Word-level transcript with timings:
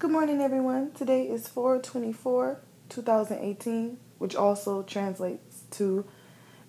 Good 0.00 0.12
morning, 0.12 0.40
everyone. 0.40 0.92
Today 0.92 1.24
is 1.24 1.48
424, 1.48 2.60
2018, 2.88 3.98
which 4.18 4.36
also 4.36 4.84
translates 4.84 5.62
to 5.72 6.04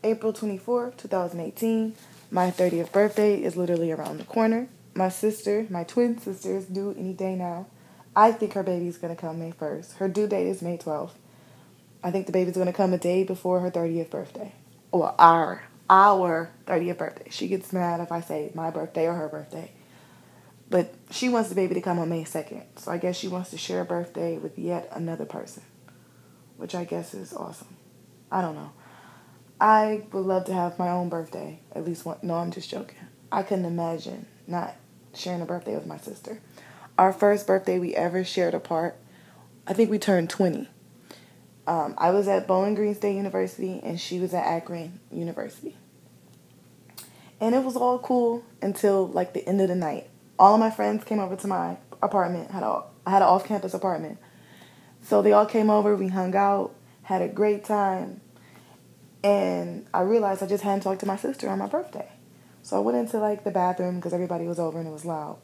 April 0.04 0.34
24, 0.34 0.94
2018. 0.98 1.94
My 2.32 2.50
30th 2.50 2.92
birthday 2.92 3.36
is 3.36 3.56
literally 3.56 3.92
around 3.92 4.18
the 4.18 4.24
corner. 4.24 4.68
My 4.96 5.10
sister, 5.10 5.68
my 5.70 5.84
twin 5.84 6.18
sister, 6.18 6.58
is 6.58 6.66
due 6.66 6.96
any 6.98 7.14
day 7.14 7.36
now. 7.36 7.68
I 8.16 8.32
think 8.32 8.54
her 8.54 8.64
baby's 8.64 8.98
to 8.98 9.16
come 9.16 9.38
May 9.38 9.52
1st. 9.52 9.98
Her 9.98 10.08
due 10.10 10.26
date 10.26 10.48
is 10.48 10.64
May 10.64 10.80
12th. 10.80 11.14
I 12.04 12.10
think 12.10 12.26
the 12.26 12.32
baby's 12.32 12.56
to 12.56 12.74
come 12.74 12.94
a 12.94 12.98
day 12.98 13.24
before 13.24 13.60
her 13.60 13.70
30th 13.70 14.10
birthday. 14.10 14.56
Or 14.92 15.14
our, 15.22 15.66
our 15.88 16.50
30th 16.66 16.98
birthday. 16.98 17.30
She 17.30 17.48
gets 17.48 17.72
mad 17.72 18.00
if 18.00 18.12
I 18.12 18.22
say 18.22 18.50
my 18.56 18.72
birthday 18.72 19.06
or 19.06 19.14
her 19.14 19.30
birthday. 19.30 19.70
But 20.70 20.94
she 21.10 21.30
wants 21.30 21.50
the 21.50 21.56
baby 21.56 21.74
to 21.74 21.82
come 21.82 21.98
on 22.00 22.10
May 22.10 22.24
2nd. 22.24 22.64
So 22.78 22.92
I 22.92 22.98
guess 22.98 23.18
she 23.18 23.28
wants 23.28 23.50
to 23.52 23.58
share 23.58 23.82
a 23.82 23.86
birthday 23.86 24.38
with 24.38 24.58
yet 24.60 24.90
another 24.92 25.26
person, 25.26 25.64
which 26.58 26.76
I 26.76 26.84
guess 26.84 27.14
is 27.14 27.34
awesome. 27.34 27.76
I 28.32 28.42
don't 28.42 28.56
know. 28.56 28.72
I 29.60 30.04
would 30.12 30.26
love 30.26 30.46
to 30.46 30.54
have 30.54 30.80
my 30.80 30.90
own 30.90 31.10
birthday. 31.10 31.60
At 31.74 31.86
least 31.86 32.06
one. 32.06 32.18
No, 32.22 32.36
I'm 32.36 32.52
just 32.52 32.70
joking. 32.70 32.98
I 33.32 33.44
couldn't 33.44 33.66
imagine 33.66 34.28
not 34.48 34.76
sharing 35.14 35.42
a 35.42 35.46
birthday 35.46 35.76
with 35.76 35.86
my 35.86 35.98
sister. 35.98 36.40
Our 36.98 37.14
first 37.14 37.48
birthday 37.48 37.80
we 37.80 37.96
ever 37.96 38.24
shared 38.24 38.54
apart, 38.54 38.98
I 39.68 39.74
think 39.74 39.90
we 39.90 40.00
turned 40.00 40.30
20. 40.30 40.68
Um, 41.68 41.94
I 41.98 42.10
was 42.12 42.28
at 42.28 42.48
Bowling 42.48 42.76
Green 42.76 42.96
State 42.96 43.16
University 43.16 43.80
and 43.84 44.00
she 44.00 44.20
was 44.20 44.34
at 44.34 44.46
Akron 44.46 45.00
University. 45.12 45.78
And 47.40 47.56
it 47.56 47.64
was 47.64 47.76
all 47.76 48.00
cool 48.00 48.44
until 48.62 49.08
like 49.08 49.34
the 49.34 49.48
end 49.48 49.62
of 49.62 49.68
the 49.68 49.76
night 49.76 50.09
all 50.40 50.54
of 50.54 50.60
my 50.60 50.72
friends 50.72 51.04
came 51.04 51.20
over 51.20 51.36
to 51.36 51.48
my 51.48 51.78
apartment. 52.02 52.52
Had 52.52 52.64
a 52.64 52.84
I 53.06 53.12
had 53.12 53.22
an 53.22 53.28
off 53.28 53.46
campus 53.46 53.74
apartment, 53.74 54.18
so 55.02 55.22
they 55.22 55.34
all 55.34 55.46
came 55.46 55.70
over. 55.70 55.96
We 55.96 56.08
hung 56.08 56.36
out, 56.36 56.74
had 57.04 57.22
a 57.22 57.28
great 57.28 57.66
time, 57.66 58.22
and 59.24 59.86
I 59.94 60.02
realized 60.02 60.42
I 60.42 60.48
just 60.48 60.64
hadn't 60.64 60.82
talked 60.82 61.02
to 61.02 61.06
my 61.06 61.18
sister 61.18 61.50
on 61.50 61.60
my 61.60 61.68
birthday. 61.68 62.10
So 62.62 62.78
I 62.78 62.80
went 62.80 62.98
into 62.98 63.20
like 63.20 63.44
the 63.44 63.52
bathroom 63.52 63.98
because 63.98 64.14
everybody 64.14 64.48
was 64.48 64.60
over 64.60 64.80
and 64.80 64.88
it 64.88 64.92
was 64.92 65.06
loud, 65.06 65.40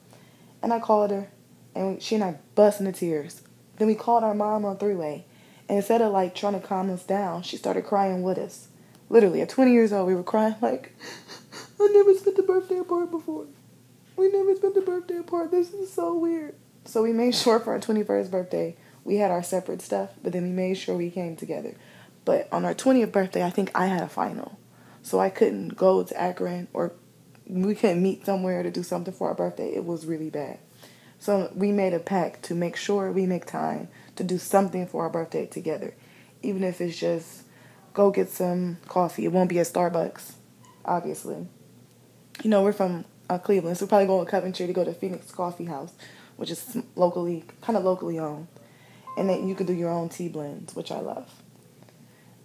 and 0.64 0.72
I 0.72 0.80
called 0.80 1.12
her, 1.12 1.30
and 1.76 2.02
she 2.02 2.16
and 2.16 2.24
I 2.24 2.38
bust 2.56 2.80
into 2.80 2.94
tears. 2.94 3.42
Then 3.78 3.88
we 3.88 3.96
called 3.96 4.24
our 4.24 4.34
mom 4.34 4.64
on 4.64 4.78
three 4.78 4.96
way, 4.96 5.26
and 5.68 5.78
instead 5.78 6.02
of 6.02 6.14
like 6.14 6.36
trying 6.36 6.60
to 6.60 6.66
calm 6.66 6.90
us 6.90 7.04
down, 7.04 7.44
she 7.44 7.58
started 7.58 7.86
crying 7.86 8.24
with 8.24 8.38
us. 8.38 8.70
Literally, 9.08 9.42
at 9.42 9.50
20 9.50 9.72
years 9.72 9.94
old, 9.94 10.08
we 10.08 10.16
were 10.16 10.24
crying 10.24 10.56
like, 10.62 10.96
I 11.80 11.88
never 11.94 12.14
spent 12.16 12.40
a 12.40 12.44
birthday 12.44 12.78
apart 12.78 13.12
before. 13.12 13.46
We 14.16 14.30
never 14.32 14.56
spent 14.56 14.78
a 14.78 14.82
birthday 14.82 15.18
apart. 15.18 15.52
This 15.52 15.74
is 15.74 15.92
so 15.92 16.16
weird. 16.16 16.56
So 16.86 17.04
we 17.04 17.12
made 17.12 17.36
sure 17.36 17.60
for 17.60 17.74
our 17.74 17.80
21st 17.80 18.32
birthday, 18.32 18.78
we 19.04 19.18
had 19.18 19.32
our 19.32 19.44
separate 19.44 19.82
stuff, 19.82 20.12
but 20.24 20.34
then 20.34 20.44
we 20.44 20.50
made 20.50 20.76
sure 20.76 20.96
we 20.96 21.10
came 21.10 21.36
together. 21.36 21.76
But 22.24 22.48
on 22.52 22.66
our 22.66 22.74
20th 22.74 23.12
birthday, 23.12 23.44
I 23.44 23.50
think 23.50 23.72
I 23.76 23.88
had 23.88 24.02
a 24.02 24.08
final. 24.08 24.58
So 25.02 25.20
I 25.20 25.30
couldn't 25.30 25.78
go 25.78 26.04
to 26.04 26.20
Akron 26.20 26.68
or 26.74 26.94
we 27.48 27.76
couldn't 27.76 28.02
meet 28.02 28.26
somewhere 28.26 28.64
to 28.64 28.72
do 28.72 28.84
something 28.84 29.14
for 29.14 29.30
our 29.30 29.36
birthday. 29.36 29.76
It 29.76 29.86
was 29.86 30.06
really 30.06 30.30
bad. 30.30 30.60
So 31.20 31.52
we 31.56 31.72
made 31.72 31.94
a 31.94 32.00
pact 32.00 32.44
to 32.44 32.56
make 32.56 32.76
sure 32.76 33.12
we 33.12 33.26
make 33.26 33.46
time 33.46 33.88
to 34.16 34.24
do 34.24 34.38
something 34.38 34.88
for 34.88 35.04
our 35.04 35.10
birthday 35.10 35.46
together. 35.46 35.94
Even 36.42 36.64
if 36.64 36.82
it's 36.82 36.98
just 36.98 37.44
go 37.96 38.12
get 38.12 38.30
some 38.30 38.78
coffee. 38.88 39.26
It 39.26 39.32
won't 39.32 39.50
be 39.50 39.60
at 39.60 39.68
Starbucks, 39.68 40.34
obviously. 40.84 41.48
You 42.44 42.50
know, 42.50 42.62
we're 42.62 42.74
from 42.74 43.06
uh, 43.30 43.38
Cleveland. 43.38 43.78
So 43.78 43.86
we're 43.86 43.90
probably 43.90 44.08
going 44.08 44.26
to 44.26 44.32
Coventry 44.32 44.68
to 44.68 44.74
go 44.74 44.84
to 44.84 44.94
Phoenix 44.94 45.32
Coffee 45.32 45.66
House, 45.66 45.94
which 46.38 46.52
is 46.52 46.78
locally, 46.96 47.44
kind 47.62 47.78
of 47.78 47.84
locally 47.84 48.20
owned. 48.20 48.48
And 49.18 49.30
then 49.30 49.48
you 49.48 49.56
can 49.56 49.66
do 49.66 49.74
your 49.74 49.90
own 49.90 50.10
tea 50.10 50.28
blends, 50.28 50.76
which 50.76 50.92
I 50.92 51.00
love. 51.00 51.30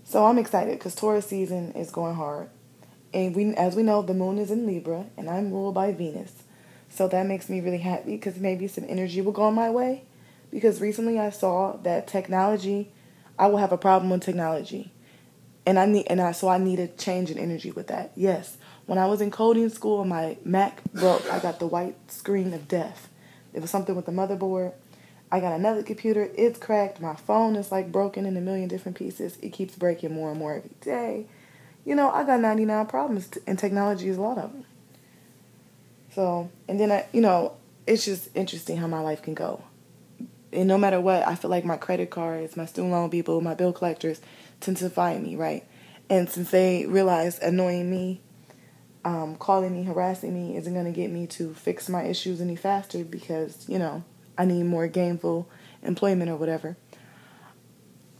So 0.05 0.25
I'm 0.25 0.39
excited 0.39 0.79
because 0.79 0.95
Taurus 0.95 1.27
season 1.27 1.73
is 1.73 1.91
going 1.91 2.15
hard. 2.15 2.49
And 3.13 3.35
we, 3.35 3.55
as 3.55 3.75
we 3.75 3.83
know, 3.83 4.03
the 4.03 4.15
moon 4.15 4.39
is 4.39 4.51
in 4.51 4.67
Libra, 4.67 5.07
and 5.17 5.29
I'm 5.29 5.53
ruled 5.53 5.75
by 5.75 5.93
Venus. 5.93 6.33
So 6.89 7.09
that 7.09 7.27
makes 7.27 7.49
me 7.49 7.61
really 7.61 7.79
happy 7.79 8.17
because 8.17 8.39
maybe 8.39 8.67
some 8.69 8.85
energy 8.89 9.21
will 9.21 9.33
go 9.33 9.51
my 9.51 9.71
way. 9.71 10.05
Because 10.51 10.81
recently 10.81 11.19
I 11.19 11.31
saw 11.31 11.77
that 11.79 12.07
technology, 12.07 12.93
I 13.39 13.47
will 13.47 13.59
have 13.59 13.73
a 13.73 13.79
problem 13.79 14.11
with 14.11 14.23
technology, 14.23 14.93
and 15.65 15.79
I 15.79 15.87
need, 15.87 16.07
and 16.09 16.21
I 16.21 16.33
so 16.33 16.49
I 16.49 16.59
need 16.59 16.81
a 16.81 16.89
change 16.89 17.31
in 17.31 17.39
energy 17.39 17.71
with 17.71 17.87
that. 17.87 18.13
Yes, 18.17 18.57
when 18.91 18.99
I 18.99 19.07
was 19.07 19.21
in 19.21 19.31
coding 19.31 19.69
school, 19.69 20.05
my 20.05 20.37
Mac 20.45 20.83
broke. 20.93 21.25
I 21.31 21.39
got 21.39 21.61
the 21.61 21.67
white 21.69 21.95
screen 22.11 22.53
of 22.53 22.67
death. 22.67 23.09
It 23.55 23.61
was 23.63 23.71
something 23.71 23.95
with 23.95 24.05
the 24.05 24.11
motherboard. 24.11 24.73
I 25.31 25.39
got 25.39 25.53
another 25.53 25.85
computer. 25.85 26.29
It's 26.37 26.59
cracked. 26.59 27.01
My 27.01 27.15
phone 27.15 27.55
is 27.55 27.71
like 27.71 27.93
broken 27.93 28.27
in 28.27 28.37
a 28.37 28.41
million 28.41 28.69
different 28.69 28.99
pieces. 28.99 29.39
It 29.41 29.51
keeps 29.53 29.77
breaking 29.77 30.13
more 30.13 30.31
and 30.31 30.41
more 30.41 30.57
every 30.57 30.73
day. 30.81 31.27
You 31.85 31.95
know, 31.95 32.11
I 32.11 32.25
got 32.25 32.41
99 32.41 32.87
problems, 32.87 33.31
and 33.47 33.57
technology 33.57 34.09
is 34.09 34.17
a 34.17 34.21
lot 34.21 34.39
of 34.39 34.53
them. 34.53 34.65
So, 36.13 36.51
and 36.67 36.81
then 36.81 36.91
I, 36.91 37.07
you 37.13 37.21
know, 37.21 37.53
it's 37.87 38.05
just 38.05 38.29
interesting 38.35 38.77
how 38.77 38.89
my 38.89 39.03
life 39.03 39.23
can 39.23 39.35
go. 39.35 39.63
And 40.53 40.67
no 40.67 40.77
matter 40.77 41.01
what, 41.01 41.25
I 41.29 41.37
feel 41.37 41.53
like 41.53 41.65
my 41.65 41.77
credit 41.77 42.11
cards, 42.11 42.57
my 42.57 42.67
student 42.67 42.93
loan 42.93 43.09
people, 43.09 43.41
my 43.41 43.55
bill 43.55 43.73
collectors 43.73 44.21
tend 44.59 44.79
to 44.79 44.91
find 44.91 45.23
me, 45.23 45.37
right? 45.37 45.65
And 46.09 46.29
since 46.29 46.51
they 46.51 46.87
realize 46.87 47.39
annoying 47.39 47.89
me 47.89 48.21
um, 49.05 49.37
calling 49.37 49.73
me, 49.73 49.85
harassing 49.85 50.35
me 50.35 50.57
isn't 50.57 50.73
going 50.73 50.85
to 50.85 50.93
get 50.93 51.11
me 51.11 51.27
to 51.29 51.55
fix 51.55 51.89
my 51.89 52.05
issues 52.05 52.41
any 52.41 52.57
faster 52.57 53.05
because, 53.05 53.69
you 53.69 53.79
know, 53.79 54.05
I 54.37 54.45
need 54.45 54.65
more 54.65 54.87
gainful 54.89 55.49
employment 55.83 56.31
or 56.31 56.37
whatever. 56.37 56.77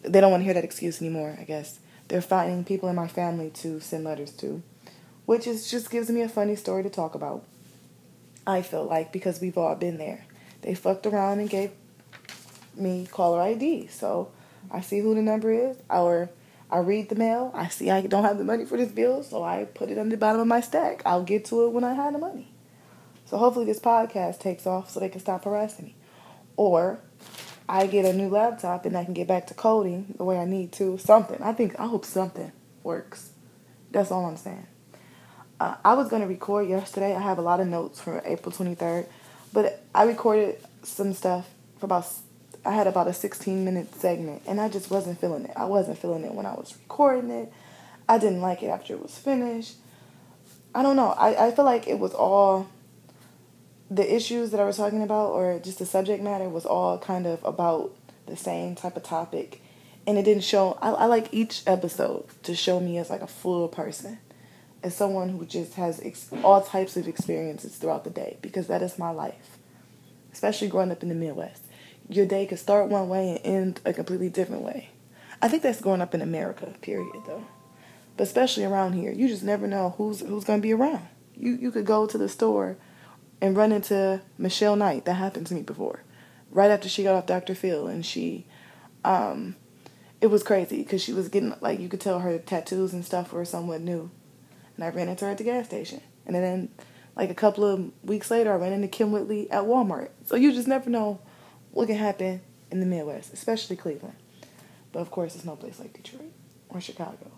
They 0.03 0.21
don't 0.21 0.31
want 0.31 0.41
to 0.41 0.45
hear 0.45 0.55
that 0.55 0.65
excuse 0.65 1.01
anymore, 1.01 1.37
I 1.39 1.45
guess. 1.45 1.81
They're 2.09 2.23
finding 2.23 2.65
people 2.65 2.89
in 2.89 2.97
my 2.97 3.09
family 3.09 3.51
to 3.51 3.81
send 3.81 4.05
letters 4.05 4.33
to, 4.33 4.63
which 5.27 5.47
is 5.47 5.71
just 5.71 5.91
gives 5.91 6.11
me 6.11 6.23
a 6.23 6.29
funny 6.29 6.57
story 6.57 6.83
to 6.83 6.91
talk 6.91 7.15
about. 7.15 7.45
I 8.47 8.63
feel 8.63 8.85
like 8.85 9.13
because 9.13 9.41
we've 9.41 9.59
all 9.59 9.77
been 9.77 9.99
there. 9.99 10.25
They 10.63 10.75
fucked 10.75 11.07
around 11.07 11.41
and 11.41 11.49
gave 11.49 11.71
me 12.75 13.07
caller 13.11 13.41
ID. 13.41 13.87
So 13.89 14.31
I 14.71 14.81
see 14.81 15.01
who 15.01 15.15
the 15.15 15.23
number 15.23 15.53
is, 15.53 15.77
or 15.89 16.31
I 16.71 16.79
read 16.79 17.09
the 17.09 17.17
mail. 17.17 17.51
I 17.55 17.69
see 17.69 17.91
I 17.91 18.03
don't 18.03 18.25
have 18.25 18.39
the 18.39 18.45
money 18.45 18.65
for 18.65 18.77
this 18.77 18.93
bill, 18.93 19.23
so 19.23 19.43
I 19.43 19.65
put 19.65 19.91
it 19.91 19.99
on 19.99 20.09
the 20.09 20.17
bottom 20.17 20.41
of 20.41 20.47
my 20.47 20.61
stack. 20.61 21.03
I'll 21.05 21.25
get 21.25 21.45
to 21.47 21.65
it 21.65 21.73
when 21.73 21.85
I 21.85 21.95
have 21.95 22.13
the 22.13 22.19
money. 22.19 22.53
So 23.27 23.39
hopefully 23.39 23.67
this 23.67 23.81
podcast 23.81 24.39
takes 24.39 24.67
off 24.67 24.91
so 24.91 25.01
they 25.01 25.09
can 25.09 25.21
stop 25.21 25.45
harassing 25.45 25.87
me. 25.87 25.97
Or 26.57 27.01
I 27.69 27.87
get 27.87 28.05
a 28.05 28.13
new 28.13 28.29
laptop 28.29 28.87
and 28.87 28.97
I 28.97 29.05
can 29.05 29.15
get 29.15 29.29
back 29.29 29.47
to 29.49 29.55
coding 29.55 30.15
the 30.17 30.25
way 30.25 30.39
I 30.39 30.45
need 30.45 30.73
to. 30.73 30.99
Something. 30.99 31.43
I 31.43 31.53
think 31.53 31.79
I 31.79 31.87
hope 31.87 32.05
something 32.05 32.53
works. 32.83 33.31
That's 33.91 34.11
all 34.11 34.27
I'm 34.27 34.37
saying. 34.37 34.67
Uh, 35.59 35.77
I 35.85 35.95
was 35.95 36.09
going 36.09 36.23
to 36.23 36.29
record 36.29 36.69
yesterday. 36.69 37.15
I 37.15 37.21
have 37.21 37.39
a 37.39 37.43
lot 37.43 37.61
of 37.61 37.67
notes 37.67 38.01
for 38.01 38.23
April 38.25 38.53
23rd, 38.53 39.07
but 39.53 39.85
I 39.95 40.05
recorded 40.05 40.57
some 40.83 41.13
stuff 41.13 41.49
for 41.79 41.87
about 41.87 42.07
I 42.65 42.73
had 42.73 42.87
about 42.87 43.09
a 43.09 43.13
16 43.13 43.65
minute 43.65 43.95
segment 43.95 44.43
and 44.47 44.61
I 44.61 44.69
just 44.69 44.91
wasn't 44.91 45.21
feeling 45.21 45.45
it. 45.45 45.53
I 45.57 45.65
wasn't 45.65 45.99
feeling 45.99 46.25
it 46.25 46.35
when 46.35 46.47
I 46.47 46.53
was 46.53 46.75
recording 46.83 47.31
it. 47.31 47.53
I 48.09 48.19
didn't 48.19 48.41
like 48.41 48.63
it 48.63 48.67
after 48.67 48.95
it 48.95 49.03
was 49.03 49.17
finished. 49.17 49.77
I 50.75 50.83
don't 50.83 50.97
know. 50.97 51.09
I, 51.11 51.47
I 51.47 51.51
feel 51.53 51.65
like 51.65 51.89
it 51.89 51.99
was 51.99 52.13
all 52.13 52.69
the 53.91 54.15
issues 54.15 54.51
that 54.51 54.61
I 54.61 54.65
was 54.65 54.77
talking 54.77 55.03
about 55.03 55.31
or 55.31 55.59
just 55.59 55.79
the 55.79 55.87
subject 55.87 56.23
matter 56.23 56.49
was 56.49 56.67
all 56.67 56.99
kind 56.99 57.27
of 57.27 57.43
about 57.45 57.97
the 58.27 58.37
same 58.37 58.75
type 58.75 58.97
of 58.97 59.03
topic. 59.03 59.63
And 60.07 60.19
it 60.19 60.25
didn't 60.25 60.45
show, 60.45 60.79
I, 60.83 60.91
I 60.91 61.05
like 61.07 61.29
each 61.33 61.63
episode 61.67 62.27
to 62.43 62.55
show 62.55 62.79
me 62.79 62.99
as 62.99 63.11
like 63.11 63.23
a 63.23 63.27
full 63.27 63.69
person, 63.69 64.19
as 64.83 64.95
someone 64.95 65.31
who 65.31 65.47
just 65.47 65.75
has 65.75 66.01
ex- 66.01 66.31
all 66.45 66.63
types 66.63 66.97
of 66.97 67.09
experiences 67.09 67.77
throughout 67.77 68.05
the 68.05 68.11
day 68.11 68.37
because 68.43 68.67
that 68.67 68.83
is 68.83 68.99
my 68.99 69.11
life, 69.11 69.59
especially 70.33 70.69
growing 70.69 70.91
up 70.91 71.03
in 71.03 71.09
the 71.09 71.15
Midwest 71.15 71.65
your 72.11 72.27
day 72.27 72.45
could 72.47 72.59
start 72.59 72.89
one 72.89 73.09
way 73.09 73.31
and 73.31 73.41
end 73.45 73.81
a 73.85 73.93
completely 73.93 74.29
different 74.29 74.63
way. 74.63 74.91
I 75.41 75.49
think 75.49 75.63
that's 75.63 75.81
going 75.81 76.03
up 76.03 76.15
in 76.15 76.21
America, 76.21 76.75
period, 76.83 77.13
though. 77.27 77.47
But 78.17 78.25
especially 78.25 78.65
around 78.65 78.95
here, 78.95 79.13
you 79.13 79.29
just 79.29 79.43
never 79.43 79.67
know 79.67 79.95
who's 79.97 80.21
who's 80.21 80.45
gonna 80.45 80.61
be 80.61 80.75
around. 80.75 81.07
You 81.35 81.53
you 81.53 81.71
could 81.71 81.87
go 81.87 82.07
to 82.07 82.19
the 82.19 82.29
store 82.29 82.77
and 83.41 83.57
run 83.57 83.73
into 83.73 84.21
Michelle 84.37 84.77
Knight. 84.77 85.05
That 85.07 85.15
happened 85.15 85.47
to 85.47 85.55
me 85.55 85.63
before. 85.63 86.03
Right 86.51 86.71
after 86.71 86.89
she 86.89 87.05
got 87.05 87.15
off 87.15 87.27
Dr. 87.27 87.55
Phil, 87.55 87.87
and 87.87 88.05
she, 88.05 88.45
um, 89.05 89.55
it 90.21 90.27
was 90.27 90.43
crazy 90.43 90.83
because 90.83 91.03
she 91.03 91.13
was 91.13 91.29
getting 91.29 91.55
like 91.61 91.79
you 91.79 91.89
could 91.89 92.01
tell 92.01 92.19
her 92.19 92.39
tattoos 92.39 92.93
and 92.93 93.05
stuff 93.05 93.33
were 93.33 93.45
somewhat 93.45 93.81
new, 93.81 94.11
and 94.77 94.85
I 94.85 94.89
ran 94.89 95.09
into 95.09 95.25
her 95.25 95.31
at 95.31 95.39
the 95.39 95.45
gas 95.45 95.67
station, 95.67 96.03
and 96.27 96.35
then 96.35 96.69
like 97.17 97.31
a 97.31 97.35
couple 97.35 97.65
of 97.65 97.91
weeks 98.03 98.31
later, 98.31 98.53
I 98.53 98.57
ran 98.57 98.73
into 98.73 98.89
Kym 98.89 99.11
Whitley 99.11 99.51
at 99.51 99.65
Walmart. 99.65 100.11
So 100.27 100.37
you 100.37 100.53
just 100.53 100.69
never 100.69 100.91
know 100.91 101.21
what 101.73 101.87
can 101.87 101.97
happen 101.97 102.41
in 102.71 102.81
the 102.81 102.87
Midwest, 102.87 103.33
especially 103.33 103.77
Cleveland. 103.77 104.17
But 104.93 105.01
of 105.01 105.11
course, 105.11 105.35
it's 105.35 105.45
no 105.45 105.57
place 105.57 105.79
like 105.79 105.93
Detroit 105.93 106.33
or 106.69 106.81
Chicago. 106.81 107.31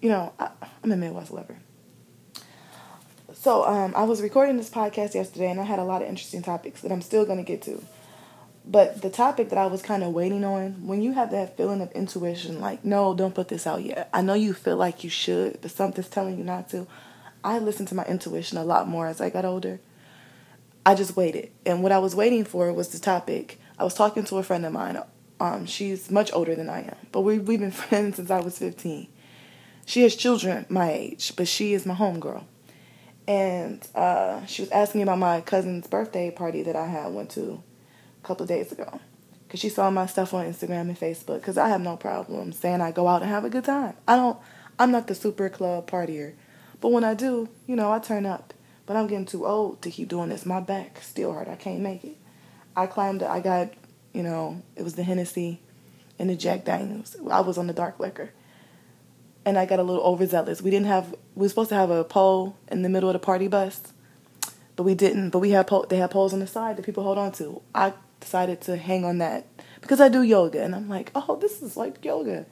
You 0.00 0.10
know, 0.10 0.32
I, 0.38 0.50
am 0.84 0.92
a 0.92 0.96
Midwest 0.96 1.32
lover. 1.32 1.58
So 3.34 3.64
um, 3.64 3.92
I 3.96 4.04
was 4.04 4.22
recording 4.22 4.56
this 4.56 4.70
podcast 4.70 5.14
yesterday, 5.14 5.50
and 5.50 5.60
I 5.60 5.64
had 5.64 5.78
a 5.78 5.84
lot 5.84 6.02
of 6.02 6.08
interesting 6.08 6.42
topics 6.42 6.80
that 6.80 6.90
I'm 6.90 7.02
still 7.02 7.24
going 7.24 7.38
to 7.38 7.44
get 7.44 7.62
to. 7.62 7.82
But 8.64 9.00
the 9.00 9.10
topic 9.10 9.48
that 9.48 9.58
I 9.58 9.66
was 9.66 9.80
kind 9.80 10.02
of 10.02 10.12
waiting 10.12 10.44
on, 10.44 10.86
when 10.86 11.02
you 11.02 11.12
have 11.12 11.30
that 11.30 11.56
feeling 11.56 11.80
of 11.80 11.90
intuition, 11.92 12.60
like, 12.60 12.84
no, 12.84 13.14
don't 13.14 13.34
put 13.34 13.48
this 13.48 13.66
out 13.66 13.82
yet. 13.82 14.10
I 14.12 14.20
know 14.20 14.34
you 14.34 14.52
feel 14.52 14.76
like 14.76 15.04
you 15.04 15.10
should, 15.10 15.60
but 15.62 15.70
something's 15.70 16.08
telling 16.08 16.36
you 16.36 16.44
not 16.44 16.68
to. 16.70 16.86
I 17.42 17.58
listened 17.58 17.88
to 17.88 17.94
my 17.94 18.04
intuition 18.04 18.58
a 18.58 18.64
lot 18.64 18.86
more 18.88 19.06
as 19.06 19.20
I 19.20 19.30
got 19.30 19.44
older. 19.44 19.80
I 20.88 20.94
just 20.94 21.16
waited. 21.18 21.52
And 21.66 21.82
what 21.82 21.92
I 21.92 21.98
was 21.98 22.14
waiting 22.16 22.46
for 22.46 22.72
was 22.72 22.88
the 22.88 22.98
topic. 22.98 23.60
I 23.78 23.84
was 23.84 23.92
talking 23.92 24.24
to 24.24 24.38
a 24.38 24.42
friend 24.42 24.64
of 24.64 24.72
mine. 24.72 24.98
Um, 25.38 25.66
she's 25.66 26.10
much 26.10 26.32
older 26.32 26.54
than 26.54 26.70
I 26.70 26.80
am, 26.80 26.96
but 27.12 27.20
we, 27.20 27.38
we've 27.38 27.60
been 27.60 27.70
friends 27.90 28.16
since 28.16 28.30
I 28.30 28.40
was 28.40 28.56
15. 28.56 29.06
She 29.84 30.02
has 30.04 30.16
children 30.16 30.64
my 30.70 30.90
age, 30.90 31.36
but 31.36 31.46
she 31.46 31.74
is 31.74 31.84
my 31.84 31.94
homegirl. 31.94 32.42
And 33.26 33.86
uh, 33.94 34.46
she 34.46 34.62
was 34.62 34.70
asking 34.70 35.00
me 35.00 35.02
about 35.02 35.18
my 35.18 35.42
cousin's 35.42 35.86
birthday 35.86 36.30
party 36.30 36.62
that 36.62 36.74
I 36.74 36.86
had 36.86 37.12
went 37.12 37.28
to 37.32 37.62
a 38.22 38.26
couple 38.26 38.44
of 38.44 38.48
days 38.48 38.72
ago. 38.72 38.98
Because 39.46 39.60
she 39.60 39.68
saw 39.68 39.90
my 39.90 40.06
stuff 40.06 40.32
on 40.32 40.46
Instagram 40.46 40.88
and 40.88 40.98
Facebook. 40.98 41.40
Because 41.40 41.58
I 41.58 41.68
have 41.68 41.82
no 41.82 41.98
problem 41.98 42.50
saying 42.50 42.80
I 42.80 42.92
go 42.92 43.08
out 43.08 43.20
and 43.20 43.30
have 43.30 43.44
a 43.44 43.50
good 43.50 43.64
time. 43.64 43.92
I 44.08 44.16
don't, 44.16 44.38
I'm 44.78 44.90
not 44.90 45.06
the 45.06 45.14
super 45.14 45.50
club 45.50 45.86
partier. 45.90 46.32
But 46.80 46.92
when 46.92 47.04
I 47.04 47.12
do, 47.12 47.50
you 47.66 47.76
know, 47.76 47.92
I 47.92 47.98
turn 47.98 48.24
up. 48.24 48.54
But 48.88 48.96
I'm 48.96 49.06
getting 49.06 49.26
too 49.26 49.44
old 49.44 49.82
to 49.82 49.90
keep 49.90 50.08
doing 50.08 50.30
this. 50.30 50.46
My 50.46 50.60
back 50.60 51.02
still 51.02 51.34
hurt. 51.34 51.46
I 51.46 51.56
can't 51.56 51.80
make 51.80 52.04
it. 52.04 52.16
I 52.74 52.86
climbed, 52.86 53.22
I 53.22 53.40
got, 53.40 53.68
you 54.14 54.22
know, 54.22 54.62
it 54.76 54.82
was 54.82 54.94
the 54.94 55.02
Hennessy 55.02 55.60
and 56.18 56.30
the 56.30 56.34
Jack 56.34 56.64
Daniels. 56.64 57.14
I 57.30 57.42
was 57.42 57.58
on 57.58 57.66
the 57.66 57.74
dark 57.74 58.00
liquor. 58.00 58.30
And 59.44 59.58
I 59.58 59.66
got 59.66 59.78
a 59.78 59.82
little 59.82 60.02
overzealous. 60.02 60.62
We 60.62 60.70
didn't 60.70 60.86
have, 60.86 61.14
we 61.34 61.42
were 61.42 61.48
supposed 61.50 61.68
to 61.68 61.74
have 61.74 61.90
a 61.90 62.02
pole 62.02 62.56
in 62.68 62.80
the 62.80 62.88
middle 62.88 63.10
of 63.10 63.12
the 63.12 63.18
party 63.18 63.46
bus, 63.46 63.92
but 64.74 64.84
we 64.84 64.94
didn't. 64.94 65.30
But 65.30 65.40
we 65.40 65.50
had, 65.50 65.66
pole, 65.66 65.84
they 65.86 65.98
had 65.98 66.10
poles 66.10 66.32
on 66.32 66.40
the 66.40 66.46
side 66.46 66.78
that 66.78 66.86
people 66.86 67.02
hold 67.02 67.18
on 67.18 67.32
to. 67.32 67.60
I 67.74 67.92
decided 68.20 68.62
to 68.62 68.78
hang 68.78 69.04
on 69.04 69.18
that 69.18 69.46
because 69.82 70.00
I 70.00 70.08
do 70.08 70.22
yoga. 70.22 70.62
And 70.62 70.74
I'm 70.74 70.88
like, 70.88 71.10
oh, 71.14 71.36
this 71.36 71.60
is 71.60 71.76
like 71.76 72.02
yoga. 72.02 72.46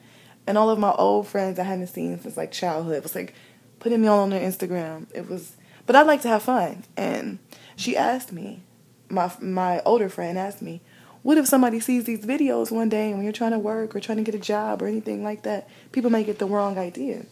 And 0.46 0.58
all 0.58 0.68
of 0.68 0.78
my 0.78 0.92
old 0.92 1.28
friends 1.28 1.58
I 1.58 1.62
hadn't 1.62 1.86
seen 1.86 2.20
since 2.20 2.36
like 2.36 2.52
childhood 2.52 3.02
was 3.04 3.14
like, 3.14 3.32
putting 3.78 4.02
me 4.02 4.08
on 4.08 4.28
their 4.28 4.46
Instagram. 4.46 5.06
It 5.14 5.30
was, 5.30 5.55
but 5.86 5.96
I 5.96 6.02
like 6.02 6.22
to 6.22 6.28
have 6.28 6.42
fun. 6.42 6.84
And 6.96 7.38
she 7.76 7.96
asked 7.96 8.32
me, 8.32 8.62
my 9.08 9.30
my 9.40 9.80
older 9.84 10.08
friend 10.08 10.38
asked 10.38 10.62
me, 10.62 10.80
what 11.22 11.38
if 11.38 11.46
somebody 11.46 11.80
sees 11.80 12.04
these 12.04 12.24
videos 12.24 12.70
one 12.70 12.88
day 12.88 13.08
and 13.08 13.16
when 13.16 13.24
you're 13.24 13.32
trying 13.32 13.52
to 13.52 13.58
work 13.58 13.96
or 13.96 14.00
trying 14.00 14.18
to 14.18 14.24
get 14.24 14.34
a 14.34 14.38
job 14.38 14.82
or 14.82 14.86
anything 14.86 15.24
like 15.24 15.42
that, 15.42 15.68
people 15.92 16.10
may 16.10 16.24
get 16.24 16.38
the 16.38 16.46
wrong 16.46 16.78
idea. 16.78 17.26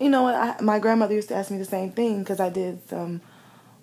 You 0.00 0.10
know, 0.10 0.26
I, 0.26 0.60
my 0.60 0.78
grandmother 0.78 1.14
used 1.14 1.28
to 1.28 1.36
ask 1.36 1.50
me 1.50 1.58
the 1.58 1.64
same 1.64 1.92
thing 1.92 2.18
because 2.18 2.40
I 2.40 2.50
did 2.50 2.86
some 2.88 3.20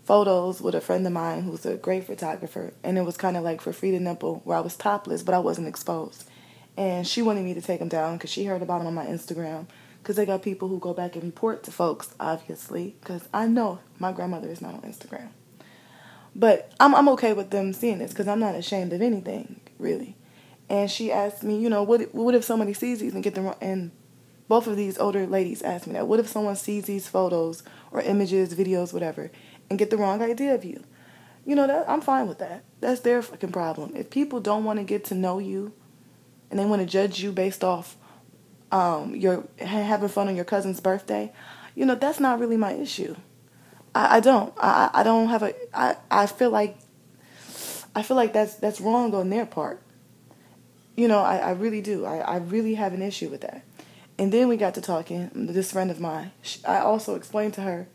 photos 0.03 0.62
with 0.62 0.75
a 0.75 0.81
friend 0.81 1.07
of 1.07 1.13
mine 1.13 1.44
who's 1.44 1.65
a 1.65 1.75
great 1.75 2.03
photographer, 2.03 2.74
and 2.83 2.97
it 2.97 3.03
was 3.03 3.17
kind 3.17 3.38
of 3.38 3.44
like 3.44 3.62
Free 3.62 3.91
the 3.91 4.00
Nipple, 4.00 4.41
where 4.44 4.57
I 4.57 4.62
was 4.62 4.75
topless, 4.75 5.24
but 5.24 5.33
I 5.33 5.39
wasn't 5.39 5.67
exposed. 5.67 6.25
And 6.75 7.07
she 7.07 7.21
wanted 7.21 7.45
me 7.45 7.53
to 7.53 7.62
take 7.62 7.79
them 7.79 7.88
down 7.88 8.17
because 8.17 8.29
she 8.29 8.45
heard 8.45 8.62
about 8.62 8.79
them 8.79 8.88
on 8.88 8.94
my 8.94 9.06
Instagram 9.06 9.67
because 10.01 10.15
they 10.15 10.25
got 10.25 10.42
people 10.42 10.68
who 10.68 10.80
go 10.80 10.94
back 10.94 11.15
and 11.15 11.24
report 11.24 11.63
to 11.63 11.71
folks, 11.71 12.13
obviously, 12.19 12.95
because 13.00 13.27
I 13.33 13.48
know 13.48 13.80
my 14.00 14.12
grandmother 14.12 14.50
is 14.50 14.62
not 14.62 14.74
on 14.74 14.81
Instagram. 14.81 15.30
But 16.36 16.71
I'm 16.80 16.95
I'm 16.95 17.09
okay 17.09 17.33
with 17.33 17.50
them 17.50 17.74
seeing 17.74 18.00
this 18.00 18.12
because 18.12 18.27
I'm 18.27 18.39
not 18.39 18.56
ashamed 18.56 18.94
of 18.94 19.01
anything 19.01 19.59
really. 19.77 20.15
And 20.69 20.89
she 20.89 21.12
asked 21.12 21.44
me, 21.44 21.59
you 21.59 21.69
know, 21.69 21.83
what 21.83 22.13
what 22.15 22.36
if 22.36 22.44
somebody 22.44 22.74
sees 22.74 23.00
these 23.00 23.13
and 23.13 23.24
get 23.24 23.36
them 23.36 23.45
wrong? 23.45 23.57
and 23.62 23.92
both 24.48 24.68
of 24.68 24.75
these 24.75 24.98
older 24.98 25.25
ladies 25.25 25.62
asked 25.62 25.88
me 25.88 25.94
that. 25.94 26.07
What 26.07 26.19
if 26.19 26.27
someone 26.27 26.57
sees 26.57 26.83
these 26.83 27.07
photos 27.07 27.63
or 27.92 28.01
images, 28.01 28.53
videos, 28.53 28.92
whatever, 28.92 29.31
and 29.69 29.80
get 29.80 29.89
the 29.89 29.98
wrong 29.98 30.21
idea 30.21 30.53
of 30.53 30.65
you? 30.65 30.83
You 31.45 31.56
know 31.56 31.68
that 31.68 31.89
I'm 31.89 32.01
fine 32.01 32.27
with 32.27 32.39
that. 32.39 32.63
That's 32.81 33.01
their 33.01 33.21
fucking 33.21 33.53
problem. 33.53 33.95
If 33.95 34.09
people 34.09 34.39
don't 34.39 34.63
want 34.63 34.80
to 34.80 34.83
get 34.83 35.06
to 35.06 35.15
know 35.15 35.39
you 35.39 35.74
and 36.50 36.59
they 36.59 36.65
want 36.65 36.81
to 36.81 36.86
judge 36.86 37.21
you 37.21 37.31
based 37.31 37.63
off 37.63 37.95
um, 38.71 39.15
you're 39.15 39.47
having 39.59 40.09
fun 40.09 40.27
on 40.27 40.35
your 40.35 40.45
cousin's 40.45 40.79
birthday, 40.79 41.31
you 41.75 41.85
know, 41.85 41.95
that's 41.95 42.19
not 42.19 42.39
really 42.39 42.57
my 42.57 42.73
issue. 42.73 43.15
I, 43.94 44.18
I 44.18 44.19
don't. 44.19 44.53
I, 44.57 44.89
I 44.94 45.03
don't 45.03 45.27
have 45.29 45.44
a. 45.44 45.53
I, 45.73 45.95
I 46.09 46.25
feel 46.27 46.50
like. 46.50 46.77
I 47.94 48.03
feel 48.03 48.15
like 48.15 48.33
that's 48.33 48.56
that's 48.56 48.79
wrong 48.79 49.13
on 49.13 49.29
their 49.29 49.45
part. 49.45 49.81
You 50.95 51.07
know, 51.07 51.19
I, 51.19 51.38
I 51.38 51.51
really 51.51 51.81
do. 51.81 52.06
I, 52.06 52.18
I 52.19 52.38
really 52.38 52.75
have 52.75 52.94
an 52.94 53.01
issue 53.01 53.29
with 53.29 53.41
that. 53.41 53.63
And 54.18 54.31
then 54.31 54.47
we 54.47 54.57
got 54.57 54.75
to 54.75 54.81
talking. 54.81 55.29
This 55.33 55.71
friend 55.71 55.89
of 55.91 56.00
mine, 56.00 56.31
I 56.65 56.79
also 56.79 57.15
explained 57.15 57.53
to 57.56 57.62
her 57.62 57.88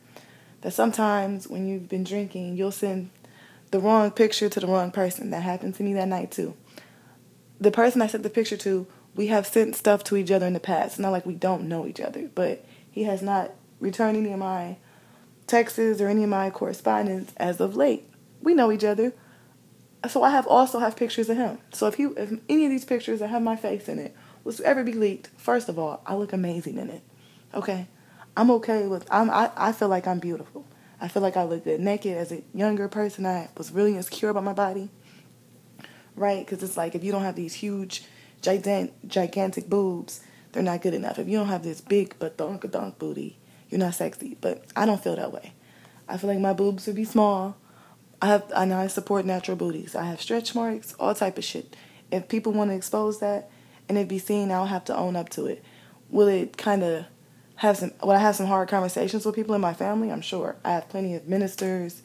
that 0.62 0.72
sometimes 0.72 1.48
when 1.48 1.68
you've 1.68 1.88
been 1.88 2.04
drinking, 2.04 2.56
you'll 2.56 2.72
send 2.72 3.10
the 3.70 3.78
wrong 3.78 4.10
picture 4.10 4.48
to 4.48 4.60
the 4.60 4.66
wrong 4.66 4.90
person. 4.90 5.30
That 5.30 5.42
happened 5.42 5.74
to 5.76 5.82
me 5.82 5.94
that 5.94 6.08
night 6.08 6.30
too. 6.30 6.54
The 7.60 7.70
person 7.70 8.02
I 8.02 8.06
sent 8.06 8.22
the 8.22 8.30
picture 8.30 8.56
to 8.58 8.86
we 9.16 9.28
have 9.28 9.46
sent 9.46 9.74
stuff 9.74 10.04
to 10.04 10.16
each 10.16 10.30
other 10.30 10.46
in 10.46 10.52
the 10.52 10.60
past. 10.60 10.92
It's 10.92 10.98
not 10.98 11.10
like 11.10 11.26
we 11.26 11.34
don't 11.34 11.68
know 11.68 11.86
each 11.86 12.00
other, 12.00 12.30
but 12.34 12.64
he 12.90 13.04
has 13.04 13.22
not 13.22 13.52
returned 13.80 14.16
any 14.16 14.32
of 14.32 14.38
my 14.38 14.76
texts 15.46 15.78
or 15.78 16.08
any 16.08 16.22
of 16.22 16.28
my 16.28 16.50
correspondence 16.50 17.32
as 17.38 17.60
of 17.60 17.74
late. 17.74 18.08
We 18.42 18.54
know 18.54 18.70
each 18.70 18.84
other. 18.84 19.14
So 20.08 20.22
I 20.22 20.30
have 20.30 20.46
also 20.46 20.78
have 20.78 20.96
pictures 20.96 21.28
of 21.30 21.38
him. 21.38 21.58
So 21.72 21.86
if 21.86 21.94
he 21.94 22.04
if 22.04 22.38
any 22.48 22.66
of 22.66 22.70
these 22.70 22.84
pictures 22.84 23.20
that 23.20 23.28
have 23.28 23.42
my 23.42 23.56
face 23.56 23.88
in 23.88 23.98
it 23.98 24.14
was 24.44 24.58
to 24.58 24.64
ever 24.64 24.84
be 24.84 24.92
leaked, 24.92 25.30
first 25.36 25.68
of 25.68 25.78
all, 25.78 26.02
I 26.06 26.14
look 26.14 26.32
amazing 26.32 26.76
in 26.76 26.90
it. 26.90 27.02
Okay? 27.54 27.88
I'm 28.36 28.50
okay 28.52 28.86
with 28.86 29.08
I'm 29.10 29.30
I, 29.30 29.50
I 29.56 29.72
feel 29.72 29.88
like 29.88 30.06
I'm 30.06 30.18
beautiful. 30.18 30.66
I 31.00 31.08
feel 31.08 31.22
like 31.22 31.36
I 31.36 31.44
look 31.44 31.64
good 31.64 31.80
naked 31.80 32.16
as 32.16 32.32
a 32.32 32.42
younger 32.54 32.86
person. 32.86 33.24
I 33.24 33.48
was 33.56 33.72
really 33.72 33.96
insecure 33.96 34.28
about 34.28 34.44
my 34.44 34.52
body. 34.52 34.90
Right? 36.14 36.44
Because 36.44 36.62
it's 36.62 36.76
like 36.76 36.94
if 36.94 37.02
you 37.02 37.12
don't 37.12 37.22
have 37.22 37.36
these 37.36 37.54
huge 37.54 38.04
gigantic, 38.46 38.94
gigantic 39.08 39.68
boobs, 39.68 40.20
they're 40.52 40.62
not 40.62 40.80
good 40.80 40.94
enough. 40.94 41.18
If 41.18 41.28
you 41.28 41.36
don't 41.36 41.48
have 41.48 41.64
this 41.64 41.80
big 41.80 42.14
but 42.18 42.36
donk 42.36 42.70
donk 42.70 42.98
booty, 42.98 43.36
you're 43.68 43.80
not 43.80 43.94
sexy. 43.94 44.36
But 44.40 44.64
I 44.76 44.86
don't 44.86 45.02
feel 45.02 45.16
that 45.16 45.32
way. 45.32 45.52
I 46.08 46.16
feel 46.16 46.30
like 46.30 46.38
my 46.38 46.52
boobs 46.52 46.86
would 46.86 46.96
be 46.96 47.04
small. 47.04 47.56
I 48.22 48.28
have 48.28 48.44
I 48.54 48.64
know 48.64 48.78
I 48.78 48.86
support 48.86 49.26
natural 49.26 49.56
booties. 49.56 49.96
I 49.96 50.04
have 50.04 50.20
stretch 50.20 50.54
marks, 50.54 50.94
all 50.94 51.14
type 51.14 51.38
of 51.38 51.44
shit. 51.44 51.74
If 52.12 52.28
people 52.28 52.52
want 52.52 52.70
to 52.70 52.76
expose 52.76 53.18
that 53.18 53.50
and 53.88 53.98
it 53.98 54.08
be 54.08 54.20
seen, 54.20 54.52
I'll 54.52 54.66
have 54.66 54.84
to 54.84 54.96
own 54.96 55.16
up 55.16 55.28
to 55.30 55.46
it. 55.46 55.64
Will 56.08 56.28
it 56.28 56.56
kind 56.56 56.84
of 56.84 57.06
have 57.56 57.76
some? 57.76 57.92
Will 58.00 58.12
I 58.12 58.18
have 58.18 58.36
some 58.36 58.46
hard 58.46 58.68
conversations 58.68 59.26
with 59.26 59.34
people 59.34 59.56
in 59.56 59.60
my 59.60 59.74
family? 59.74 60.12
I'm 60.12 60.22
sure. 60.22 60.54
I 60.64 60.70
have 60.70 60.88
plenty 60.88 61.14
of 61.16 61.26
ministers, 61.26 62.02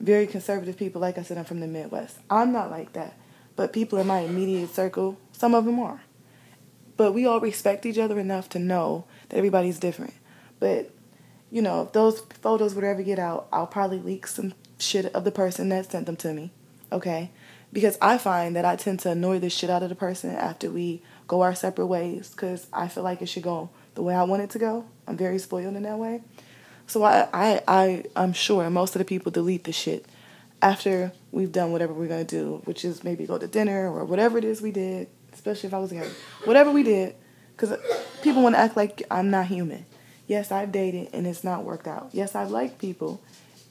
very 0.00 0.26
conservative 0.26 0.76
people. 0.76 1.00
Like 1.00 1.18
I 1.18 1.22
said, 1.22 1.38
I'm 1.38 1.44
from 1.44 1.60
the 1.60 1.68
Midwest. 1.68 2.18
I'm 2.28 2.52
not 2.52 2.70
like 2.70 2.94
that. 2.94 3.16
But 3.54 3.72
people 3.72 3.98
in 3.98 4.06
my 4.06 4.20
immediate 4.20 4.72
circle, 4.72 5.18
some 5.38 5.54
of 5.54 5.64
them 5.64 5.78
are. 5.78 6.02
But 6.96 7.12
we 7.12 7.24
all 7.24 7.38
respect 7.38 7.86
each 7.86 7.96
other 7.96 8.18
enough 8.18 8.48
to 8.50 8.58
know 8.58 9.04
that 9.28 9.36
everybody's 9.36 9.78
different. 9.78 10.14
But, 10.58 10.90
you 11.48 11.62
know, 11.62 11.82
if 11.82 11.92
those 11.92 12.20
photos 12.42 12.74
would 12.74 12.82
ever 12.82 13.04
get 13.04 13.20
out, 13.20 13.46
I'll 13.52 13.68
probably 13.68 14.00
leak 14.00 14.26
some 14.26 14.52
shit 14.80 15.06
of 15.14 15.22
the 15.22 15.30
person 15.30 15.68
that 15.68 15.92
sent 15.92 16.06
them 16.06 16.16
to 16.16 16.32
me. 16.32 16.50
Okay? 16.90 17.30
Because 17.72 17.96
I 18.02 18.18
find 18.18 18.56
that 18.56 18.64
I 18.64 18.74
tend 18.74 18.98
to 19.00 19.10
annoy 19.10 19.38
the 19.38 19.48
shit 19.48 19.70
out 19.70 19.84
of 19.84 19.90
the 19.90 19.94
person 19.94 20.30
after 20.30 20.70
we 20.70 21.02
go 21.28 21.42
our 21.42 21.54
separate 21.54 21.86
ways 21.86 22.30
because 22.30 22.66
I 22.72 22.88
feel 22.88 23.04
like 23.04 23.22
it 23.22 23.26
should 23.26 23.44
go 23.44 23.70
the 23.94 24.02
way 24.02 24.16
I 24.16 24.24
want 24.24 24.42
it 24.42 24.50
to 24.50 24.58
go. 24.58 24.86
I'm 25.06 25.16
very 25.16 25.38
spoiled 25.38 25.76
in 25.76 25.84
that 25.84 25.98
way. 25.98 26.22
So 26.88 27.04
I, 27.04 27.28
I, 27.32 27.62
I, 27.68 28.04
I'm 28.16 28.32
sure 28.32 28.68
most 28.70 28.96
of 28.96 28.98
the 28.98 29.04
people 29.04 29.30
delete 29.30 29.64
the 29.64 29.72
shit 29.72 30.04
after 30.60 31.12
we've 31.30 31.52
done 31.52 31.70
whatever 31.70 31.92
we're 31.92 32.08
going 32.08 32.26
to 32.26 32.36
do, 32.36 32.62
which 32.64 32.84
is 32.84 33.04
maybe 33.04 33.26
go 33.26 33.38
to 33.38 33.46
dinner 33.46 33.88
or 33.88 34.04
whatever 34.04 34.38
it 34.38 34.44
is 34.44 34.60
we 34.60 34.72
did, 34.72 35.08
especially 35.32 35.68
if 35.68 35.74
I 35.74 35.78
was 35.78 35.90
together. 35.90 36.10
Whatever 36.44 36.70
we 36.70 36.82
did, 36.82 37.14
because 37.56 37.78
people 38.22 38.42
want 38.42 38.54
to 38.54 38.60
act 38.60 38.76
like 38.76 39.02
I'm 39.10 39.30
not 39.30 39.46
human. 39.46 39.86
Yes, 40.26 40.52
I've 40.52 40.72
dated 40.72 41.08
and 41.12 41.26
it's 41.26 41.42
not 41.42 41.64
worked 41.64 41.88
out. 41.88 42.10
Yes, 42.12 42.34
I've 42.34 42.50
liked 42.50 42.78
people 42.78 43.22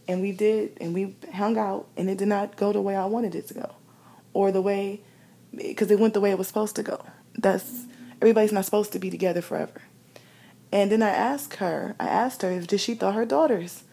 and 0.07 0.21
we 0.21 0.31
did 0.31 0.77
and 0.81 0.93
we 0.93 1.15
hung 1.33 1.57
out 1.57 1.87
and 1.95 2.09
it 2.09 2.17
did 2.17 2.27
not 2.27 2.55
go 2.55 2.73
the 2.73 2.81
way 2.81 2.95
I 2.95 3.05
wanted 3.05 3.35
it 3.35 3.47
to 3.47 3.53
go 3.53 3.75
or 4.33 4.51
the 4.51 4.61
way, 4.61 5.01
because 5.55 5.89
it 5.89 5.99
went 5.99 6.13
the 6.13 6.21
way 6.21 6.31
it 6.31 6.37
was 6.37 6.47
supposed 6.47 6.75
to 6.75 6.83
go. 6.83 7.05
That's, 7.37 7.85
everybody's 8.21 8.51
not 8.51 8.65
supposed 8.65 8.91
to 8.93 8.99
be 8.99 9.09
together 9.09 9.41
forever. 9.41 9.81
And 10.71 10.91
then 10.91 11.01
I 11.01 11.09
asked 11.09 11.55
her, 11.55 11.95
I 11.99 12.07
asked 12.07 12.41
her 12.41 12.51
if 12.51 12.67
did 12.67 12.79
she 12.79 12.93
thought 12.93 13.15
her 13.15 13.25
daughters 13.25 13.83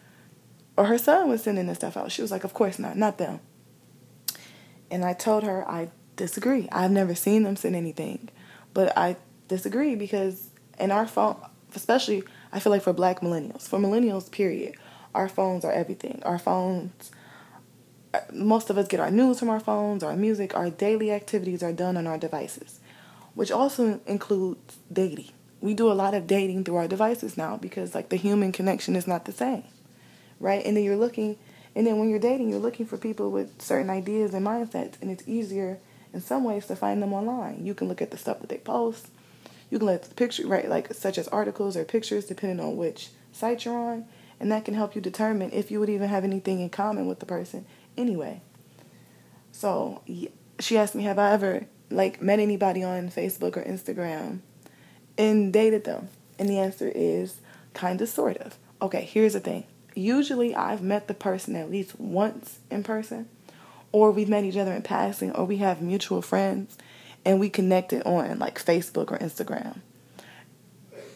or 0.77 0.85
her 0.85 0.97
son 0.97 1.29
was 1.29 1.43
sending 1.43 1.67
this 1.67 1.77
stuff 1.77 1.95
out. 1.95 2.11
She 2.11 2.21
was 2.21 2.31
like, 2.31 2.43
Of 2.43 2.53
course 2.53 2.79
not, 2.79 2.97
not 2.97 3.17
them. 3.17 3.39
And 4.91 5.05
I 5.05 5.13
told 5.13 5.43
her 5.43 5.67
I 5.69 5.89
disagree. 6.15 6.67
I've 6.71 6.91
never 6.91 7.15
seen 7.15 7.43
them 7.43 7.55
send 7.55 7.75
anything. 7.75 8.29
But 8.73 8.97
I 8.97 9.17
disagree 9.47 9.95
because 9.95 10.49
in 10.79 10.91
our 10.91 11.07
phone, 11.07 11.37
especially, 11.75 12.23
I 12.51 12.59
feel 12.59 12.71
like 12.71 12.81
for 12.83 12.93
black 12.93 13.21
millennials, 13.21 13.63
for 13.63 13.79
millennials, 13.79 14.29
period, 14.29 14.75
our 15.13 15.29
phones 15.29 15.65
are 15.65 15.71
everything. 15.71 16.21
Our 16.25 16.39
phones, 16.39 17.11
uh, 18.13 18.19
most 18.33 18.69
of 18.69 18.77
us 18.77 18.87
get 18.87 18.99
our 18.99 19.11
news 19.11 19.39
from 19.39 19.49
our 19.49 19.59
phones, 19.59 20.03
our 20.03 20.15
music, 20.15 20.55
our 20.55 20.69
daily 20.69 21.11
activities 21.11 21.63
are 21.63 21.73
done 21.73 21.97
on 21.97 22.07
our 22.07 22.17
devices, 22.17 22.79
which 23.33 23.51
also 23.51 24.01
includes 24.05 24.77
dating. 24.91 25.31
We 25.61 25.73
do 25.73 25.91
a 25.91 25.93
lot 25.93 26.13
of 26.13 26.27
dating 26.27 26.65
through 26.65 26.75
our 26.75 26.87
devices 26.87 27.37
now 27.37 27.57
because, 27.57 27.95
like, 27.95 28.09
the 28.09 28.17
human 28.17 28.51
connection 28.51 28.95
is 28.95 29.07
not 29.07 29.25
the 29.25 29.31
same 29.31 29.63
right? 30.39 30.65
And 30.65 30.75
then 30.75 30.83
you're 30.83 30.97
looking 30.97 31.37
And 31.75 31.85
then 31.85 31.99
when 31.99 32.09
you're 32.09 32.19
dating, 32.19 32.49
you're 32.49 32.59
looking 32.59 32.85
for 32.85 32.97
people 32.97 33.31
with 33.31 33.61
certain 33.61 33.89
ideas 33.89 34.33
and 34.33 34.45
mindsets, 34.45 34.93
and 35.01 35.11
it's 35.11 35.27
easier 35.27 35.79
in 36.15 36.21
some 36.21 36.45
ways 36.45 36.65
to 36.67 36.75
find 36.75 37.03
them 37.03 37.13
online. 37.13 37.65
You 37.65 37.75
can 37.75 37.87
look 37.89 38.01
at 38.01 38.09
the 38.09 38.17
stuff 38.17 38.39
that 38.39 38.49
they 38.49 38.57
post. 38.57 39.09
You 39.69 39.77
can 39.77 39.87
look 39.87 40.01
at 40.01 40.09
the 40.09 40.15
picture, 40.15 40.47
right, 40.47 40.69
like 40.69 40.93
such 40.93 41.17
as 41.17 41.27
articles 41.27 41.75
or 41.75 41.83
pictures, 41.83 42.25
depending 42.25 42.65
on 42.65 42.77
which 42.77 43.09
site 43.33 43.65
you're 43.65 43.77
on, 43.77 44.05
and 44.39 44.49
that 44.51 44.63
can 44.63 44.73
help 44.73 44.95
you 44.95 45.01
determine 45.01 45.51
if 45.51 45.69
you 45.69 45.79
would 45.79 45.89
even 45.89 46.07
have 46.07 46.23
anything 46.23 46.61
in 46.61 46.69
common 46.69 47.05
with 47.05 47.19
the 47.19 47.25
person 47.25 47.65
anyway. 47.97 48.41
So 49.51 50.01
she 50.59 50.77
asked 50.77 50.95
me, 50.95 51.03
have 51.03 51.19
I 51.19 51.33
ever 51.33 51.65
like 51.91 52.21
met 52.21 52.39
anybody 52.39 52.81
on 52.81 53.09
Facebook 53.09 53.57
or 53.57 53.63
Instagram 53.63 54.39
and 55.17 55.51
dated 55.51 55.83
them? 55.83 56.07
And 56.39 56.49
the 56.49 56.59
answer 56.59 56.91
is 56.93 57.41
kind 57.73 58.01
of, 58.01 58.07
sort 58.07 58.37
of. 58.37 58.57
Okay, 58.81 59.03
here's 59.03 59.33
the 59.33 59.39
thing. 59.39 59.65
Usually 59.95 60.55
I've 60.55 60.81
met 60.81 61.07
the 61.07 61.13
person 61.13 61.55
at 61.55 61.71
least 61.71 61.99
once 61.99 62.59
in 62.69 62.83
person, 62.83 63.27
or 63.91 64.11
we've 64.11 64.29
met 64.29 64.43
each 64.43 64.57
other 64.57 64.73
in 64.73 64.81
passing, 64.81 65.31
or 65.31 65.45
we 65.45 65.57
have 65.57 65.81
mutual 65.81 66.21
friends 66.21 66.77
and 67.23 67.39
we 67.39 67.49
connected 67.49 68.03
on 68.03 68.39
like 68.39 68.63
Facebook 68.63 69.11
or 69.11 69.17
Instagram. 69.17 69.79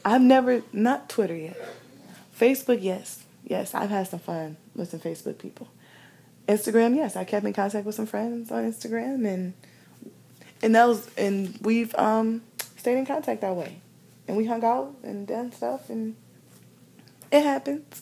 I've 0.04 0.22
never, 0.22 0.64
not 0.74 1.10
Twitter 1.10 1.36
yet. 1.36 1.58
Facebook, 2.38 2.80
yes. 2.82 3.24
Yes, 3.46 3.74
I've 3.74 3.90
had 3.90 4.08
some 4.08 4.20
fun 4.20 4.58
with 4.76 4.90
some 4.92 5.00
Facebook 5.00 5.38
people. 5.38 5.68
Instagram, 6.48 6.96
yes, 6.96 7.16
I 7.16 7.26
kept 7.26 7.46
in 7.46 7.54
contact 7.54 7.86
with 7.86 7.96
some 7.96 8.08
friends 8.08 8.52
on 8.52 8.64
Instagram 8.64 9.28
and 9.28 9.54
and 10.62 10.76
that 10.76 10.88
was 10.88 11.10
and 11.16 11.58
we've 11.62 11.94
um 11.96 12.42
stayed 12.76 12.98
in 12.98 13.06
contact 13.06 13.42
that 13.42 13.56
way. 13.56 13.82
And 14.28 14.36
we 14.36 14.46
hung 14.46 14.64
out 14.64 14.96
and 15.04 15.28
done 15.28 15.52
stuff 15.52 15.90
and 15.90 16.16
it 17.32 17.44
happens. 17.44 18.02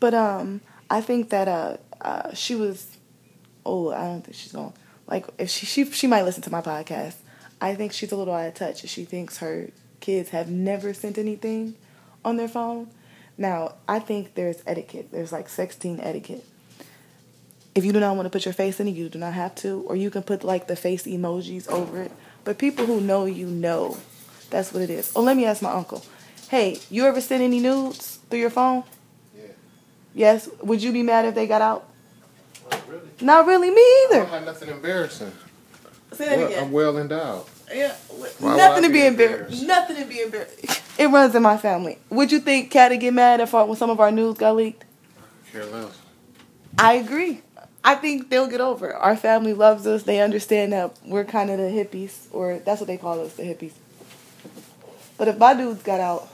But 0.00 0.14
um 0.14 0.62
I 0.88 1.00
think 1.00 1.30
that 1.30 1.48
uh, 1.48 1.76
uh 2.00 2.34
she 2.34 2.54
was 2.54 2.91
oh, 3.64 3.92
I 3.92 4.04
don't 4.04 4.22
think 4.22 4.36
she's 4.36 4.52
going 4.52 4.72
to 4.72 4.78
like 5.06 5.26
if 5.38 5.50
she 5.50 5.66
she 5.66 5.84
she 5.90 6.06
might 6.06 6.22
listen 6.22 6.42
to 6.42 6.50
my 6.50 6.60
podcast. 6.60 7.16
I 7.60 7.74
think 7.74 7.92
she's 7.92 8.10
a 8.12 8.16
little 8.16 8.34
out 8.34 8.48
of 8.48 8.54
touch. 8.54 8.88
She 8.88 9.04
thinks 9.04 9.38
her 9.38 9.70
kids 10.00 10.30
have 10.30 10.50
never 10.50 10.92
sent 10.92 11.16
anything 11.16 11.74
on 12.24 12.36
their 12.36 12.48
phone. 12.48 12.88
Now, 13.38 13.74
I 13.88 13.98
think 13.98 14.34
there's 14.34 14.62
etiquette. 14.66 15.10
There's 15.12 15.32
like 15.32 15.48
sexting 15.48 16.04
etiquette. 16.04 16.44
If 17.74 17.84
you 17.84 17.92
do 17.92 18.00
not 18.00 18.16
want 18.16 18.26
to 18.26 18.30
put 18.30 18.44
your 18.44 18.52
face 18.52 18.80
in 18.80 18.88
it, 18.88 18.92
you 18.92 19.08
do 19.08 19.18
not 19.18 19.32
have 19.32 19.54
to. 19.56 19.82
Or 19.86 19.96
you 19.96 20.10
can 20.10 20.22
put 20.22 20.44
like 20.44 20.66
the 20.66 20.76
face 20.76 21.04
emojis 21.04 21.68
over 21.68 22.02
it. 22.02 22.12
But 22.44 22.58
people 22.58 22.86
who 22.86 23.00
know 23.00 23.24
you 23.24 23.46
know 23.46 23.96
that's 24.50 24.72
what 24.72 24.82
it 24.82 24.90
is. 24.90 25.12
Oh, 25.16 25.22
let 25.22 25.36
me 25.36 25.46
ask 25.46 25.62
my 25.62 25.72
uncle. 25.72 26.04
Hey, 26.48 26.80
you 26.90 27.06
ever 27.06 27.20
send 27.20 27.42
any 27.42 27.60
nudes 27.60 28.18
through 28.28 28.40
your 28.40 28.50
phone? 28.50 28.84
Yeah. 29.34 29.44
Yes. 30.14 30.48
Would 30.62 30.82
you 30.82 30.92
be 30.92 31.02
mad 31.02 31.24
if 31.24 31.34
they 31.34 31.46
got 31.46 31.62
out? 31.62 31.88
Not 32.92 33.00
really. 33.00 33.10
Not 33.20 33.46
really. 33.46 33.70
Me 33.70 34.04
either. 34.04 34.14
I 34.14 34.18
don't 34.18 34.28
have 34.28 34.44
nothing 34.44 34.68
embarrassing. 34.68 35.32
Say 36.12 36.26
that 36.26 36.38
well, 36.38 36.46
again. 36.46 36.64
I'm 36.64 36.72
well 36.72 36.98
endowed. 36.98 37.46
Yeah. 37.72 37.94
Why 38.38 38.56
nothing 38.56 38.82
to 38.82 38.90
be 38.90 39.06
embarrassed. 39.06 39.62
embarrassed. 39.62 39.66
Nothing 39.66 39.96
to 39.96 40.04
be 40.04 40.20
embarrassed. 40.20 40.82
It 40.98 41.06
runs 41.06 41.34
in 41.34 41.42
my 41.42 41.56
family. 41.56 41.98
Would 42.10 42.30
you 42.30 42.38
think 42.40 42.70
Cat 42.70 42.90
would 42.90 43.00
get 43.00 43.14
mad 43.14 43.40
if 43.40 43.54
our, 43.54 43.64
when 43.64 43.76
some 43.76 43.88
of 43.88 43.98
our 43.98 44.10
news 44.10 44.36
got 44.36 44.56
leaked? 44.56 44.84
Care 45.50 45.64
less. 45.66 45.98
I 46.78 46.94
agree. 46.94 47.40
I 47.84 47.94
think 47.94 48.28
they'll 48.28 48.46
get 48.46 48.60
over 48.60 48.90
it. 48.90 48.96
Our 48.96 49.16
family 49.16 49.54
loves 49.54 49.86
us. 49.86 50.02
They 50.02 50.20
understand 50.20 50.72
that 50.72 50.96
we're 51.04 51.24
kind 51.24 51.50
of 51.50 51.58
the 51.58 51.64
hippies, 51.64 52.26
or 52.30 52.58
that's 52.58 52.80
what 52.80 52.86
they 52.86 52.96
call 52.96 53.20
us, 53.20 53.34
the 53.34 53.42
hippies. 53.42 53.72
But 55.16 55.28
if 55.28 55.38
my 55.38 55.54
dudes 55.54 55.82
got 55.82 56.00
out, 56.00 56.28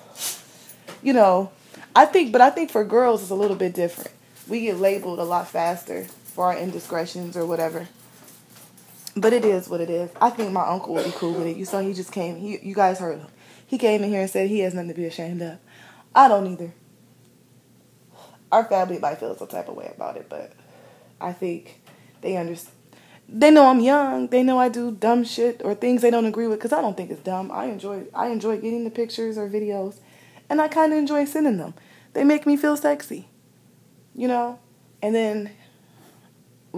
you 1.02 1.12
know, 1.12 1.50
I 1.94 2.04
think, 2.04 2.32
but 2.32 2.40
I 2.40 2.50
think 2.50 2.70
for 2.70 2.84
girls 2.84 3.22
it's 3.22 3.30
a 3.30 3.34
little 3.34 3.56
bit 3.56 3.74
different. 3.74 4.10
We 4.48 4.62
get 4.62 4.78
labeled 4.78 5.18
a 5.18 5.24
lot 5.24 5.48
faster 5.48 6.06
for 6.38 6.44
our 6.44 6.56
indiscretions 6.56 7.36
or 7.36 7.44
whatever. 7.44 7.88
But 9.16 9.32
it 9.32 9.44
is 9.44 9.68
what 9.68 9.80
it 9.80 9.90
is. 9.90 10.08
I 10.20 10.30
think 10.30 10.52
my 10.52 10.64
uncle 10.64 10.94
would 10.94 11.04
be 11.04 11.10
cool 11.10 11.32
with 11.32 11.48
it. 11.48 11.56
You 11.56 11.64
saw 11.64 11.80
he 11.80 11.92
just 11.92 12.12
came. 12.12 12.36
He, 12.36 12.60
you 12.62 12.76
guys 12.76 13.00
heard 13.00 13.18
him. 13.18 13.26
He 13.66 13.76
came 13.76 14.04
in 14.04 14.08
here 14.08 14.20
and 14.20 14.30
said 14.30 14.48
he 14.48 14.60
has 14.60 14.72
nothing 14.72 14.90
to 14.90 14.94
be 14.94 15.04
ashamed 15.04 15.42
of. 15.42 15.58
I 16.14 16.28
don't 16.28 16.46
either. 16.46 16.72
Our 18.52 18.62
family 18.66 19.00
might 19.00 19.18
feel 19.18 19.36
some 19.36 19.48
type 19.48 19.68
of 19.68 19.74
way 19.74 19.90
about 19.92 20.16
it, 20.16 20.28
but 20.28 20.52
I 21.20 21.32
think 21.32 21.80
they 22.20 22.36
understand. 22.36 22.76
They 23.28 23.50
know 23.50 23.66
I'm 23.66 23.80
young. 23.80 24.28
They 24.28 24.44
know 24.44 24.60
I 24.60 24.68
do 24.68 24.92
dumb 24.92 25.24
shit 25.24 25.60
or 25.64 25.74
things 25.74 26.02
they 26.02 26.10
don't 26.12 26.24
agree 26.24 26.46
with 26.46 26.60
because 26.60 26.72
I 26.72 26.80
don't 26.80 26.96
think 26.96 27.10
it's 27.10 27.20
dumb. 27.20 27.50
I 27.50 27.64
enjoy 27.64 28.04
I 28.14 28.28
enjoy 28.28 28.60
getting 28.60 28.84
the 28.84 28.90
pictures 28.90 29.36
or 29.36 29.48
videos, 29.48 29.96
and 30.48 30.62
I 30.62 30.68
kind 30.68 30.92
of 30.92 31.00
enjoy 31.00 31.24
sending 31.24 31.56
them. 31.56 31.74
They 32.12 32.22
make 32.22 32.46
me 32.46 32.56
feel 32.56 32.76
sexy, 32.76 33.26
you 34.14 34.28
know. 34.28 34.60
And 35.02 35.16
then 35.16 35.50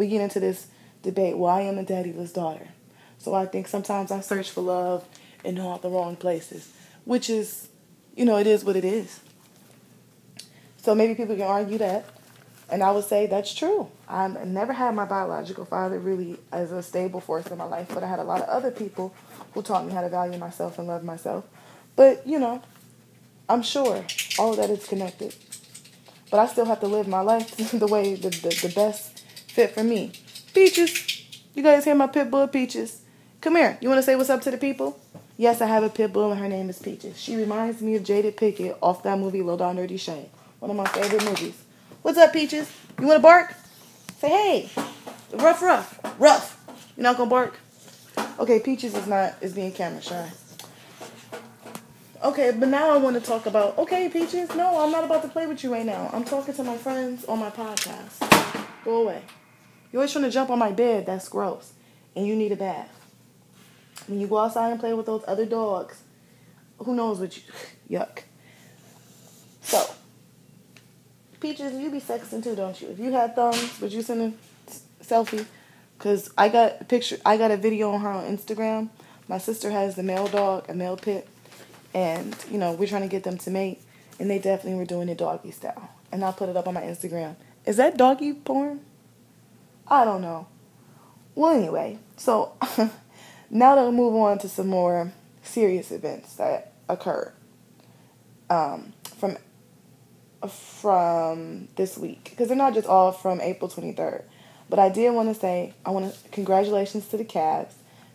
we 0.00 0.08
get 0.08 0.22
into 0.22 0.40
this 0.40 0.66
debate. 1.02 1.36
Well, 1.36 1.54
I 1.54 1.60
am 1.60 1.78
a 1.78 1.84
daddyless 1.84 2.32
daughter, 2.32 2.68
so 3.18 3.34
I 3.34 3.44
think 3.44 3.68
sometimes 3.68 4.10
I 4.10 4.20
search 4.20 4.50
for 4.50 4.62
love 4.62 5.06
in 5.44 5.60
all 5.60 5.76
the 5.76 5.90
wrong 5.90 6.16
places, 6.16 6.72
which 7.04 7.28
is, 7.28 7.68
you 8.16 8.24
know, 8.24 8.38
it 8.38 8.46
is 8.46 8.64
what 8.64 8.76
it 8.76 8.84
is. 8.84 9.20
So 10.78 10.94
maybe 10.94 11.14
people 11.14 11.36
can 11.36 11.44
argue 11.44 11.76
that, 11.78 12.06
and 12.70 12.82
I 12.82 12.92
would 12.92 13.04
say 13.04 13.26
that's 13.26 13.52
true. 13.52 13.90
I 14.08 14.26
never 14.28 14.72
had 14.72 14.94
my 14.94 15.04
biological 15.04 15.66
father 15.66 15.98
really 15.98 16.38
as 16.50 16.72
a 16.72 16.82
stable 16.82 17.20
force 17.20 17.46
in 17.48 17.58
my 17.58 17.64
life, 17.64 17.88
but 17.92 18.02
I 18.02 18.08
had 18.08 18.20
a 18.20 18.24
lot 18.24 18.40
of 18.40 18.48
other 18.48 18.70
people 18.70 19.14
who 19.52 19.60
taught 19.60 19.84
me 19.84 19.92
how 19.92 20.00
to 20.00 20.08
value 20.08 20.38
myself 20.38 20.78
and 20.78 20.88
love 20.88 21.04
myself. 21.04 21.44
But, 21.94 22.26
you 22.26 22.38
know, 22.38 22.62
I'm 23.50 23.62
sure 23.62 24.06
all 24.38 24.52
of 24.52 24.56
that 24.56 24.70
is 24.70 24.86
connected. 24.86 25.34
But 26.30 26.40
I 26.40 26.46
still 26.46 26.64
have 26.64 26.80
to 26.80 26.86
live 26.86 27.06
my 27.06 27.20
life 27.20 27.54
the 27.78 27.86
way 27.86 28.14
the, 28.14 28.30
the, 28.30 28.68
the 28.68 28.72
best 28.74 29.19
fit 29.50 29.72
for 29.72 29.84
me. 29.84 30.12
Peaches, 30.54 31.22
you 31.54 31.62
guys 31.62 31.84
hear 31.84 31.94
my 31.94 32.06
pit 32.06 32.30
bull 32.30 32.48
Peaches? 32.48 33.02
Come 33.40 33.56
here. 33.56 33.78
You 33.80 33.88
want 33.88 33.98
to 33.98 34.02
say 34.02 34.16
what's 34.16 34.30
up 34.30 34.42
to 34.42 34.50
the 34.50 34.58
people? 34.58 34.98
Yes, 35.36 35.60
I 35.60 35.66
have 35.66 35.82
a 35.82 35.88
pit 35.88 36.12
bull 36.12 36.30
and 36.30 36.40
her 36.40 36.48
name 36.48 36.68
is 36.70 36.78
Peaches. 36.78 37.18
She 37.18 37.36
reminds 37.36 37.80
me 37.80 37.96
of 37.96 38.02
Jada 38.02 38.32
Pinkett 38.32 38.76
off 38.82 39.02
that 39.02 39.18
movie 39.18 39.42
Low 39.42 39.56
Down 39.56 39.76
Dirty 39.76 39.96
Shame. 39.96 40.26
One 40.58 40.70
of 40.70 40.76
my 40.76 40.86
favorite 40.86 41.24
movies. 41.24 41.62
What's 42.02 42.18
up, 42.18 42.32
Peaches? 42.32 42.70
You 43.00 43.06
want 43.06 43.18
to 43.18 43.22
bark? 43.22 43.54
Say 44.18 44.28
hey. 44.28 44.70
Rough, 45.32 45.62
rough, 45.62 46.20
rough. 46.20 46.56
You're 46.96 47.04
not 47.04 47.16
gonna 47.16 47.30
bark? 47.30 47.58
Okay, 48.38 48.60
Peaches 48.60 48.94
is 48.94 49.06
not 49.06 49.34
is 49.40 49.54
being 49.54 49.72
camera 49.72 50.02
shy. 50.02 50.30
Okay, 52.22 52.50
but 52.50 52.68
now 52.68 52.90
I 52.90 52.98
want 52.98 53.16
to 53.16 53.22
talk 53.22 53.46
about. 53.46 53.78
Okay, 53.78 54.10
Peaches. 54.10 54.54
No, 54.54 54.78
I'm 54.78 54.90
not 54.90 55.04
about 55.04 55.22
to 55.22 55.28
play 55.28 55.46
with 55.46 55.64
you 55.64 55.72
right 55.72 55.86
now. 55.86 56.10
I'm 56.12 56.24
talking 56.24 56.52
to 56.52 56.62
my 56.64 56.76
friends 56.76 57.24
on 57.24 57.38
my 57.38 57.48
podcast. 57.48 58.84
Go 58.84 59.02
away. 59.02 59.22
You're 59.92 60.00
always 60.00 60.12
trying 60.12 60.24
to 60.24 60.30
jump 60.30 60.50
on 60.50 60.58
my 60.58 60.72
bed. 60.72 61.06
That's 61.06 61.28
gross. 61.28 61.72
And 62.14 62.26
you 62.26 62.36
need 62.36 62.52
a 62.52 62.56
bath. 62.56 62.96
When 64.06 64.20
you 64.20 64.26
go 64.26 64.38
outside 64.38 64.70
and 64.70 64.80
play 64.80 64.92
with 64.94 65.06
those 65.06 65.24
other 65.26 65.46
dogs, 65.46 66.02
who 66.78 66.94
knows 66.94 67.18
what 67.20 67.36
you. 67.36 67.42
Yuck. 67.98 68.22
So, 69.62 69.84
Peaches, 71.40 71.72
you 71.72 71.90
be 71.90 72.00
sexting 72.00 72.44
too, 72.44 72.54
don't 72.54 72.78
you? 72.80 72.88
If 72.88 72.98
you 72.98 73.12
had 73.12 73.34
thumbs, 73.34 73.80
would 73.80 73.92
you 73.92 74.02
send 74.02 74.34
a 74.68 75.02
selfie? 75.02 75.46
Cause 75.98 76.30
I 76.36 76.48
got 76.48 76.80
a 76.80 76.84
picture, 76.84 77.18
I 77.24 77.36
got 77.36 77.50
a 77.50 77.56
video 77.56 77.90
on 77.92 78.00
her 78.00 78.10
on 78.10 78.24
Instagram. 78.24 78.90
My 79.26 79.38
sister 79.38 79.70
has 79.70 79.96
the 79.96 80.02
male 80.02 80.28
dog, 80.28 80.68
a 80.68 80.74
male 80.74 80.96
pit, 80.96 81.26
and 81.94 82.36
you 82.50 82.58
know 82.58 82.72
we're 82.72 82.88
trying 82.88 83.02
to 83.02 83.08
get 83.08 83.22
them 83.22 83.38
to 83.38 83.50
mate, 83.50 83.80
and 84.18 84.30
they 84.30 84.38
definitely 84.38 84.78
were 84.78 84.84
doing 84.84 85.08
it 85.08 85.18
doggy 85.18 85.50
style. 85.50 85.90
And 86.12 86.24
I'll 86.24 86.32
put 86.32 86.48
it 86.48 86.56
up 86.56 86.66
on 86.66 86.74
my 86.74 86.82
Instagram. 86.82 87.36
Is 87.64 87.76
that 87.76 87.96
doggy 87.96 88.32
porn? 88.32 88.80
I 89.90 90.04
don't 90.04 90.22
know. 90.22 90.46
Well, 91.34 91.52
anyway, 91.54 91.98
so 92.16 92.52
now 93.50 93.74
to 93.74 93.90
move 93.90 94.14
on 94.14 94.38
to 94.38 94.48
some 94.48 94.68
more 94.68 95.12
serious 95.42 95.90
events 95.90 96.36
that 96.36 96.72
occurred 96.88 97.32
um, 98.48 98.92
from 99.16 99.36
from 100.48 101.68
this 101.76 101.98
week 101.98 102.28
because 102.30 102.48
they're 102.48 102.56
not 102.56 102.72
just 102.72 102.86
all 102.88 103.12
from 103.12 103.40
April 103.40 103.68
23rd. 103.68 104.22
But 104.70 104.78
I 104.78 104.88
did 104.88 105.12
want 105.12 105.28
to 105.28 105.38
say 105.38 105.74
I 105.84 105.90
want 105.90 106.14
to 106.14 106.28
congratulations 106.30 107.08
to 107.08 107.16
the 107.16 107.24
Cavs 107.24 107.72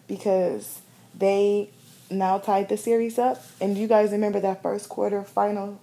because 0.07 0.79
they 1.13 1.69
now 2.09 2.37
tied 2.37 2.69
the 2.69 2.77
series 2.77 3.19
up. 3.19 3.43
And 3.59 3.77
you 3.77 3.87
guys 3.87 4.11
remember 4.11 4.39
that 4.39 4.61
first 4.61 4.89
quarter 4.89 5.23
final 5.23 5.81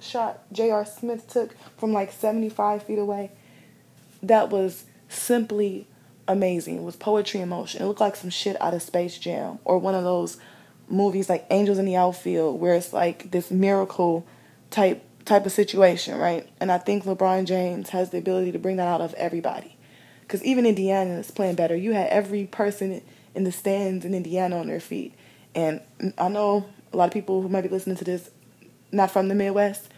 shot 0.00 0.42
J.R. 0.52 0.84
Smith 0.84 1.28
took 1.28 1.54
from 1.78 1.92
like 1.92 2.12
75 2.12 2.82
feet 2.82 2.98
away? 2.98 3.30
That 4.22 4.50
was 4.50 4.84
simply 5.14 5.86
amazing. 6.26 6.76
It 6.78 6.82
was 6.82 6.96
poetry 6.96 7.40
in 7.40 7.48
motion. 7.48 7.82
It 7.82 7.86
looked 7.86 8.00
like 8.00 8.16
some 8.16 8.30
shit 8.30 8.60
out 8.60 8.74
of 8.74 8.82
Space 8.82 9.18
Jam 9.18 9.58
or 9.64 9.78
one 9.78 9.94
of 9.94 10.04
those 10.04 10.38
movies 10.88 11.28
like 11.28 11.46
Angels 11.50 11.78
in 11.78 11.84
the 11.84 11.96
Outfield 11.96 12.60
where 12.60 12.74
it's 12.74 12.92
like 12.92 13.30
this 13.30 13.50
miracle 13.50 14.26
type 14.70 15.04
type 15.24 15.46
of 15.46 15.52
situation, 15.52 16.18
right? 16.18 16.46
And 16.60 16.70
I 16.70 16.76
think 16.76 17.04
LeBron 17.04 17.46
James 17.46 17.90
has 17.90 18.10
the 18.10 18.18
ability 18.18 18.52
to 18.52 18.58
bring 18.58 18.76
that 18.76 18.88
out 18.88 19.00
of 19.00 19.14
everybody. 19.14 19.76
Because 20.20 20.42
even 20.44 20.66
Indiana 20.66 21.14
is 21.14 21.30
playing 21.30 21.54
better. 21.54 21.74
You 21.74 21.92
had 21.92 22.08
every 22.08 22.44
person 22.44 23.00
in 23.34 23.44
the 23.44 23.52
stands 23.52 24.04
in 24.04 24.14
Indiana 24.14 24.58
on 24.58 24.66
their 24.66 24.80
feet. 24.80 25.14
And 25.54 25.80
I 26.18 26.28
know 26.28 26.66
a 26.92 26.96
lot 26.96 27.06
of 27.06 27.12
people 27.12 27.40
who 27.40 27.48
might 27.48 27.62
be 27.62 27.68
listening 27.68 27.96
to 27.96 28.04
this 28.04 28.30
not 28.92 29.10
from 29.10 29.28
the 29.28 29.34
Midwest. 29.34 29.88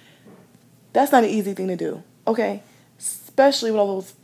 That's 0.93 1.11
not 1.11 1.25
an 1.25 1.31
easy 1.31 1.55
thing 1.55 1.69
to 1.69 1.77
do. 1.77 2.03
Okay? 2.27 2.63
especially 2.99 3.71
with 3.71 3.81
all 3.81 4.01
those. 4.01 4.15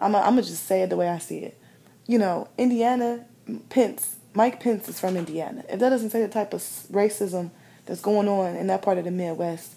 I'm 0.00 0.12
gonna 0.12 0.42
just 0.42 0.66
say 0.66 0.82
it 0.82 0.90
the 0.90 0.96
way 0.96 1.08
I 1.08 1.18
see 1.18 1.38
it. 1.38 1.58
You 2.06 2.18
know, 2.18 2.48
Indiana, 2.58 3.26
Pence, 3.68 4.16
Mike 4.34 4.60
Pence 4.60 4.88
is 4.88 4.98
from 4.98 5.16
Indiana. 5.16 5.64
If 5.68 5.80
that 5.80 5.90
doesn't 5.90 6.10
say 6.10 6.22
the 6.22 6.28
type 6.28 6.54
of 6.54 6.60
racism 6.90 7.50
that's 7.86 8.00
going 8.00 8.28
on 8.28 8.56
in 8.56 8.66
that 8.68 8.82
part 8.82 8.98
of 8.98 9.04
the 9.04 9.10
Midwest, 9.10 9.74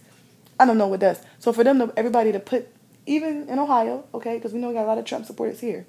I 0.59 0.65
don't 0.65 0.77
know 0.77 0.87
what 0.87 0.99
does. 0.99 1.21
So 1.39 1.51
for 1.51 1.63
them 1.63 1.79
to 1.79 1.93
everybody 1.97 2.31
to 2.31 2.39
put 2.39 2.69
even 3.05 3.49
in 3.49 3.59
Ohio, 3.59 4.05
okay, 4.13 4.35
because 4.37 4.53
we 4.53 4.59
know 4.59 4.69
we 4.69 4.75
got 4.75 4.85
a 4.85 4.87
lot 4.87 4.97
of 4.97 5.05
Trump 5.05 5.25
supporters 5.25 5.59
here. 5.59 5.85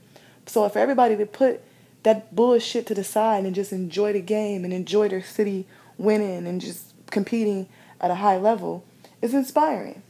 So 0.47 0.69
for 0.69 0.79
everybody 0.79 1.17
to 1.17 1.27
put 1.27 1.61
that 2.03 2.35
bullshit 2.35 2.87
to 2.89 2.95
the 2.95 3.05
side 3.05 3.45
and 3.45 3.55
just 3.55 3.73
enjoy 3.73 4.13
the 4.13 4.21
game 4.21 4.65
and 4.65 4.73
enjoy 4.73 5.09
their 5.09 5.23
city 5.23 5.67
winning 5.97 6.47
and 6.47 6.61
just 6.61 6.93
competing 7.11 7.69
at 8.01 8.11
a 8.11 8.17
high 8.17 8.37
level 8.37 8.85
is 9.23 9.33
inspiring. 9.33 10.03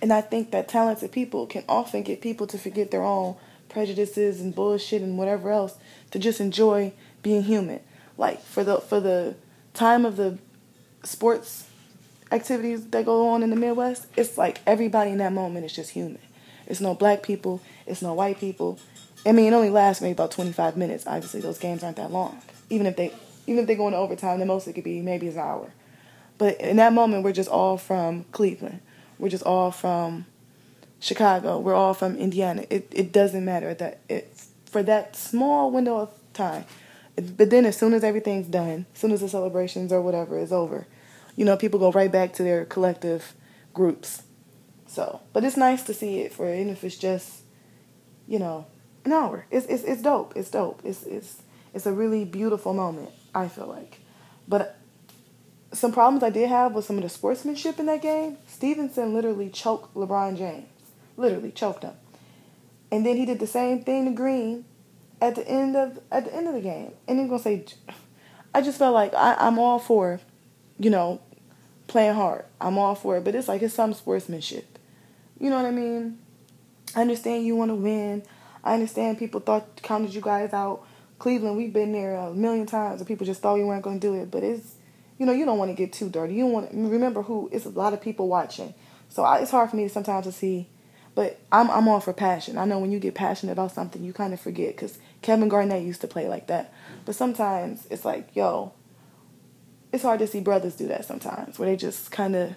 And 0.00 0.12
I 0.12 0.20
think 0.20 0.50
that 0.52 0.68
talented 0.68 1.12
people 1.12 1.46
can 1.46 1.64
often 1.68 2.02
get 2.02 2.20
people 2.20 2.46
to 2.48 2.58
forget 2.58 2.90
their 2.90 3.02
own 3.02 3.36
prejudices 3.68 4.40
and 4.40 4.54
bullshit 4.54 5.02
and 5.02 5.18
whatever 5.18 5.50
else 5.50 5.76
to 6.10 6.18
just 6.18 6.40
enjoy 6.40 6.92
being 7.22 7.42
human. 7.42 7.80
Like 8.16 8.42
for 8.42 8.64
the 8.64 8.78
for 8.78 9.00
the 9.00 9.34
time 9.74 10.04
of 10.04 10.16
the 10.16 10.38
sports 11.04 11.68
activities 12.30 12.86
that 12.86 13.04
go 13.04 13.28
on 13.28 13.42
in 13.42 13.50
the 13.50 13.56
Midwest, 13.56 14.06
it's 14.16 14.36
like 14.38 14.60
everybody 14.66 15.10
in 15.10 15.18
that 15.18 15.32
moment 15.32 15.64
is 15.64 15.72
just 15.72 15.90
human. 15.90 16.20
It's 16.66 16.80
no 16.80 16.94
black 16.94 17.22
people, 17.22 17.62
it's 17.86 18.02
no 18.02 18.14
white 18.14 18.38
people. 18.38 18.78
I 19.26 19.32
mean, 19.32 19.52
it 19.52 19.56
only 19.56 19.70
lasts 19.70 20.00
maybe 20.00 20.12
about 20.12 20.30
25 20.30 20.76
minutes. 20.76 21.06
Obviously, 21.06 21.40
those 21.40 21.58
games 21.58 21.82
aren't 21.82 21.96
that 21.96 22.12
long. 22.12 22.40
Even 22.70 22.86
if 22.86 22.96
they 22.96 23.12
even 23.46 23.62
if 23.62 23.66
they 23.66 23.74
go 23.74 23.86
into 23.86 23.98
overtime, 23.98 24.38
the 24.38 24.46
most 24.46 24.68
it 24.68 24.74
could 24.74 24.84
be 24.84 25.00
maybe 25.00 25.28
an 25.28 25.38
hour. 25.38 25.72
But 26.36 26.60
in 26.60 26.76
that 26.76 26.92
moment, 26.92 27.24
we're 27.24 27.32
just 27.32 27.48
all 27.48 27.78
from 27.78 28.24
Cleveland. 28.30 28.80
We're 29.18 29.28
just 29.28 29.44
all 29.44 29.70
from 29.70 30.26
Chicago. 31.00 31.58
We're 31.58 31.74
all 31.74 31.94
from 31.94 32.16
Indiana. 32.16 32.64
It 32.70 32.90
it 32.92 33.12
doesn't 33.12 33.44
matter 33.44 33.74
that 33.74 34.00
it 34.08 34.32
for 34.66 34.82
that 34.82 35.16
small 35.16 35.70
window 35.70 35.98
of 35.98 36.10
time. 36.32 36.64
But 37.16 37.50
then, 37.50 37.66
as 37.66 37.76
soon 37.76 37.94
as 37.94 38.04
everything's 38.04 38.46
done, 38.46 38.86
as 38.94 39.00
soon 39.00 39.10
as 39.10 39.20
the 39.20 39.28
celebrations 39.28 39.92
or 39.92 40.00
whatever 40.00 40.38
is 40.38 40.52
over, 40.52 40.86
you 41.34 41.44
know, 41.44 41.56
people 41.56 41.80
go 41.80 41.90
right 41.90 42.10
back 42.10 42.32
to 42.34 42.42
their 42.44 42.64
collective 42.64 43.34
groups. 43.74 44.22
So, 44.86 45.20
but 45.32 45.42
it's 45.44 45.56
nice 45.56 45.82
to 45.84 45.94
see 45.94 46.20
it 46.20 46.32
for 46.32 46.52
even 46.52 46.70
if 46.70 46.84
it's 46.84 46.96
just, 46.96 47.42
you 48.26 48.38
know, 48.38 48.66
an 49.04 49.12
hour. 49.12 49.46
It's 49.50 49.66
it's 49.66 49.82
it's 49.82 50.02
dope. 50.02 50.34
It's 50.36 50.50
dope. 50.50 50.80
It's 50.84 51.02
it's 51.04 51.42
it's 51.74 51.86
a 51.86 51.92
really 51.92 52.24
beautiful 52.24 52.72
moment. 52.72 53.10
I 53.34 53.48
feel 53.48 53.66
like, 53.66 53.98
but 54.46 54.77
some 55.72 55.92
problems 55.92 56.22
I 56.22 56.30
did 56.30 56.48
have 56.48 56.72
with 56.72 56.84
some 56.84 56.96
of 56.96 57.02
the 57.02 57.08
sportsmanship 57.08 57.78
in 57.78 57.86
that 57.86 58.02
game. 58.02 58.38
Stephenson 58.46 59.14
literally 59.14 59.50
choked 59.50 59.94
LeBron 59.94 60.38
James, 60.38 60.68
literally 61.16 61.50
choked 61.50 61.82
him, 61.82 61.94
and 62.90 63.04
then 63.04 63.16
he 63.16 63.26
did 63.26 63.38
the 63.38 63.46
same 63.46 63.82
thing 63.82 64.06
to 64.06 64.12
Green 64.12 64.64
at 65.20 65.34
the 65.34 65.46
end 65.48 65.76
of 65.76 66.00
at 66.10 66.24
the 66.24 66.34
end 66.34 66.48
of 66.48 66.54
the 66.54 66.60
game. 66.60 66.92
And 67.06 67.20
he's 67.20 67.28
gonna 67.28 67.42
say, 67.42 67.64
I 68.54 68.62
just 68.62 68.78
felt 68.78 68.94
like 68.94 69.14
I, 69.14 69.34
I'm 69.38 69.58
all 69.58 69.78
for, 69.78 70.20
you 70.78 70.90
know, 70.90 71.20
playing 71.86 72.14
hard. 72.14 72.44
I'm 72.60 72.78
all 72.78 72.94
for 72.94 73.16
it, 73.18 73.24
but 73.24 73.34
it's 73.34 73.48
like 73.48 73.62
it's 73.62 73.74
some 73.74 73.92
sportsmanship. 73.94 74.78
You 75.38 75.50
know 75.50 75.56
what 75.56 75.66
I 75.66 75.70
mean? 75.70 76.18
I 76.96 77.02
understand 77.02 77.44
you 77.46 77.56
want 77.56 77.70
to 77.70 77.74
win. 77.74 78.22
I 78.64 78.74
understand 78.74 79.18
people 79.18 79.40
thought 79.40 79.82
counted 79.82 80.14
you 80.14 80.20
guys 80.20 80.52
out. 80.52 80.84
Cleveland, 81.18 81.56
we've 81.56 81.72
been 81.72 81.92
there 81.92 82.14
a 82.14 82.32
million 82.32 82.66
times, 82.66 83.00
and 83.00 83.08
people 83.08 83.26
just 83.26 83.42
thought 83.42 83.54
we 83.54 83.64
weren't 83.64 83.82
going 83.82 84.00
to 84.00 84.06
do 84.06 84.14
it. 84.14 84.30
But 84.30 84.44
it's, 84.44 84.74
you 85.18 85.26
know, 85.26 85.32
you 85.32 85.44
don't 85.44 85.58
want 85.58 85.70
to 85.70 85.74
get 85.74 85.92
too 85.92 86.08
dirty. 86.08 86.34
You 86.34 86.46
want 86.46 86.70
to 86.70 86.76
remember 86.76 87.22
who. 87.22 87.48
It's 87.52 87.66
a 87.66 87.70
lot 87.70 87.92
of 87.92 88.00
people 88.00 88.28
watching, 88.28 88.72
so 89.08 89.24
I, 89.24 89.40
it's 89.40 89.50
hard 89.50 89.70
for 89.70 89.76
me 89.76 89.88
sometimes 89.88 90.26
to 90.26 90.32
see. 90.32 90.68
But 91.14 91.40
I'm 91.50 91.68
I'm 91.70 91.88
all 91.88 92.00
for 92.00 92.12
passion. 92.12 92.56
I 92.56 92.64
know 92.64 92.78
when 92.78 92.92
you 92.92 93.00
get 93.00 93.14
passionate 93.14 93.52
about 93.52 93.72
something, 93.72 94.04
you 94.04 94.12
kind 94.12 94.32
of 94.32 94.40
forget 94.40 94.76
because 94.76 94.98
Kevin 95.20 95.48
Garnett 95.48 95.82
used 95.82 96.00
to 96.02 96.06
play 96.06 96.28
like 96.28 96.46
that. 96.46 96.72
But 97.04 97.16
sometimes 97.16 97.86
it's 97.90 98.04
like, 98.04 98.28
yo, 98.36 98.72
it's 99.92 100.04
hard 100.04 100.20
to 100.20 100.28
see 100.28 100.40
brothers 100.40 100.76
do 100.76 100.86
that 100.88 101.04
sometimes, 101.04 101.58
where 101.58 101.68
they 101.68 101.76
just 101.76 102.12
kind 102.12 102.36
of, 102.36 102.54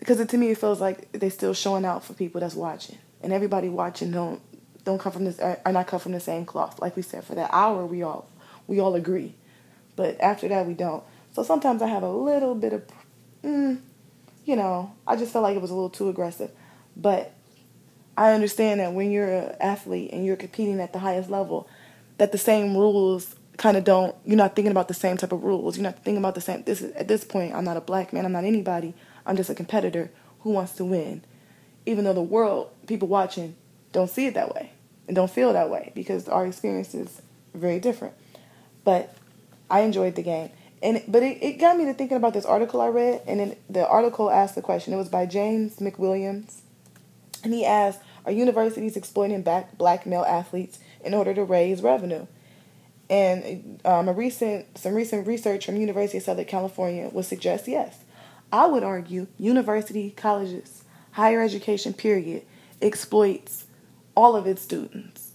because 0.00 0.24
to 0.24 0.36
me 0.38 0.50
it 0.50 0.58
feels 0.58 0.80
like 0.80 1.12
they're 1.12 1.30
still 1.30 1.54
showing 1.54 1.84
out 1.84 2.04
for 2.04 2.14
people 2.14 2.40
that's 2.40 2.56
watching, 2.56 2.98
and 3.22 3.32
everybody 3.32 3.68
watching 3.68 4.10
don't 4.10 4.40
don't 4.84 4.98
come 4.98 5.12
from 5.12 5.24
this 5.24 5.38
are 5.38 5.60
not 5.72 5.86
come 5.86 6.00
from 6.00 6.12
the 6.12 6.20
same 6.20 6.44
cloth. 6.44 6.80
Like 6.80 6.96
we 6.96 7.02
said, 7.02 7.22
for 7.22 7.36
that 7.36 7.50
hour 7.52 7.86
we 7.86 8.02
all 8.02 8.28
we 8.66 8.80
all 8.80 8.96
agree, 8.96 9.34
but 9.94 10.20
after 10.20 10.48
that 10.48 10.66
we 10.66 10.74
don't. 10.74 11.04
So 11.34 11.42
sometimes 11.42 11.82
I 11.82 11.88
have 11.88 12.04
a 12.04 12.10
little 12.10 12.54
bit 12.54 12.72
of, 12.72 12.82
mm, 13.42 13.80
you 14.44 14.56
know, 14.56 14.92
I 15.06 15.16
just 15.16 15.32
felt 15.32 15.42
like 15.42 15.56
it 15.56 15.62
was 15.62 15.70
a 15.70 15.74
little 15.74 15.90
too 15.90 16.08
aggressive, 16.08 16.50
but 16.96 17.32
I 18.16 18.32
understand 18.32 18.78
that 18.80 18.92
when 18.92 19.10
you're 19.10 19.32
an 19.32 19.56
athlete 19.60 20.10
and 20.12 20.24
you're 20.24 20.36
competing 20.36 20.80
at 20.80 20.92
the 20.92 21.00
highest 21.00 21.30
level, 21.30 21.68
that 22.18 22.30
the 22.30 22.38
same 22.38 22.76
rules 22.76 23.34
kind 23.56 23.76
of 23.76 23.84
don't 23.84 24.14
you're 24.24 24.36
not 24.36 24.56
thinking 24.56 24.70
about 24.70 24.88
the 24.88 24.94
same 24.94 25.16
type 25.16 25.32
of 25.32 25.42
rules. 25.42 25.76
You're 25.76 25.84
not 25.84 25.96
thinking 26.04 26.18
about 26.18 26.36
the 26.36 26.40
same 26.40 26.62
this 26.64 26.82
is 26.82 26.92
at 26.94 27.08
this 27.08 27.24
point 27.24 27.54
i'm 27.54 27.64
not 27.64 27.76
a 27.76 27.80
black 27.80 28.12
man 28.12 28.24
i'm 28.24 28.32
not 28.32 28.44
anybody 28.44 28.94
i'm 29.26 29.36
just 29.36 29.48
a 29.48 29.54
competitor 29.54 30.10
who 30.40 30.50
wants 30.50 30.72
to 30.72 30.84
win. 30.84 31.22
Even 31.86 32.04
though 32.04 32.12
the 32.12 32.22
world 32.22 32.70
people 32.86 33.08
watching 33.08 33.54
don't 33.92 34.10
see 34.10 34.26
it 34.26 34.34
that 34.34 34.54
way 34.54 34.72
and 35.06 35.14
don't 35.14 35.30
feel 35.30 35.52
that 35.52 35.70
way 35.70 35.92
because 35.94 36.28
our 36.28 36.46
experience 36.46 36.94
is 36.94 37.20
very 37.54 37.80
different. 37.80 38.14
But 38.84 39.14
i 39.70 39.80
enjoyed 39.80 40.14
the 40.14 40.22
game 40.22 40.50
and 40.84 41.02
but 41.08 41.24
it, 41.24 41.42
it 41.42 41.58
got 41.58 41.76
me 41.76 41.84
to 41.84 41.94
thinking 41.94 42.16
about 42.16 42.32
this 42.32 42.44
article 42.44 42.80
i 42.80 42.86
read 42.86 43.20
and 43.26 43.40
then 43.40 43.56
the 43.68 43.86
article 43.88 44.30
asked 44.30 44.54
the 44.54 44.62
question 44.62 44.94
it 44.94 44.96
was 44.96 45.08
by 45.08 45.26
james 45.26 45.76
mcwilliams 45.76 46.60
and 47.42 47.52
he 47.52 47.64
asked 47.64 48.00
are 48.24 48.32
universities 48.32 48.96
exploiting 48.96 49.42
black, 49.42 49.76
black 49.76 50.06
male 50.06 50.24
athletes 50.26 50.78
in 51.04 51.12
order 51.12 51.34
to 51.34 51.42
raise 51.44 51.82
revenue 51.82 52.26
and 53.10 53.80
um, 53.84 54.08
a 54.08 54.12
recent 54.12 54.78
some 54.78 54.94
recent 54.94 55.26
research 55.26 55.66
from 55.66 55.76
University 55.76 56.18
of 56.18 56.24
Southern 56.24 56.46
California 56.46 57.08
would 57.12 57.24
suggest 57.24 57.68
yes. 57.68 57.98
I 58.52 58.66
would 58.66 58.82
argue 58.82 59.26
university, 59.38 60.12
colleges, 60.16 60.84
higher 61.12 61.42
education 61.42 61.92
period 61.92 62.42
exploits 62.80 63.66
all 64.14 64.36
of 64.36 64.46
its 64.46 64.62
students. 64.62 65.32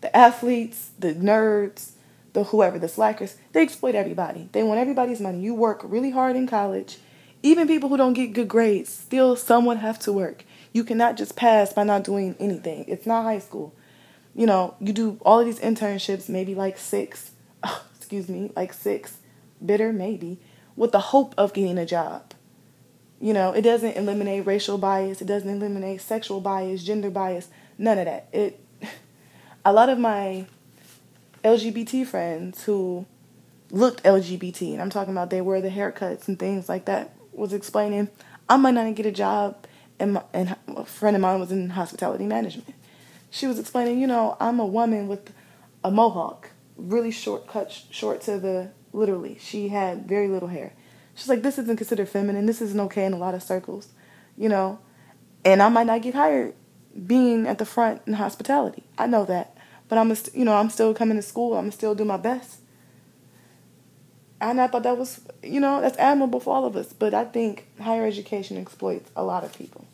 The 0.00 0.16
athletes, 0.16 0.90
the 0.98 1.14
nerds, 1.14 1.92
the 2.32 2.44
whoever, 2.44 2.78
the 2.78 2.88
slackers, 2.88 3.36
they 3.52 3.62
exploit 3.62 3.94
everybody. 3.94 4.48
They 4.52 4.62
want 4.62 4.80
everybody's 4.80 5.20
money. 5.20 5.40
You 5.40 5.54
work 5.54 5.80
really 5.84 6.10
hard 6.10 6.36
in 6.36 6.46
college. 6.46 6.98
Even 7.42 7.66
people 7.66 7.88
who 7.88 7.96
don't 7.96 8.12
get 8.12 8.32
good 8.32 8.48
grades 8.48 8.90
still 8.90 9.34
somewhat 9.36 9.78
have 9.78 9.98
to 10.00 10.12
work. 10.12 10.44
You 10.72 10.84
cannot 10.84 11.16
just 11.16 11.36
pass 11.36 11.72
by 11.72 11.84
not 11.84 12.04
doing 12.04 12.36
anything. 12.38 12.84
It's 12.86 13.06
not 13.06 13.24
high 13.24 13.38
school 13.38 13.74
you 14.34 14.46
know, 14.46 14.74
you 14.80 14.92
do 14.92 15.18
all 15.22 15.40
of 15.40 15.46
these 15.46 15.58
internships, 15.60 16.28
maybe 16.28 16.54
like 16.54 16.78
six, 16.78 17.32
oh, 17.62 17.84
excuse 17.96 18.28
me, 18.28 18.50
like 18.56 18.72
six, 18.72 19.18
bitter 19.64 19.92
maybe, 19.92 20.38
with 20.76 20.92
the 20.92 21.00
hope 21.00 21.34
of 21.36 21.52
getting 21.52 21.78
a 21.78 21.86
job. 21.86 22.32
You 23.20 23.34
know, 23.34 23.52
it 23.52 23.62
doesn't 23.62 23.96
eliminate 23.96 24.46
racial 24.46 24.78
bias, 24.78 25.20
it 25.20 25.26
doesn't 25.26 25.48
eliminate 25.48 26.00
sexual 26.00 26.40
bias, 26.40 26.82
gender 26.82 27.10
bias, 27.10 27.48
none 27.76 27.98
of 27.98 28.06
that. 28.06 28.28
It 28.32 28.64
a 29.64 29.72
lot 29.72 29.88
of 29.88 29.98
my 29.98 30.46
LGBT 31.42 32.06
friends 32.06 32.64
who 32.64 33.06
looked 33.70 34.02
LGBT, 34.02 34.72
and 34.72 34.82
I'm 34.82 34.90
talking 34.90 35.12
about 35.12 35.30
they 35.30 35.40
wear 35.40 35.60
the 35.60 35.68
haircuts 35.68 36.28
and 36.28 36.38
things 36.38 36.68
like 36.68 36.86
that, 36.86 37.14
was 37.32 37.52
explaining 37.52 38.08
I 38.48 38.56
might 38.56 38.72
not 38.72 38.92
get 38.96 39.06
a 39.06 39.12
job, 39.12 39.64
and, 39.98 40.14
my, 40.14 40.22
and 40.32 40.56
a 40.68 40.84
friend 40.84 41.14
of 41.14 41.22
mine 41.22 41.38
was 41.38 41.52
in 41.52 41.70
hospitality 41.70 42.24
management 42.24 42.74
she 43.30 43.46
was 43.46 43.58
explaining, 43.58 44.00
you 44.00 44.06
know, 44.06 44.36
I'm 44.40 44.58
a 44.58 44.66
woman 44.66 45.06
with 45.08 45.32
a 45.84 45.90
mohawk, 45.90 46.50
really 46.76 47.12
short, 47.12 47.46
cut 47.46 47.70
short 47.90 48.20
to 48.22 48.38
the 48.38 48.72
literally. 48.92 49.38
She 49.40 49.68
had 49.68 50.06
very 50.06 50.28
little 50.28 50.48
hair. 50.48 50.72
She's 51.14 51.28
like, 51.28 51.42
this 51.42 51.58
isn't 51.58 51.76
considered 51.76 52.08
feminine. 52.08 52.46
This 52.46 52.60
isn't 52.60 52.80
okay 52.80 53.04
in 53.04 53.12
a 53.12 53.18
lot 53.18 53.34
of 53.34 53.42
circles, 53.42 53.88
you 54.36 54.48
know, 54.48 54.80
and 55.44 55.62
I 55.62 55.68
might 55.68 55.86
not 55.86 56.02
get 56.02 56.14
hired 56.14 56.54
being 57.06 57.46
at 57.46 57.58
the 57.58 57.64
front 57.64 58.02
in 58.06 58.14
hospitality. 58.14 58.82
I 58.98 59.06
know 59.06 59.24
that, 59.26 59.56
but 59.90 59.98
I'm, 59.98 60.10
a, 60.12 60.16
you 60.32 60.44
know, 60.44 60.54
I'm 60.54 60.70
still 60.70 60.94
coming 60.94 61.16
to 61.16 61.22
school. 61.22 61.56
I'm 61.56 61.72
still 61.72 61.96
do 61.96 62.04
my 62.04 62.16
best. 62.16 62.60
And 64.40 64.60
I 64.60 64.68
thought 64.68 64.84
that 64.84 64.96
was, 64.96 65.20
you 65.42 65.58
know, 65.58 65.80
that's 65.80 65.98
admirable 65.98 66.38
for 66.38 66.54
all 66.54 66.64
of 66.64 66.76
us. 66.76 66.92
But 66.92 67.12
I 67.12 67.24
think 67.24 67.66
higher 67.78 68.06
education 68.06 68.56
exploits 68.56 69.10
a 69.16 69.24
lot 69.24 69.42
of 69.42 69.52
people. 69.52 69.84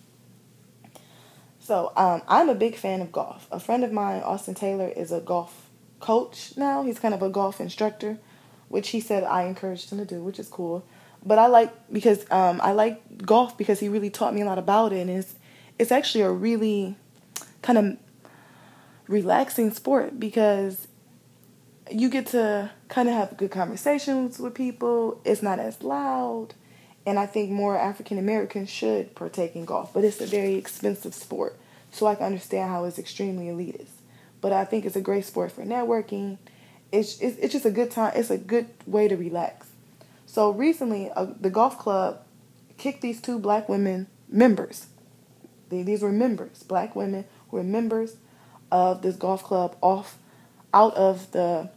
So 1.58 1.92
um, 1.96 2.22
I'm 2.28 2.50
a 2.50 2.54
big 2.54 2.76
fan 2.76 3.00
of 3.00 3.10
golf. 3.10 3.48
A 3.50 3.58
friend 3.58 3.82
of 3.82 3.90
mine, 3.90 4.22
Austin 4.22 4.54
Taylor, 4.54 4.86
is 4.86 5.10
a 5.10 5.20
golf 5.20 5.70
coach 5.98 6.52
now. 6.58 6.82
He's 6.82 6.98
kind 6.98 7.14
of 7.14 7.22
a 7.22 7.30
golf 7.30 7.58
instructor, 7.58 8.18
which 8.68 8.90
he 8.90 9.00
said 9.00 9.24
I 9.24 9.44
encouraged 9.44 9.90
him 9.90 9.98
to 9.98 10.04
do, 10.04 10.22
which 10.22 10.38
is 10.38 10.46
cool. 10.46 10.84
But 11.24 11.38
I 11.38 11.46
like 11.46 11.72
because 11.90 12.30
um, 12.30 12.60
I 12.62 12.72
like 12.72 13.24
golf 13.24 13.56
because 13.56 13.80
he 13.80 13.88
really 13.88 14.10
taught 14.10 14.34
me 14.34 14.42
a 14.42 14.44
lot 14.44 14.58
about 14.58 14.92
it, 14.92 15.00
and 15.00 15.10
it's 15.10 15.34
it's 15.78 15.90
actually 15.90 16.22
a 16.22 16.30
really 16.30 16.94
kind 17.62 17.78
of 17.78 17.96
relaxing 19.08 19.70
sport 19.70 20.18
because 20.18 20.88
you 21.90 22.08
get 22.08 22.26
to 22.26 22.70
kind 22.88 23.08
of 23.08 23.14
have 23.14 23.36
good 23.36 23.50
conversations 23.50 24.38
with 24.38 24.54
people. 24.54 25.20
It's 25.24 25.42
not 25.42 25.58
as 25.58 25.82
loud 25.82 26.54
and 27.06 27.20
I 27.20 27.26
think 27.26 27.52
more 27.52 27.78
African 27.78 28.18
Americans 28.18 28.68
should 28.68 29.14
partake 29.14 29.54
in 29.54 29.64
golf, 29.64 29.94
but 29.94 30.02
it's 30.02 30.20
a 30.20 30.26
very 30.26 30.54
expensive 30.54 31.14
sport. 31.14 31.56
so 31.92 32.06
I 32.06 32.16
can 32.16 32.26
understand 32.26 32.68
how 32.68 32.84
it's 32.84 32.98
extremely 32.98 33.46
elitist. 33.46 34.02
But 34.40 34.52
I 34.52 34.64
think 34.64 34.84
it's 34.84 34.96
a 34.96 35.00
great 35.00 35.24
sport 35.24 35.52
for 35.52 35.62
networking. 35.62 36.38
It's 36.92 37.18
it's, 37.20 37.38
it's 37.38 37.52
just 37.52 37.64
a 37.64 37.70
good 37.70 37.90
time. 37.90 38.12
It's 38.16 38.30
a 38.30 38.36
good 38.36 38.66
way 38.86 39.08
to 39.08 39.16
relax. 39.16 39.68
So 40.26 40.50
recently, 40.50 41.10
uh, 41.10 41.28
the 41.40 41.48
golf 41.48 41.78
club 41.78 42.22
kicked 42.76 43.00
these 43.00 43.20
two 43.20 43.38
black 43.38 43.68
women 43.68 44.08
members. 44.28 44.86
They, 45.68 45.82
these 45.82 46.02
were 46.02 46.12
members, 46.12 46.64
black 46.64 46.94
women 46.94 47.24
who 47.48 47.56
were 47.56 47.64
members 47.64 48.16
of 48.70 49.02
this 49.02 49.16
golf 49.16 49.42
club 49.42 49.76
off 49.80 50.18
out 50.72 50.94
of 50.94 51.30
the 51.32 51.70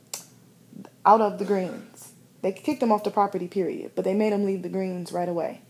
out 1.06 1.22
of 1.22 1.40
the 1.40 1.46
greens. 1.46 2.14
They 2.42 2.52
kicked 2.52 2.80
them 2.80 2.92
off 2.92 3.04
the 3.04 3.12
property, 3.12 3.48
period, 3.48 3.92
but 3.96 4.06
they 4.06 4.14
made 4.14 4.32
them 4.32 4.46
leave 4.46 4.62
the 4.62 4.70
greens 4.70 5.12
right 5.12 5.28
away. 5.28 5.62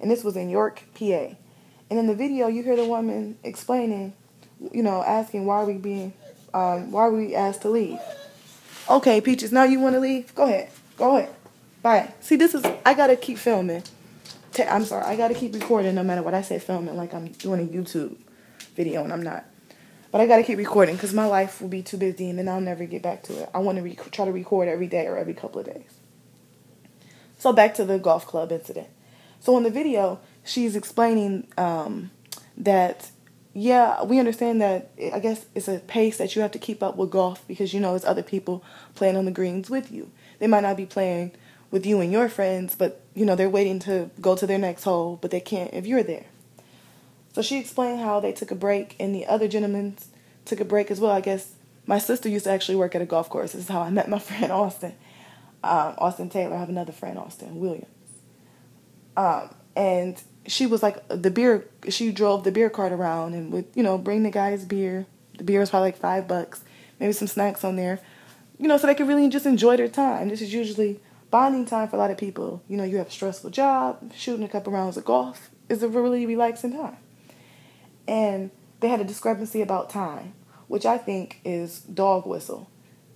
And 0.00 0.10
this 0.10 0.24
was 0.24 0.36
in 0.36 0.50
York, 0.50 0.82
PA. 0.94 1.36
And 1.88 1.98
in 1.98 2.06
the 2.06 2.14
video, 2.14 2.48
you 2.48 2.62
hear 2.62 2.76
the 2.76 2.84
woman 2.84 3.38
explaining, 3.44 4.12
you 4.72 4.82
know, 4.82 5.02
asking 5.02 5.46
why 5.46 5.58
are 5.58 5.64
we 5.64 5.74
being, 5.74 6.12
um, 6.52 6.90
why 6.90 7.02
are 7.02 7.12
we 7.12 7.34
asked 7.34 7.62
to 7.62 7.70
leave? 7.70 8.00
Okay, 8.90 9.20
Peaches, 9.20 9.52
now 9.52 9.64
you 9.64 9.80
want 9.80 9.94
to 9.94 10.00
leave? 10.00 10.34
Go 10.34 10.44
ahead. 10.44 10.70
Go 10.96 11.16
ahead. 11.16 11.34
Bye. 11.82 12.12
See, 12.20 12.36
this 12.36 12.54
is, 12.54 12.64
I 12.84 12.94
got 12.94 13.08
to 13.08 13.16
keep 13.16 13.38
filming. 13.38 13.82
I'm 14.58 14.84
sorry, 14.84 15.04
I 15.04 15.16
got 15.16 15.28
to 15.28 15.34
keep 15.34 15.54
recording 15.54 15.94
no 15.94 16.02
matter 16.02 16.22
what 16.22 16.34
I 16.34 16.42
say 16.42 16.58
filming, 16.58 16.96
like 16.96 17.12
I'm 17.12 17.28
doing 17.28 17.60
a 17.60 17.70
YouTube 17.70 18.16
video 18.74 19.04
and 19.04 19.12
I'm 19.12 19.22
not. 19.22 19.44
But 20.10 20.20
I 20.20 20.26
got 20.26 20.36
to 20.36 20.42
keep 20.42 20.58
recording 20.58 20.94
because 20.94 21.12
my 21.12 21.26
life 21.26 21.60
will 21.60 21.68
be 21.68 21.82
too 21.82 21.96
busy 21.96 22.30
and 22.30 22.38
then 22.38 22.48
I'll 22.48 22.60
never 22.60 22.84
get 22.84 23.02
back 23.02 23.22
to 23.24 23.42
it. 23.42 23.50
I 23.52 23.58
want 23.58 23.76
to 23.76 23.82
rec- 23.82 24.10
try 24.10 24.24
to 24.24 24.32
record 24.32 24.68
every 24.68 24.86
day 24.86 25.06
or 25.06 25.16
every 25.16 25.34
couple 25.34 25.60
of 25.60 25.66
days. 25.66 25.98
So 27.38 27.52
back 27.52 27.74
to 27.74 27.84
the 27.84 27.98
golf 27.98 28.26
club 28.26 28.52
incident. 28.52 28.88
So 29.40 29.56
in 29.56 29.62
the 29.62 29.70
video, 29.70 30.20
she's 30.44 30.74
explaining 30.74 31.46
um, 31.58 32.10
that 32.56 33.10
yeah, 33.58 34.02
we 34.02 34.18
understand 34.18 34.60
that 34.60 34.90
I 35.14 35.18
guess 35.18 35.46
it's 35.54 35.66
a 35.66 35.78
pace 35.78 36.18
that 36.18 36.36
you 36.36 36.42
have 36.42 36.52
to 36.52 36.58
keep 36.58 36.82
up 36.82 36.96
with 36.96 37.10
golf 37.10 37.42
because 37.48 37.72
you 37.72 37.80
know 37.80 37.94
it's 37.94 38.04
other 38.04 38.22
people 38.22 38.62
playing 38.94 39.16
on 39.16 39.24
the 39.24 39.30
greens 39.30 39.70
with 39.70 39.90
you. 39.90 40.10
They 40.38 40.46
might 40.46 40.60
not 40.60 40.76
be 40.76 40.84
playing 40.84 41.32
with 41.70 41.86
you 41.86 42.00
and 42.02 42.12
your 42.12 42.28
friends, 42.28 42.74
but 42.74 43.00
you 43.14 43.24
know 43.24 43.34
they're 43.34 43.48
waiting 43.48 43.78
to 43.80 44.10
go 44.20 44.36
to 44.36 44.46
their 44.46 44.58
next 44.58 44.84
hole, 44.84 45.18
but 45.22 45.30
they 45.30 45.40
can't 45.40 45.72
if 45.72 45.86
you're 45.86 46.02
there. 46.02 46.26
So 47.36 47.42
she 47.42 47.58
explained 47.58 48.00
how 48.00 48.18
they 48.18 48.32
took 48.32 48.50
a 48.50 48.54
break 48.54 48.96
and 48.98 49.14
the 49.14 49.26
other 49.26 49.46
gentlemen 49.46 49.98
took 50.46 50.58
a 50.58 50.64
break 50.64 50.90
as 50.90 51.00
well. 51.00 51.10
I 51.10 51.20
guess 51.20 51.52
my 51.84 51.98
sister 51.98 52.30
used 52.30 52.46
to 52.46 52.50
actually 52.50 52.76
work 52.76 52.94
at 52.94 53.02
a 53.02 53.04
golf 53.04 53.28
course. 53.28 53.52
This 53.52 53.64
is 53.64 53.68
how 53.68 53.82
I 53.82 53.90
met 53.90 54.08
my 54.08 54.18
friend 54.30 54.50
Austin, 54.50 54.94
um, 55.62 55.96
Austin 55.98 56.30
Taylor. 56.30 56.56
I 56.56 56.60
have 56.60 56.70
another 56.70 56.92
friend, 56.92 57.18
Austin 57.18 57.60
Williams. 57.60 57.88
Um, 59.18 59.54
and 59.76 60.22
she 60.46 60.64
was 60.64 60.82
like 60.82 61.06
the 61.08 61.30
beer. 61.30 61.68
She 61.90 62.10
drove 62.10 62.42
the 62.44 62.52
beer 62.52 62.70
cart 62.70 62.90
around 62.90 63.34
and 63.34 63.52
would 63.52 63.66
you 63.74 63.82
know 63.82 63.98
bring 63.98 64.22
the 64.22 64.30
guys 64.30 64.64
beer. 64.64 65.04
The 65.36 65.44
beer 65.44 65.60
was 65.60 65.68
probably 65.68 65.88
like 65.88 65.98
five 65.98 66.26
bucks, 66.26 66.64
maybe 66.98 67.12
some 67.12 67.28
snacks 67.28 67.64
on 67.64 67.76
there, 67.76 68.00
you 68.58 68.66
know, 68.66 68.78
so 68.78 68.86
they 68.86 68.94
could 68.94 69.08
really 69.08 69.28
just 69.28 69.44
enjoy 69.44 69.76
their 69.76 69.88
time. 69.88 70.30
This 70.30 70.40
is 70.40 70.54
usually 70.54 71.00
bonding 71.30 71.66
time 71.66 71.88
for 71.88 71.96
a 71.96 71.98
lot 71.98 72.10
of 72.10 72.16
people. 72.16 72.62
You 72.66 72.78
know, 72.78 72.84
you 72.84 72.96
have 72.96 73.08
a 73.08 73.10
stressful 73.10 73.50
job, 73.50 74.10
shooting 74.16 74.42
a 74.42 74.48
couple 74.48 74.72
rounds 74.72 74.96
of 74.96 75.04
golf 75.04 75.50
is 75.68 75.82
a 75.82 75.88
really 75.88 76.24
relaxing 76.24 76.72
time. 76.72 76.96
And 78.08 78.50
they 78.80 78.88
had 78.88 79.00
a 79.00 79.04
discrepancy 79.04 79.62
about 79.62 79.90
time, 79.90 80.34
which 80.68 80.86
I 80.86 80.98
think 80.98 81.40
is 81.44 81.80
dog 81.80 82.26
whistle. 82.26 82.70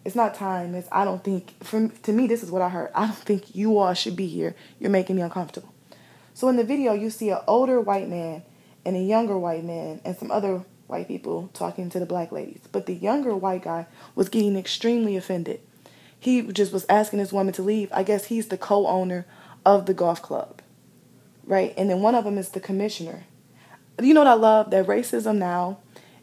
It's 0.04 0.16
not 0.16 0.34
time. 0.34 0.74
It's 0.74 0.88
I 0.90 1.04
don't 1.04 1.22
think. 1.22 1.62
From 1.62 1.90
to 1.90 2.12
me, 2.12 2.26
this 2.26 2.42
is 2.42 2.50
what 2.50 2.62
I 2.62 2.68
heard. 2.70 2.90
I 2.94 3.06
don't 3.06 3.16
think 3.16 3.54
you 3.54 3.78
all 3.78 3.94
should 3.94 4.16
be 4.16 4.26
here. 4.26 4.54
You're 4.78 4.90
making 4.90 5.16
me 5.16 5.22
uncomfortable. 5.22 5.72
So 6.32 6.48
in 6.48 6.56
the 6.56 6.64
video, 6.64 6.94
you 6.94 7.10
see 7.10 7.30
an 7.30 7.40
older 7.46 7.80
white 7.80 8.08
man 8.08 8.42
and 8.84 8.96
a 8.96 9.00
younger 9.00 9.38
white 9.38 9.64
man 9.64 10.00
and 10.04 10.16
some 10.16 10.30
other 10.30 10.64
white 10.86 11.06
people 11.06 11.50
talking 11.52 11.90
to 11.90 12.00
the 12.00 12.06
black 12.06 12.32
ladies. 12.32 12.62
But 12.72 12.86
the 12.86 12.94
younger 12.94 13.36
white 13.36 13.62
guy 13.62 13.86
was 14.14 14.28
getting 14.28 14.56
extremely 14.56 15.16
offended. 15.16 15.60
He 16.18 16.42
just 16.42 16.72
was 16.72 16.86
asking 16.88 17.18
this 17.18 17.32
woman 17.32 17.52
to 17.54 17.62
leave. 17.62 17.90
I 17.92 18.02
guess 18.02 18.26
he's 18.26 18.48
the 18.48 18.58
co-owner 18.58 19.26
of 19.64 19.86
the 19.86 19.94
golf 19.94 20.20
club, 20.22 20.60
right? 21.44 21.72
And 21.76 21.88
then 21.90 22.00
one 22.00 22.14
of 22.14 22.24
them 22.24 22.38
is 22.38 22.50
the 22.50 22.60
commissioner. 22.60 23.24
You 24.02 24.14
know 24.14 24.20
what 24.20 24.26
I 24.26 24.34
love? 24.34 24.70
That 24.70 24.86
racism 24.86 25.36
now 25.36 25.78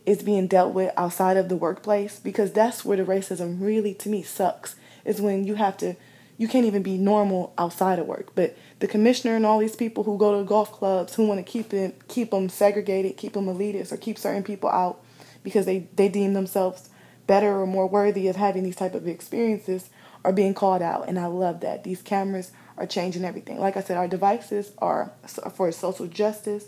is 0.05 0.23
being 0.23 0.47
dealt 0.47 0.73
with 0.73 0.93
outside 0.97 1.37
of 1.37 1.49
the 1.49 1.55
workplace 1.55 2.19
because 2.19 2.51
that's 2.53 2.85
where 2.85 2.97
the 2.97 3.03
racism 3.03 3.61
really, 3.61 3.93
to 3.95 4.09
me, 4.09 4.23
sucks. 4.23 4.75
Is 5.05 5.21
when 5.21 5.45
you 5.45 5.55
have 5.55 5.77
to 5.77 5.95
you 6.37 6.47
can't 6.47 6.65
even 6.65 6.83
be 6.83 6.97
normal 6.97 7.53
outside 7.57 7.97
of 7.99 8.05
work. 8.05 8.33
But 8.35 8.55
the 8.79 8.87
commissioner 8.87 9.35
and 9.35 9.45
all 9.45 9.59
these 9.59 9.75
people 9.75 10.03
who 10.03 10.17
go 10.17 10.37
to 10.37 10.45
golf 10.45 10.71
clubs 10.71 11.15
who 11.15 11.25
want 11.25 11.43
to 11.43 11.51
keep 11.51 11.69
them 11.69 11.93
keep 12.07 12.31
them 12.31 12.49
segregated, 12.49 13.17
keep 13.17 13.33
them 13.33 13.47
elitist, 13.47 13.91
or 13.91 13.97
keep 13.97 14.17
certain 14.17 14.43
people 14.43 14.69
out 14.69 15.03
because 15.43 15.65
they 15.65 15.87
they 15.95 16.09
deem 16.09 16.33
themselves 16.33 16.89
better 17.25 17.59
or 17.59 17.67
more 17.67 17.87
worthy 17.87 18.27
of 18.27 18.35
having 18.35 18.63
these 18.63 18.75
type 18.75 18.95
of 18.95 19.07
experiences 19.07 19.89
are 20.23 20.31
being 20.31 20.53
called 20.53 20.81
out. 20.81 21.07
And 21.07 21.19
I 21.19 21.25
love 21.25 21.59
that 21.61 21.83
these 21.83 22.01
cameras 22.01 22.51
are 22.77 22.85
changing 22.85 23.25
everything. 23.25 23.59
Like 23.59 23.75
I 23.75 23.81
said, 23.81 23.97
our 23.97 24.07
devices 24.07 24.71
are 24.77 25.11
for 25.55 25.71
social 25.71 26.07
justice, 26.07 26.65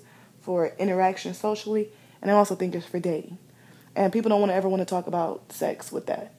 for 0.49 0.73
interaction 0.79 1.35
socially, 1.35 1.89
and 2.23 2.31
I 2.31 2.33
also 2.33 2.55
think 2.55 2.73
it's 2.73 2.87
for 2.87 2.99
dating. 2.99 3.37
And 3.95 4.11
people 4.11 4.29
don't 4.29 4.39
want 4.39 4.49
to 4.49 4.55
ever 4.55 4.67
want 4.67 4.81
to 4.81 4.85
talk 4.85 5.05
about 5.05 5.51
sex 5.51 5.91
with 5.91 6.07
that 6.07 6.33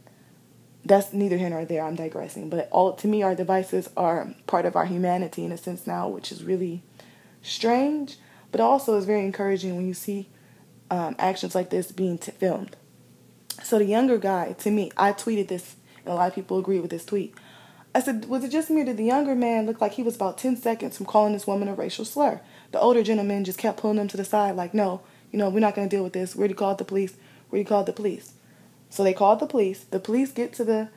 that's 0.84 1.12
neither 1.12 1.36
here 1.36 1.50
nor 1.50 1.64
there. 1.64 1.84
I'm 1.84 1.94
digressing, 1.94 2.48
but 2.48 2.68
all 2.70 2.94
to 2.94 3.06
me, 3.06 3.22
our 3.22 3.34
devices 3.34 3.90
are 3.96 4.34
part 4.46 4.64
of 4.64 4.76
our 4.76 4.86
humanity 4.86 5.44
in 5.44 5.52
a 5.52 5.58
sense 5.58 5.86
now, 5.86 6.08
which 6.08 6.32
is 6.32 6.42
really 6.42 6.82
strange, 7.42 8.16
but 8.50 8.60
also 8.60 8.96
is 8.96 9.04
very 9.04 9.24
encouraging 9.24 9.76
when 9.76 9.86
you 9.86 9.94
see 9.94 10.28
um, 10.90 11.14
actions 11.18 11.54
like 11.54 11.70
this 11.70 11.92
being 11.92 12.18
t- 12.18 12.32
filmed. 12.32 12.76
So 13.62 13.78
the 13.78 13.84
younger 13.84 14.16
guy, 14.18 14.54
to 14.54 14.70
me, 14.70 14.90
I 14.96 15.12
tweeted 15.12 15.48
this, 15.48 15.76
and 15.98 16.08
a 16.08 16.14
lot 16.14 16.28
of 16.28 16.34
people 16.34 16.58
agree 16.58 16.80
with 16.80 16.90
this 16.90 17.04
tweet. 17.04 17.34
I 17.94 18.00
said, 18.00 18.26
was 18.26 18.44
it 18.44 18.50
just 18.50 18.70
me 18.70 18.80
or 18.80 18.84
did 18.84 18.96
the 18.96 19.04
younger 19.04 19.34
man 19.34 19.66
look 19.66 19.80
like 19.80 19.92
he 19.92 20.02
was 20.02 20.16
about 20.16 20.38
10 20.38 20.56
seconds 20.56 20.96
from 20.96 21.06
calling 21.06 21.32
this 21.32 21.46
woman 21.46 21.68
a 21.68 21.74
racial 21.74 22.04
slur? 22.04 22.40
The 22.72 22.80
older 22.80 23.02
gentleman 23.02 23.44
just 23.44 23.58
kept 23.58 23.80
pulling 23.80 23.96
them 23.96 24.08
to 24.08 24.16
the 24.16 24.24
side, 24.24 24.56
like, 24.56 24.74
no, 24.74 25.00
you 25.32 25.38
know, 25.38 25.48
we're 25.48 25.60
not 25.60 25.74
going 25.74 25.88
to 25.88 25.94
deal 25.94 26.04
with 26.04 26.12
this. 26.12 26.34
We 26.34 26.40
already 26.40 26.54
called 26.54 26.78
the 26.78 26.84
police. 26.84 27.14
We 27.50 27.58
already 27.58 27.68
called 27.68 27.86
the 27.86 27.92
police. 27.92 28.32
So 28.90 29.04
they 29.04 29.12
called 29.12 29.40
the 29.40 29.46
police. 29.46 29.84
The 29.84 30.00
police 30.00 30.32
get 30.32 30.52
to 30.54 30.64
the 30.64 30.88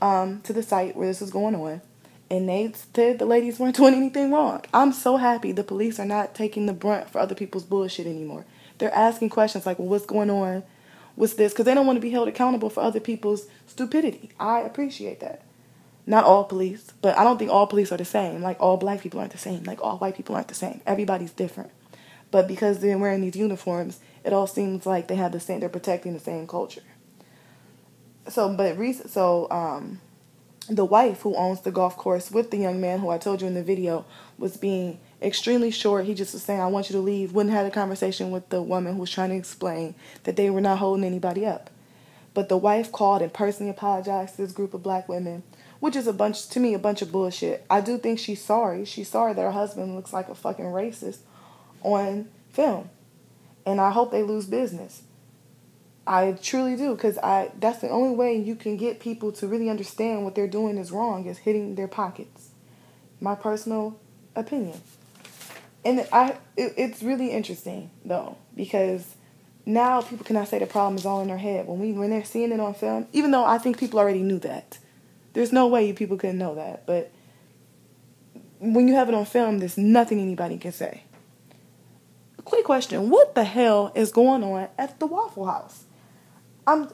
um, 0.00 0.40
to 0.42 0.52
the 0.52 0.62
site 0.62 0.96
where 0.96 1.08
this 1.08 1.20
is 1.20 1.30
going 1.30 1.54
on, 1.54 1.82
and 2.30 2.48
they 2.48 2.72
said 2.94 3.18
the 3.18 3.26
ladies 3.26 3.58
weren't 3.58 3.76
doing 3.76 3.94
anything 3.94 4.32
wrong. 4.32 4.64
I'm 4.72 4.92
so 4.92 5.16
happy 5.16 5.52
the 5.52 5.64
police 5.64 5.98
are 6.00 6.06
not 6.06 6.34
taking 6.34 6.66
the 6.66 6.72
brunt 6.72 7.10
for 7.10 7.18
other 7.18 7.34
people's 7.34 7.64
bullshit 7.64 8.06
anymore. 8.06 8.46
They're 8.78 8.94
asking 8.94 9.30
questions 9.30 9.66
like, 9.66 9.78
"Well, 9.78 9.88
what's 9.88 10.06
going 10.06 10.30
on? 10.30 10.62
What's 11.16 11.34
this?" 11.34 11.52
Because 11.52 11.66
they 11.66 11.74
don't 11.74 11.86
want 11.86 11.96
to 11.96 12.00
be 12.00 12.10
held 12.10 12.28
accountable 12.28 12.70
for 12.70 12.82
other 12.82 13.00
people's 13.00 13.46
stupidity. 13.66 14.30
I 14.38 14.60
appreciate 14.60 15.20
that. 15.20 15.42
Not 16.06 16.24
all 16.24 16.44
police, 16.44 16.92
but 17.02 17.16
I 17.18 17.24
don't 17.24 17.38
think 17.38 17.50
all 17.50 17.66
police 17.66 17.92
are 17.92 17.96
the 17.96 18.04
same. 18.04 18.42
Like 18.42 18.58
all 18.60 18.76
black 18.76 19.00
people 19.00 19.20
aren't 19.20 19.32
the 19.32 19.38
same. 19.38 19.64
Like 19.64 19.82
all 19.82 19.98
white 19.98 20.16
people 20.16 20.34
aren't 20.34 20.48
the 20.48 20.54
same. 20.54 20.80
Everybody's 20.86 21.32
different. 21.32 21.70
But 22.30 22.48
because 22.48 22.78
they're 22.78 22.98
wearing 22.98 23.20
these 23.20 23.36
uniforms, 23.36 24.00
it 24.24 24.32
all 24.32 24.46
seems 24.46 24.86
like 24.86 25.08
they 25.08 25.16
have 25.16 25.32
the 25.32 25.40
same. 25.40 25.60
They're 25.60 25.68
protecting 25.68 26.14
the 26.14 26.20
same 26.20 26.46
culture 26.46 26.82
so 28.28 28.54
but 28.54 28.78
recent 28.78 29.10
so 29.10 29.48
um 29.50 30.00
the 30.68 30.84
wife 30.84 31.22
who 31.22 31.34
owns 31.34 31.62
the 31.62 31.72
golf 31.72 31.96
course 31.96 32.30
with 32.30 32.50
the 32.52 32.56
young 32.56 32.80
man 32.80 33.00
who 33.00 33.08
I 33.08 33.18
told 33.18 33.40
you 33.40 33.48
in 33.48 33.54
the 33.54 33.62
video 33.62 34.04
was 34.38 34.56
being 34.56 35.00
extremely 35.20 35.72
short. 35.72 36.04
He 36.04 36.14
just 36.14 36.32
was 36.32 36.44
saying, 36.44 36.60
I 36.60 36.68
want 36.68 36.88
you 36.88 36.92
to 36.92 37.02
leave. 37.02 37.32
Wouldn't 37.32 37.52
have 37.52 37.66
a 37.66 37.72
conversation 37.72 38.30
with 38.30 38.50
the 38.50 38.62
woman 38.62 38.94
who 38.94 39.00
was 39.00 39.10
trying 39.10 39.30
to 39.30 39.36
explain 39.36 39.96
that 40.22 40.36
they 40.36 40.48
were 40.48 40.60
not 40.60 40.78
holding 40.78 41.02
anybody 41.02 41.44
up. 41.44 41.70
But 42.34 42.48
the 42.48 42.56
wife 42.56 42.92
called 42.92 43.20
and 43.20 43.32
personally 43.32 43.68
apologized 43.68 44.36
to 44.36 44.42
this 44.42 44.52
group 44.52 44.72
of 44.72 44.80
black 44.80 45.08
women, 45.08 45.42
which 45.80 45.96
is 45.96 46.06
a 46.06 46.12
bunch, 46.12 46.48
to 46.48 46.60
me, 46.60 46.74
a 46.74 46.78
bunch 46.78 47.02
of 47.02 47.10
bullshit. 47.10 47.64
I 47.68 47.80
do 47.80 47.98
think 47.98 48.18
she's 48.18 48.42
sorry. 48.42 48.84
She's 48.84 49.08
sorry 49.08 49.32
that 49.32 49.42
her 49.42 49.50
husband 49.50 49.96
looks 49.96 50.12
like 50.12 50.28
a 50.28 50.34
fucking 50.34 50.66
racist 50.66 51.18
on 51.82 52.28
film. 52.50 52.90
And 53.66 53.80
I 53.80 53.90
hope 53.90 54.12
they 54.12 54.22
lose 54.22 54.46
business. 54.46 55.02
I 56.06 56.32
truly 56.32 56.76
do 56.76 56.94
because 56.94 57.18
I 57.18 57.52
that's 57.58 57.80
the 57.80 57.88
only 57.88 58.14
way 58.16 58.36
you 58.36 58.56
can 58.56 58.76
get 58.76 59.00
people 59.00 59.32
to 59.32 59.46
really 59.46 59.68
understand 59.68 60.24
what 60.24 60.34
they're 60.34 60.48
doing 60.48 60.76
is 60.76 60.90
wrong 60.90 61.26
is 61.26 61.38
hitting 61.38 61.74
their 61.74 61.88
pockets. 61.88 62.50
My 63.20 63.34
personal 63.34 63.98
opinion. 64.34 64.80
And 65.84 66.06
I 66.12 66.36
it, 66.56 66.74
it's 66.76 67.02
really 67.02 67.30
interesting 67.30 67.90
though 68.04 68.36
because 68.56 69.14
now 69.66 70.00
people 70.00 70.24
cannot 70.24 70.48
say 70.48 70.58
the 70.58 70.66
problem 70.66 70.96
is 70.96 71.06
all 71.06 71.20
in 71.20 71.28
their 71.28 71.38
head 71.38 71.66
when 71.66 71.78
we 71.78 71.92
when 71.92 72.10
they're 72.10 72.24
seeing 72.24 72.50
it 72.50 72.60
on 72.60 72.74
film. 72.74 73.06
Even 73.12 73.30
though 73.30 73.44
I 73.44 73.58
think 73.58 73.78
people 73.78 73.98
already 73.98 74.22
knew 74.22 74.38
that, 74.40 74.78
there's 75.32 75.52
no 75.52 75.66
way 75.66 75.86
you 75.86 75.94
people 75.94 76.16
couldn't 76.16 76.38
know 76.38 76.54
that. 76.54 76.86
But 76.86 77.12
when 78.58 78.88
you 78.88 78.94
have 78.94 79.08
it 79.08 79.14
on 79.14 79.24
film, 79.24 79.58
there's 79.58 79.78
nothing 79.78 80.20
anybody 80.20 80.58
can 80.58 80.72
say. 80.72 81.04
Quick 82.44 82.64
question: 82.64 83.10
What 83.10 83.34
the 83.34 83.44
hell 83.44 83.92
is 83.94 84.12
going 84.12 84.42
on 84.42 84.68
at 84.78 84.98
the 84.98 85.06
Waffle 85.06 85.46
House? 85.46 85.84
I'm 86.66 86.88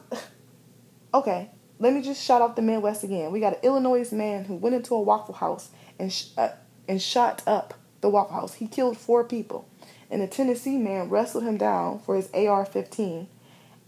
okay. 1.13 1.51
Let 1.79 1.93
me 1.93 2.01
just 2.01 2.23
shout 2.23 2.41
out 2.41 2.55
the 2.55 2.63
Midwest 2.63 3.03
again. 3.03 3.31
We 3.31 3.39
got 3.39 3.53
an 3.53 3.59
Illinois 3.61 4.11
man 4.11 4.45
who 4.45 4.55
went 4.55 4.75
into 4.75 4.95
a 4.95 5.01
Waffle 5.01 5.35
House 5.35 5.69
and 5.99 6.11
sh- 6.11 6.29
uh, 6.35 6.49
and 6.87 7.01
shot 7.01 7.43
up 7.45 7.75
the 8.01 8.09
Waffle 8.09 8.35
House. 8.35 8.55
He 8.55 8.67
killed 8.67 8.97
four 8.97 9.23
people, 9.23 9.67
and 10.09 10.21
a 10.21 10.27
Tennessee 10.27 10.77
man 10.77 11.09
wrestled 11.09 11.43
him 11.43 11.57
down 11.57 11.99
for 11.99 12.15
his 12.15 12.29
AR-15 12.33 13.27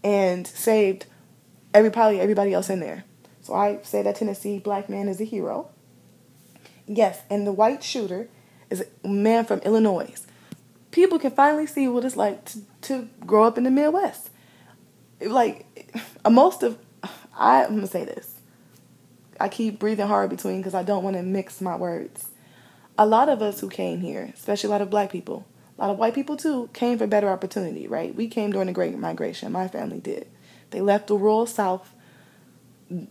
and 0.04 0.46
saved 0.46 1.06
every 1.74 1.90
probably 1.90 2.20
everybody 2.20 2.52
else 2.52 2.70
in 2.70 2.80
there. 2.80 3.04
So 3.42 3.54
I 3.54 3.80
say 3.82 4.02
that 4.02 4.16
Tennessee 4.16 4.58
black 4.58 4.88
man 4.88 5.08
is 5.08 5.20
a 5.20 5.24
hero. 5.24 5.68
Yes, 6.86 7.22
and 7.30 7.46
the 7.46 7.52
white 7.52 7.82
shooter 7.82 8.28
is 8.68 8.84
a 9.04 9.08
man 9.08 9.44
from 9.44 9.60
Illinois. 9.60 10.14
People 10.90 11.18
can 11.18 11.30
finally 11.30 11.66
see 11.66 11.86
what 11.88 12.04
it's 12.04 12.16
like 12.16 12.44
to, 12.46 12.58
to 12.82 13.08
grow 13.26 13.44
up 13.44 13.56
in 13.56 13.64
the 13.64 13.70
Midwest. 13.70 14.30
Like 15.20 15.66
most 16.30 16.62
of 16.62 16.78
I, 17.40 17.64
I'm 17.64 17.74
gonna 17.74 17.86
say 17.86 18.04
this. 18.04 18.40
I 19.40 19.48
keep 19.48 19.78
breathing 19.78 20.06
hard 20.06 20.28
between 20.28 20.58
because 20.58 20.74
I 20.74 20.82
don't 20.82 21.02
want 21.02 21.16
to 21.16 21.22
mix 21.22 21.60
my 21.60 21.74
words. 21.74 22.28
A 22.98 23.06
lot 23.06 23.30
of 23.30 23.40
us 23.40 23.60
who 23.60 23.70
came 23.70 24.00
here, 24.00 24.30
especially 24.34 24.68
a 24.68 24.70
lot 24.72 24.82
of 24.82 24.90
black 24.90 25.10
people, 25.10 25.46
a 25.78 25.80
lot 25.80 25.90
of 25.90 25.98
white 25.98 26.14
people 26.14 26.36
too, 26.36 26.68
came 26.74 26.98
for 26.98 27.06
better 27.06 27.30
opportunity, 27.30 27.88
right? 27.88 28.14
We 28.14 28.28
came 28.28 28.52
during 28.52 28.66
the 28.66 28.74
Great 28.74 28.96
Migration. 28.98 29.50
My 29.50 29.68
family 29.68 30.00
did. 30.00 30.28
They 30.68 30.82
left 30.82 31.06
the 31.06 31.16
rural 31.16 31.46
South, 31.46 31.94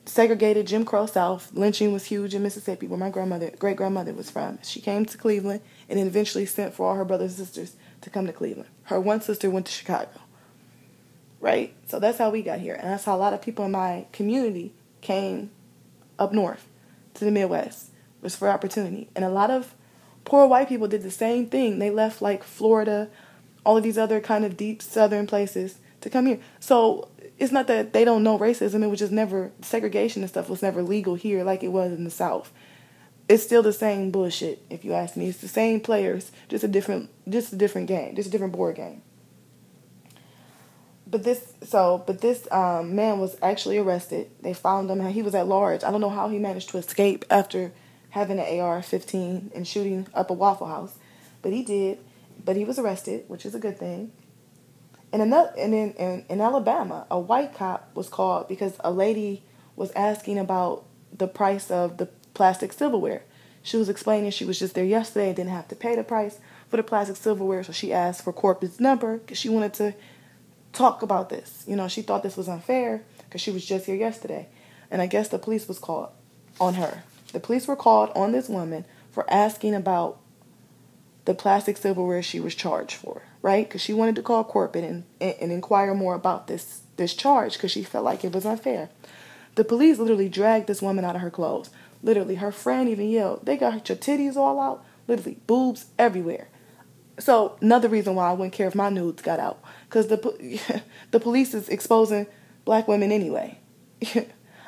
segregated 0.06 0.68
Jim 0.68 0.86
Crow 0.86 1.06
South. 1.06 1.52
Lynching 1.54 1.94
was 1.94 2.06
huge 2.06 2.36
in 2.36 2.44
Mississippi, 2.44 2.88
where 2.88 3.00
my 3.00 3.10
grandmother, 3.10 3.52
great 3.58 3.78
grandmother, 3.78 4.14
was 4.14 4.30
from. 4.30 4.60
She 4.64 4.82
came 4.82 5.06
to 5.06 5.18
Cleveland 5.18 5.62
and 5.88 6.00
eventually 6.00 6.46
sent 6.46 6.74
for 6.74 6.88
all 6.88 6.96
her 6.96 7.06
brothers 7.06 7.38
and 7.38 7.48
sisters 7.48 7.76
to 8.02 8.10
come 8.10 8.28
to 8.28 8.34
Cleveland. 8.34 8.70
Her 8.84 9.00
one 9.00 9.22
sister 9.22 9.50
went 9.50 9.66
to 9.68 9.72
Chicago 9.72 10.20
right? 11.40 11.74
So 11.88 12.00
that's 12.00 12.18
how 12.18 12.30
we 12.30 12.42
got 12.42 12.60
here. 12.60 12.74
And 12.76 12.90
that's 12.90 13.06
how 13.06 13.16
a 13.16 13.18
lot 13.18 13.34
of 13.34 13.42
people 13.42 13.66
in 13.66 13.72
my 13.72 14.06
community 14.12 14.74
came 15.02 15.52
up 16.18 16.34
north 16.34 16.68
to 17.16 17.26
the 17.26 17.32
Midwest 17.32 17.92
was 18.22 18.36
for 18.36 18.50
opportunity. 18.50 19.10
And 19.16 19.24
a 19.24 19.30
lot 19.30 19.50
of 19.50 19.74
poor 20.26 20.48
white 20.48 20.70
people 20.70 20.88
did 20.88 21.04
the 21.04 21.12
same 21.12 21.48
thing. 21.48 21.80
They 21.80 21.90
left 21.90 22.22
like 22.22 22.44
Florida, 22.44 23.10
all 23.66 23.78
of 23.78 23.84
these 23.84 23.98
other 23.98 24.20
kind 24.20 24.44
of 24.44 24.58
deep 24.58 24.82
southern 24.82 25.28
places 25.28 25.80
to 26.02 26.10
come 26.10 26.26
here. 26.26 26.40
So 26.60 27.08
it's 27.40 27.52
not 27.52 27.68
that 27.68 27.94
they 27.94 28.06
don't 28.06 28.24
know 28.24 28.38
racism. 28.38 28.84
It 28.84 28.88
was 28.88 29.00
just 29.00 29.12
never 29.12 29.52
segregation 29.62 30.22
and 30.22 30.30
stuff 30.30 30.50
was 30.50 30.62
never 30.62 30.84
legal 30.84 31.16
here 31.16 31.44
like 31.44 31.64
it 31.64 31.70
was 31.70 31.92
in 31.92 32.04
the 32.04 32.12
South. 32.12 32.52
It's 33.28 33.44
still 33.44 33.62
the 33.62 33.74
same 33.74 34.12
bullshit, 34.12 34.64
if 34.70 34.84
you 34.84 34.94
ask 34.94 35.16
me. 35.16 35.28
It's 35.30 35.40
the 35.40 35.48
same 35.48 35.80
players, 35.80 36.32
just 36.50 36.64
a 36.64 36.68
different 36.68 37.10
just 37.28 37.54
a 37.54 37.56
different 37.56 37.88
game, 37.88 38.16
just 38.16 38.28
a 38.28 38.32
different 38.32 38.54
board 38.54 38.76
game 38.76 39.02
but 41.10 41.24
this 41.24 41.54
so 41.64 42.04
but 42.06 42.22
this 42.22 42.48
um, 42.52 42.96
man 42.96 43.20
was 43.20 43.38
actually 43.42 43.78
arrested. 43.78 44.30
They 44.42 44.54
found 44.54 44.90
him. 44.90 45.06
He 45.08 45.22
was 45.22 45.36
at 45.36 45.48
large. 45.48 45.84
I 45.84 45.92
don't 45.92 46.02
know 46.02 46.10
how 46.10 46.30
he 46.30 46.38
managed 46.38 46.70
to 46.70 46.78
escape 46.78 47.26
after 47.30 47.72
having 48.12 48.40
an 48.40 48.60
AR-15 48.60 49.56
and 49.56 49.68
shooting 49.68 50.08
up 50.14 50.30
a 50.30 50.34
Waffle 50.34 50.68
House, 50.68 50.96
but 51.42 51.52
he 51.52 51.64
did. 51.64 52.00
But 52.44 52.56
he 52.56 52.64
was 52.64 52.80
arrested, 52.80 53.26
which 53.28 53.46
is 53.46 53.54
a 53.54 53.60
good 53.60 53.78
thing. 53.78 54.12
And 55.12 55.22
another, 55.22 55.52
and 55.58 55.74
in, 55.74 55.94
in 55.94 56.26
in 56.30 56.42
Alabama, 56.42 57.08
a 57.10 57.20
white 57.20 57.54
cop 57.54 57.90
was 57.96 58.10
called 58.10 58.48
because 58.48 58.76
a 58.82 58.92
lady 58.92 59.44
was 59.76 59.92
asking 59.92 60.38
about 60.38 60.86
the 61.12 61.28
price 61.28 61.72
of 61.72 61.98
the 61.98 62.08
plastic 62.34 62.74
silverware. 62.74 63.24
She 63.64 63.78
was 63.78 63.90
explaining 63.90 64.32
she 64.32 64.46
was 64.46 64.60
just 64.60 64.76
there 64.76 64.86
yesterday 64.86 65.28
and 65.28 65.36
didn't 65.36 65.52
have 65.52 65.68
to 65.70 65.76
pay 65.76 65.96
the 65.96 66.04
price 66.04 66.40
for 66.70 66.78
the 66.78 66.84
plastic 66.84 67.18
silverware, 67.18 67.64
so 67.64 67.72
she 67.72 67.92
asked 67.92 68.24
for 68.24 68.32
Corbin's 68.32 68.80
number 68.80 69.18
because 69.18 69.38
she 69.38 69.50
wanted 69.50 69.74
to 69.76 69.96
talk 70.74 71.02
about 71.02 71.30
this. 71.30 71.64
You 71.68 71.76
know, 71.76 71.88
she 71.88 72.02
thought 72.02 72.24
this 72.24 72.38
was 72.38 72.48
unfair 72.48 73.04
because 73.26 73.42
she 73.42 73.52
was 73.52 73.66
just 73.66 73.86
here 73.86 73.96
yesterday. 73.96 74.48
And 74.92 75.02
I 75.02 75.08
guess 75.08 75.28
the 75.28 75.40
police 75.40 75.68
was 75.68 75.80
called 75.80 76.10
on 76.60 76.76
her. 76.76 77.04
The 77.32 77.40
police 77.40 77.68
were 77.68 77.76
called 77.76 78.12
on 78.16 78.32
this 78.32 78.50
woman 78.50 78.86
for 79.12 79.32
asking 79.32 79.76
about 79.76 80.20
the 81.26 81.34
plastic 81.34 81.78
silverware 81.78 82.24
she 82.24 82.40
was 82.40 82.56
charged 82.56 82.96
for, 82.96 83.19
right? 83.42 83.68
Because 83.68 83.82
she 83.82 83.94
wanted 83.94 84.16
to 84.16 84.22
call 84.22 84.44
Corbin 84.44 84.84
and, 84.84 85.04
and, 85.22 85.36
and 85.42 85.52
inquire 85.52 85.94
more 85.94 86.16
about 86.16 86.48
this 86.48 86.82
this 86.98 87.14
charge 87.14 87.54
because 87.54 87.72
she 87.72 87.84
felt 87.84 88.06
like 88.06 88.24
it 88.24 88.34
was 88.34 88.46
unfair. 88.46 88.90
The 89.56 89.64
police 89.64 89.98
literally 89.98 90.30
dragged 90.30 90.68
this 90.68 90.82
woman 90.82 91.06
out 91.06 91.16
of 91.16 91.22
her 91.22 91.32
clothes. 91.32 91.70
Literally, 92.04 92.36
her 92.36 92.52
friend 92.52 92.88
even 92.90 93.10
yelled, 93.10 93.46
"They 93.46 93.58
got 93.58 93.88
your 93.90 93.98
titties 93.98 94.36
all 94.36 94.60
out, 94.60 94.84
literally 95.08 95.40
boobs 95.48 95.88
everywhere." 95.98 96.50
So 97.18 97.58
another 97.62 97.90
reason 97.90 98.16
why 98.16 98.30
I 98.30 98.34
wouldn't 98.34 98.54
care 98.54 98.68
if 98.68 98.76
my 98.76 98.90
nudes 98.90 99.22
got 99.22 99.40
out, 99.40 99.60
because 99.88 100.08
the 100.08 100.84
the 101.12 101.20
police 101.20 101.54
is 101.54 101.70
exposing 101.70 102.28
black 102.66 102.88
women 102.88 103.12
anyway. 103.12 103.60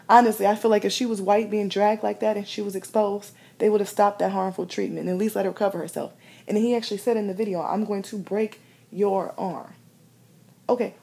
Honestly, 0.10 0.46
I 0.46 0.56
feel 0.56 0.72
like 0.72 0.84
if 0.84 0.92
she 0.92 1.06
was 1.06 1.22
white 1.22 1.50
being 1.50 1.70
dragged 1.70 2.04
like 2.04 2.20
that 2.20 2.36
and 2.36 2.46
she 2.46 2.62
was 2.62 2.76
exposed, 2.76 3.32
they 3.60 3.70
would 3.70 3.80
have 3.80 3.88
stopped 3.88 4.20
that 4.20 4.32
harmful 4.34 4.66
treatment 4.66 5.02
and 5.02 5.10
at 5.10 5.18
least 5.18 5.38
let 5.38 5.46
her 5.46 5.54
cover 5.54 5.78
herself. 5.78 6.12
And 6.48 6.58
he 6.58 6.76
actually 6.76 6.98
said 6.98 7.18
in 7.18 7.28
the 7.28 7.34
video, 7.34 7.62
"I'm 7.62 7.86
going 7.86 8.04
to 8.04 8.18
break 8.18 8.62
your 8.92 9.34
arm." 9.38 9.74
Okay, 10.68 10.96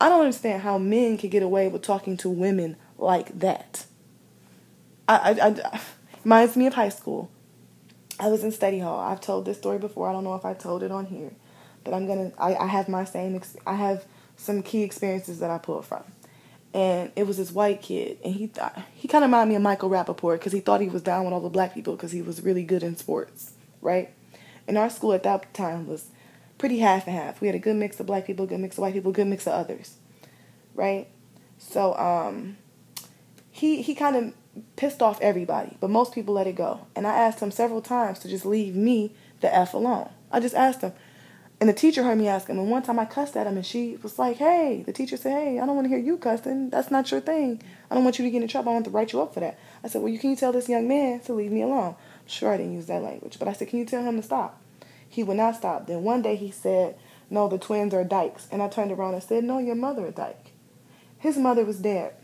I 0.00 0.08
don't 0.08 0.20
understand 0.20 0.62
how 0.62 0.78
men 0.78 1.18
can 1.18 1.30
get 1.30 1.42
away 1.42 1.68
with 1.68 1.82
talking 1.82 2.16
to 2.18 2.28
women 2.28 2.76
like 2.96 3.38
that. 3.38 3.86
I, 5.08 5.38
I, 5.40 5.46
I 5.48 5.80
reminds 6.24 6.56
me 6.56 6.66
of 6.66 6.74
high 6.74 6.90
school 6.90 7.30
I 8.20 8.28
was 8.28 8.42
in 8.42 8.50
study 8.52 8.80
hall. 8.80 8.98
I've 8.98 9.20
told 9.20 9.44
this 9.44 9.58
story 9.58 9.78
before. 9.78 10.08
I 10.08 10.12
don't 10.12 10.24
know 10.24 10.34
if 10.34 10.44
I 10.44 10.54
told 10.54 10.82
it 10.82 10.90
on 10.90 11.06
here, 11.06 11.30
but 11.84 11.94
I'm 11.94 12.06
gonna. 12.06 12.32
I, 12.38 12.54
I 12.56 12.66
have 12.66 12.88
my 12.88 13.04
same. 13.04 13.36
Ex- 13.36 13.56
I 13.66 13.74
have 13.74 14.04
some 14.36 14.62
key 14.62 14.82
experiences 14.82 15.38
that 15.38 15.50
I 15.50 15.58
pulled 15.58 15.84
from, 15.84 16.02
and 16.74 17.12
it 17.14 17.26
was 17.26 17.36
this 17.36 17.52
white 17.52 17.80
kid, 17.80 18.18
and 18.24 18.34
he 18.34 18.48
thought 18.48 18.80
he 18.92 19.06
kind 19.06 19.22
of 19.22 19.28
reminded 19.28 19.50
me 19.50 19.56
of 19.56 19.62
Michael 19.62 19.90
Rapaport 19.90 20.34
because 20.38 20.52
he 20.52 20.60
thought 20.60 20.80
he 20.80 20.88
was 20.88 21.02
down 21.02 21.24
with 21.24 21.32
all 21.32 21.40
the 21.40 21.48
black 21.48 21.74
people 21.74 21.94
because 21.94 22.12
he 22.12 22.22
was 22.22 22.42
really 22.42 22.64
good 22.64 22.82
in 22.82 22.96
sports, 22.96 23.52
right? 23.80 24.10
And 24.68 24.78
our 24.78 24.90
school 24.90 25.14
at 25.14 25.24
that 25.24 25.52
time 25.54 25.86
was 25.86 26.10
pretty 26.58 26.78
half 26.78 27.06
and 27.06 27.16
half. 27.16 27.40
We 27.40 27.48
had 27.48 27.56
a 27.56 27.60
good 27.60 27.76
mix 27.76 27.98
of 27.98 28.06
black 28.06 28.26
people, 28.26 28.46
good 28.46 28.60
mix 28.60 28.76
of 28.76 28.82
white 28.82 28.94
people, 28.94 29.10
good 29.10 29.26
mix 29.26 29.46
of 29.46 29.54
others, 29.54 29.96
right? 30.74 31.08
So 31.58 31.96
um, 31.96 32.58
he 33.50 33.82
he 33.82 33.94
kind 33.94 34.14
of 34.14 34.34
pissed 34.76 35.02
off 35.02 35.20
everybody, 35.20 35.76
but 35.80 35.88
most 35.90 36.12
people 36.12 36.34
let 36.34 36.46
it 36.46 36.54
go. 36.54 36.86
And 36.94 37.06
I 37.06 37.16
asked 37.16 37.40
him 37.40 37.50
several 37.50 37.80
times 37.80 38.18
to 38.20 38.28
just 38.28 38.44
leave 38.44 38.76
me 38.76 39.14
the 39.40 39.52
F 39.54 39.74
alone. 39.74 40.10
I 40.30 40.40
just 40.40 40.54
asked 40.54 40.82
him. 40.82 40.92
And 41.60 41.68
the 41.68 41.74
teacher 41.74 42.04
heard 42.04 42.18
me 42.18 42.28
ask 42.28 42.46
him. 42.46 42.58
And 42.58 42.70
one 42.70 42.84
time 42.84 43.00
I 43.00 43.04
cussed 43.04 43.36
at 43.36 43.48
him, 43.48 43.56
and 43.56 43.66
she 43.66 43.96
was 44.00 44.16
like, 44.16 44.36
Hey, 44.36 44.84
the 44.86 44.92
teacher 44.92 45.16
said, 45.16 45.32
Hey, 45.32 45.58
I 45.58 45.66
don't 45.66 45.74
want 45.74 45.86
to 45.86 45.88
hear 45.88 45.98
you 45.98 46.16
cussing. 46.16 46.70
That's 46.70 46.90
not 46.90 47.10
your 47.10 47.20
thing. 47.20 47.60
I 47.90 47.94
don't 47.94 48.04
want 48.04 48.18
you 48.18 48.24
to 48.24 48.30
get 48.30 48.42
in 48.42 48.48
trouble. 48.48 48.70
I 48.70 48.74
want 48.74 48.84
to 48.84 48.92
write 48.92 49.12
you 49.12 49.20
up 49.20 49.34
for 49.34 49.40
that. 49.40 49.58
I 49.82 49.88
said, 49.88 50.02
Well, 50.02 50.12
you 50.12 50.20
can 50.20 50.30
you 50.30 50.36
tell 50.36 50.52
this 50.52 50.68
young 50.68 50.86
man 50.86 51.18
to 51.20 51.32
leave 51.32 51.50
me 51.50 51.62
alone? 51.62 51.96
Sure 52.28 52.52
I 52.52 52.56
didn't 52.58 52.74
use 52.74 52.86
that 52.86 53.02
language, 53.02 53.38
but 53.38 53.48
I 53.48 53.52
said, 53.52 53.68
Can 53.68 53.78
you 53.78 53.84
tell 53.84 54.02
him 54.02 54.16
to 54.16 54.22
stop? 54.22 54.60
He 55.08 55.22
would 55.22 55.36
not 55.36 55.56
stop. 55.56 55.86
Then 55.86 56.02
one 56.02 56.22
day 56.22 56.36
he 56.36 56.50
said, 56.50 56.96
No, 57.30 57.48
the 57.48 57.58
twins 57.58 57.94
are 57.94 58.04
dykes. 58.04 58.46
And 58.52 58.62
I 58.62 58.68
turned 58.68 58.92
around 58.92 59.14
and 59.14 59.22
said, 59.22 59.44
No, 59.44 59.58
your 59.58 59.74
mother 59.74 60.06
a 60.06 60.12
dyke. 60.12 60.52
His 61.18 61.36
mother 61.36 61.64
was 61.64 61.80
dead. 61.80 62.14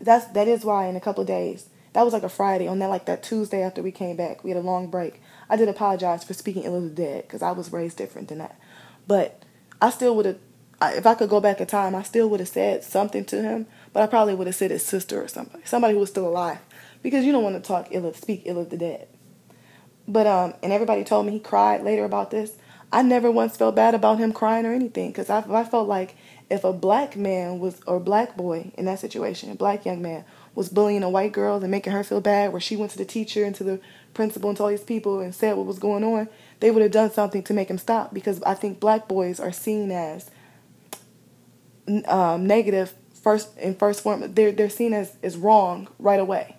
That's 0.00 0.26
that 0.28 0.48
is 0.48 0.64
why 0.64 0.86
in 0.86 0.96
a 0.96 1.00
couple 1.00 1.22
days 1.24 1.68
that 1.92 2.04
was 2.04 2.12
like 2.12 2.22
a 2.22 2.28
Friday. 2.28 2.68
On 2.68 2.78
that 2.78 2.88
like 2.88 3.06
that 3.06 3.22
Tuesday 3.22 3.62
after 3.62 3.82
we 3.82 3.92
came 3.92 4.16
back, 4.16 4.44
we 4.44 4.50
had 4.50 4.58
a 4.58 4.62
long 4.62 4.88
break. 4.88 5.20
I 5.48 5.56
did 5.56 5.68
apologize 5.68 6.24
for 6.24 6.34
speaking 6.34 6.64
ill 6.64 6.76
of 6.76 6.82
the 6.84 6.90
dead 6.90 7.22
because 7.22 7.42
I 7.42 7.52
was 7.52 7.72
raised 7.72 7.96
different 7.98 8.28
than 8.28 8.38
that. 8.38 8.58
But 9.06 9.42
I 9.82 9.90
still 9.90 10.14
would 10.16 10.26
have, 10.26 10.38
if 10.82 11.06
I 11.06 11.14
could 11.14 11.30
go 11.30 11.40
back 11.40 11.60
in 11.60 11.66
time, 11.66 11.94
I 11.94 12.02
still 12.02 12.30
would 12.30 12.40
have 12.40 12.48
said 12.48 12.84
something 12.84 13.24
to 13.26 13.42
him. 13.42 13.66
But 13.92 14.02
I 14.04 14.06
probably 14.06 14.34
would 14.34 14.46
have 14.46 14.56
said 14.56 14.70
his 14.70 14.84
sister 14.84 15.22
or 15.22 15.28
somebody, 15.28 15.64
somebody 15.64 15.94
who 15.94 16.00
was 16.00 16.10
still 16.10 16.28
alive, 16.28 16.58
because 17.02 17.24
you 17.24 17.32
don't 17.32 17.44
want 17.44 17.56
to 17.56 17.66
talk 17.66 17.88
ill 17.90 18.06
of, 18.06 18.16
speak 18.16 18.42
ill 18.44 18.58
of 18.58 18.70
the 18.70 18.76
dead. 18.76 19.08
But 20.08 20.26
um, 20.26 20.54
and 20.62 20.72
everybody 20.72 21.04
told 21.04 21.26
me 21.26 21.32
he 21.32 21.40
cried 21.40 21.82
later 21.82 22.04
about 22.04 22.30
this. 22.30 22.56
I 22.92 23.02
never 23.02 23.30
once 23.30 23.56
felt 23.56 23.76
bad 23.76 23.94
about 23.94 24.18
him 24.18 24.32
crying 24.32 24.66
or 24.66 24.72
anything 24.72 25.10
because 25.10 25.30
I, 25.30 25.44
I 25.48 25.64
felt 25.64 25.88
like 25.88 26.16
if 26.50 26.64
a 26.64 26.72
black 26.72 27.16
man 27.16 27.60
was 27.60 27.80
or 27.86 28.00
black 28.00 28.36
boy 28.36 28.72
in 28.76 28.86
that 28.86 28.98
situation, 28.98 29.50
a 29.50 29.54
black 29.54 29.84
young 29.84 30.02
man 30.02 30.24
was 30.56 30.68
bullying 30.68 31.04
a 31.04 31.08
white 31.08 31.32
girl 31.32 31.58
and 31.58 31.70
making 31.70 31.92
her 31.92 32.02
feel 32.02 32.20
bad, 32.20 32.50
where 32.50 32.60
she 32.60 32.76
went 32.76 32.90
to 32.90 32.98
the 32.98 33.04
teacher 33.04 33.44
and 33.44 33.54
to 33.54 33.62
the 33.62 33.80
principal 34.14 34.50
and 34.50 34.56
to 34.56 34.64
all 34.64 34.68
these 34.68 34.82
people 34.82 35.20
and 35.20 35.32
said 35.32 35.56
what 35.56 35.66
was 35.66 35.78
going 35.78 36.02
on, 36.02 36.28
they 36.58 36.72
would 36.72 36.82
have 36.82 36.90
done 36.90 37.12
something 37.12 37.44
to 37.44 37.54
make 37.54 37.70
him 37.70 37.78
stop 37.78 38.12
because 38.12 38.42
I 38.42 38.54
think 38.54 38.80
black 38.80 39.06
boys 39.06 39.38
are 39.38 39.52
seen 39.52 39.92
as 39.92 40.28
um, 42.06 42.46
negative 42.46 42.94
first 43.22 43.56
in 43.58 43.74
first 43.76 44.02
form. 44.02 44.34
They're 44.34 44.52
they're 44.52 44.68
seen 44.68 44.92
as 44.92 45.16
as 45.22 45.36
wrong 45.36 45.88
right 45.98 46.20
away, 46.20 46.56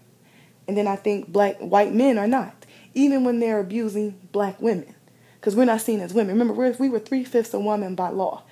and 0.71 0.77
then 0.77 0.88
I 0.88 0.95
think 0.95 1.27
black 1.27 1.57
white 1.57 1.93
men 1.93 2.17
are 2.17 2.27
not 2.27 2.55
even 2.93 3.25
when 3.25 3.41
they're 3.41 3.60
abusing 3.60 4.17
black 4.31 4.62
women 4.62 4.95
because 5.36 5.53
we're 5.53 5.65
not 5.65 5.81
seen 5.81 5.99
as 5.99 6.13
women. 6.13 6.34
Remember, 6.34 6.53
we're, 6.53 6.71
we 6.79 6.88
were 6.88 6.97
three 6.97 7.25
fifths 7.25 7.53
of 7.53 7.62
women 7.62 7.93
by 7.93 8.07
law. 8.07 8.43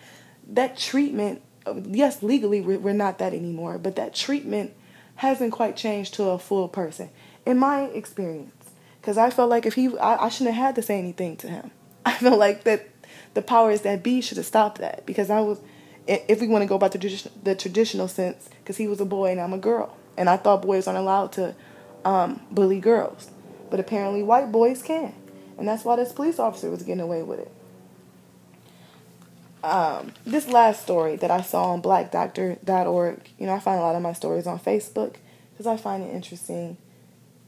That 0.45 0.77
treatment, 0.77 1.41
yes, 1.86 2.21
legally 2.21 2.60
we're, 2.60 2.77
we're 2.77 2.91
not 2.91 3.19
that 3.19 3.34
anymore, 3.34 3.77
but 3.77 3.95
that 3.95 4.13
treatment 4.13 4.73
hasn't 5.15 5.53
quite 5.53 5.77
changed 5.77 6.15
to 6.15 6.25
a 6.25 6.38
full 6.38 6.67
person, 6.67 7.10
in 7.45 7.58
my 7.58 7.84
experience. 7.84 8.51
Because 8.99 9.17
I 9.17 9.29
felt 9.29 9.49
like 9.49 9.65
if 9.65 9.75
he, 9.75 9.97
I, 9.97 10.25
I 10.25 10.27
shouldn't 10.27 10.58
have 10.58 10.65
had 10.65 10.75
to 10.75 10.82
say 10.82 10.99
anything 10.99 11.38
to 11.38 11.47
him. 11.47 11.71
I 12.05 12.15
felt 12.15 12.38
like 12.38 12.65
that 12.65 12.86
the 13.34 13.41
powers 13.41 13.79
that 13.84 14.03
be 14.03 14.19
should 14.19 14.36
have 14.36 14.45
stopped 14.45 14.79
that 14.79 15.05
because 15.05 15.29
I 15.29 15.39
was, 15.39 15.62
if 16.05 16.41
we 16.41 16.49
want 16.49 16.63
to 16.63 16.67
go 16.67 16.75
about 16.75 16.91
the, 16.91 17.29
the 17.43 17.55
traditional 17.55 18.10
sense, 18.10 18.49
because 18.62 18.75
he 18.75 18.89
was 18.89 18.99
a 18.99 19.05
boy 19.05 19.32
and 19.32 19.39
I'm 19.39 19.53
a 19.53 19.58
girl, 19.58 19.95
and 20.17 20.29
I 20.29 20.36
thought 20.36 20.63
boys 20.63 20.86
aren't 20.86 20.99
allowed 20.99 21.32
to 21.34 21.55
um, 22.05 22.41
bully 22.51 22.79
girls, 22.79 23.31
but 23.69 23.79
apparently 23.79 24.23
white 24.23 24.51
boys 24.51 24.81
can, 24.83 25.13
and 25.57 25.67
that's 25.67 25.83
why 25.85 25.95
this 25.95 26.12
police 26.13 26.39
officer 26.39 26.69
was 26.69 26.83
getting 26.83 27.01
away 27.01 27.23
with 27.23 27.39
it. 27.39 27.51
um, 29.63 30.13
this 30.25 30.47
last 30.47 30.81
story 30.83 31.15
that 31.17 31.31
I 31.31 31.41
saw 31.41 31.71
on 31.71 31.81
blackdoctor.org, 31.81 33.29
you 33.38 33.45
know, 33.45 33.53
I 33.53 33.59
find 33.59 33.79
a 33.79 33.81
lot 33.83 33.95
of 33.95 34.01
my 34.01 34.13
stories 34.13 34.47
on 34.47 34.59
Facebook 34.59 35.15
because 35.51 35.67
I 35.67 35.77
find 35.77 36.03
it 36.03 36.13
interesting 36.13 36.77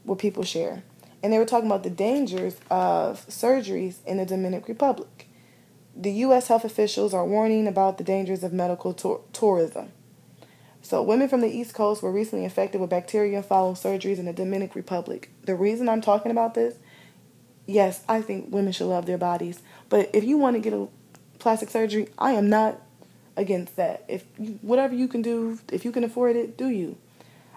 what 0.04 0.18
people 0.18 0.42
share. 0.44 0.82
And 1.22 1.32
they 1.32 1.38
were 1.38 1.46
talking 1.46 1.66
about 1.66 1.84
the 1.84 1.90
dangers 1.90 2.56
of 2.70 3.26
surgeries 3.28 4.04
in 4.06 4.16
the 4.18 4.26
Dominican 4.26 4.74
Republic. 4.74 5.28
The 5.96 6.12
U.S. 6.12 6.48
health 6.48 6.64
officials 6.64 7.14
are 7.14 7.24
warning 7.24 7.66
about 7.66 7.98
the 7.98 8.04
dangers 8.04 8.42
of 8.42 8.52
medical 8.52 8.92
tourism. 9.32 9.92
So, 10.82 11.00
women 11.00 11.28
from 11.28 11.40
the 11.40 11.48
East 11.48 11.74
Coast 11.74 12.02
were 12.02 12.10
recently 12.10 12.44
infected 12.44 12.80
with 12.80 12.90
bacteria 12.90 13.42
following 13.42 13.76
surgeries 13.76 14.18
in 14.18 14.24
the 14.24 14.32
Dominican 14.32 14.74
Republic. 14.74 15.30
The 15.44 15.54
reason 15.54 15.88
I'm 15.88 16.00
talking 16.00 16.32
about 16.32 16.54
this, 16.54 16.74
yes, 17.66 18.02
I 18.08 18.20
think 18.20 18.52
women 18.52 18.72
should 18.72 18.88
love 18.88 19.06
their 19.06 19.16
bodies. 19.16 19.60
But 19.88 20.10
if 20.12 20.24
you 20.24 20.36
want 20.36 20.56
to 20.56 20.60
get 20.60 20.72
a 20.72 20.88
plastic 21.38 21.70
surgery, 21.70 22.08
I 22.18 22.32
am 22.32 22.50
not 22.50 22.80
against 23.36 23.76
that. 23.76 24.04
If 24.08 24.24
you, 24.38 24.58
whatever 24.60 24.94
you 24.94 25.06
can 25.06 25.22
do, 25.22 25.60
if 25.72 25.84
you 25.84 25.92
can 25.92 26.02
afford 26.02 26.34
it, 26.34 26.58
do 26.58 26.68
you. 26.68 26.96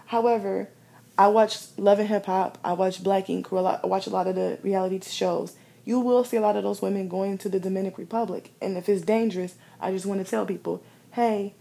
However, 0.05 0.69
I 1.17 1.27
watch 1.29 1.57
Love 1.77 1.97
and 1.99 2.07
Hip 2.07 2.27
Hop. 2.27 2.59
I 2.63 2.73
watch 2.73 3.03
Black 3.03 3.29
Ink. 3.29 3.51
I 3.51 3.85
watch 3.85 4.05
a 4.05 4.11
lot 4.11 4.27
of 4.27 4.35
the 4.35 4.59
reality 4.61 4.99
shows. 5.01 5.55
You 5.83 5.99
will 5.99 6.23
see 6.23 6.37
a 6.37 6.41
lot 6.41 6.55
of 6.55 6.63
those 6.63 6.81
women 6.81 7.07
going 7.07 7.37
to 7.39 7.49
the 7.49 7.59
Dominican 7.59 8.03
Republic, 8.03 8.51
and 8.59 8.75
if 8.75 8.89
it's 8.89 9.03
dangerous, 9.03 9.55
I 9.79 9.91
just 9.91 10.07
want 10.07 10.23
to 10.23 10.29
tell 10.29 10.45
people, 10.45 10.81
hey, 11.11 11.53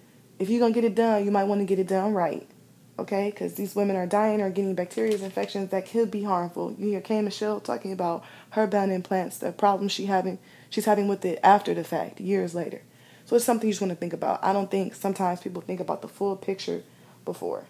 if 0.44 0.50
you're 0.50 0.61
gonna 0.61 0.74
get 0.74 0.85
it 0.85 0.94
done, 0.94 1.24
you 1.24 1.30
might 1.30 1.44
want 1.44 1.62
to 1.62 1.64
get 1.64 1.78
it 1.78 1.88
done 1.88 2.12
right, 2.12 2.46
okay? 2.98 3.30
Because 3.30 3.54
these 3.54 3.74
women 3.74 3.96
are 3.96 4.07
dying 4.07 4.42
or 4.42 4.50
getting 4.50 4.74
bacteria 4.74 5.16
infections 5.16 5.70
that 5.70 5.88
could 5.88 6.11
be 6.11 6.22
harmful. 6.22 6.74
You 6.78 6.88
hear 6.88 7.00
K 7.00 7.22
Michelle 7.22 7.61
talking 7.61 7.92
about 7.92 8.22
her 8.50 8.66
bone 8.66 8.90
implants, 8.90 9.38
the 9.38 9.52
problems 9.52 9.92
she 9.92 10.04
having 10.04 10.38
she's 10.68 10.85
having 10.85 11.09
with 11.09 11.24
it 11.24 11.40
after 11.42 11.72
the 11.72 11.83
fact, 11.83 12.20
years 12.20 12.54
later. 12.54 12.83
So 13.24 13.37
it's 13.37 13.44
something 13.46 13.66
you 13.66 13.72
just 13.72 13.80
want 13.80 13.92
to 13.92 13.96
think 13.96 14.12
about. 14.12 14.44
I 14.44 14.52
don't 14.52 14.70
think 14.70 14.94
sometimes 14.94 15.40
people 15.40 15.62
think 15.62 15.80
about 15.80 16.02
the 16.02 16.09
full 16.09 16.37
picture 16.37 16.83
before. 17.24 17.64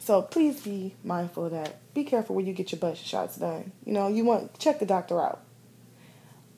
So 0.00 0.22
please 0.22 0.60
be 0.62 0.96
mindful 1.04 1.44
of 1.44 1.52
that. 1.52 1.78
Be 1.94 2.02
careful 2.02 2.34
when 2.34 2.44
you 2.44 2.52
get 2.52 2.72
your 2.72 2.80
butt 2.80 2.96
shots 2.96 3.36
done. 3.36 3.70
You 3.84 3.92
know, 3.92 4.08
you 4.08 4.24
want 4.24 4.58
check 4.58 4.80
the 4.80 4.86
doctor 4.86 5.20
out. 5.22 5.42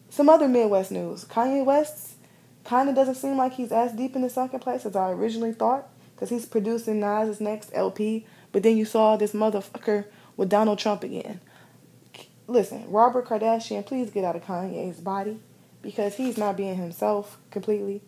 Some 0.08 0.30
other 0.30 0.48
Midwest 0.48 0.90
news. 0.90 1.26
Kanye 1.26 1.62
West 1.62 2.14
kind 2.68 2.88
of 2.88 2.94
doesn't 2.94 3.16
seem 3.16 3.36
like 3.36 3.54
he's 3.54 3.72
as 3.72 3.92
deep 3.92 4.14
in 4.14 4.22
the 4.22 4.30
sunken 4.30 4.60
place 4.60 4.84
as 4.86 4.94
I 4.94 5.10
originally 5.10 5.52
thought 5.52 5.88
because 6.14 6.30
he's 6.30 6.46
producing 6.46 7.00
Nas's 7.00 7.40
next 7.40 7.70
LP. 7.72 8.26
But 8.52 8.62
then 8.62 8.76
you 8.76 8.84
saw 8.84 9.16
this 9.16 9.32
motherfucker 9.32 10.04
with 10.36 10.48
Donald 10.48 10.78
Trump 10.78 11.02
again 11.02 11.40
listen, 12.48 12.90
Robert 12.90 13.26
Kardashian, 13.26 13.86
please 13.86 14.10
get 14.10 14.24
out 14.24 14.34
of 14.34 14.42
Kanye's 14.42 14.98
body 14.98 15.38
because 15.82 16.16
he's 16.16 16.36
not 16.36 16.56
being 16.56 16.76
himself 16.76 17.38
completely. 17.50 18.02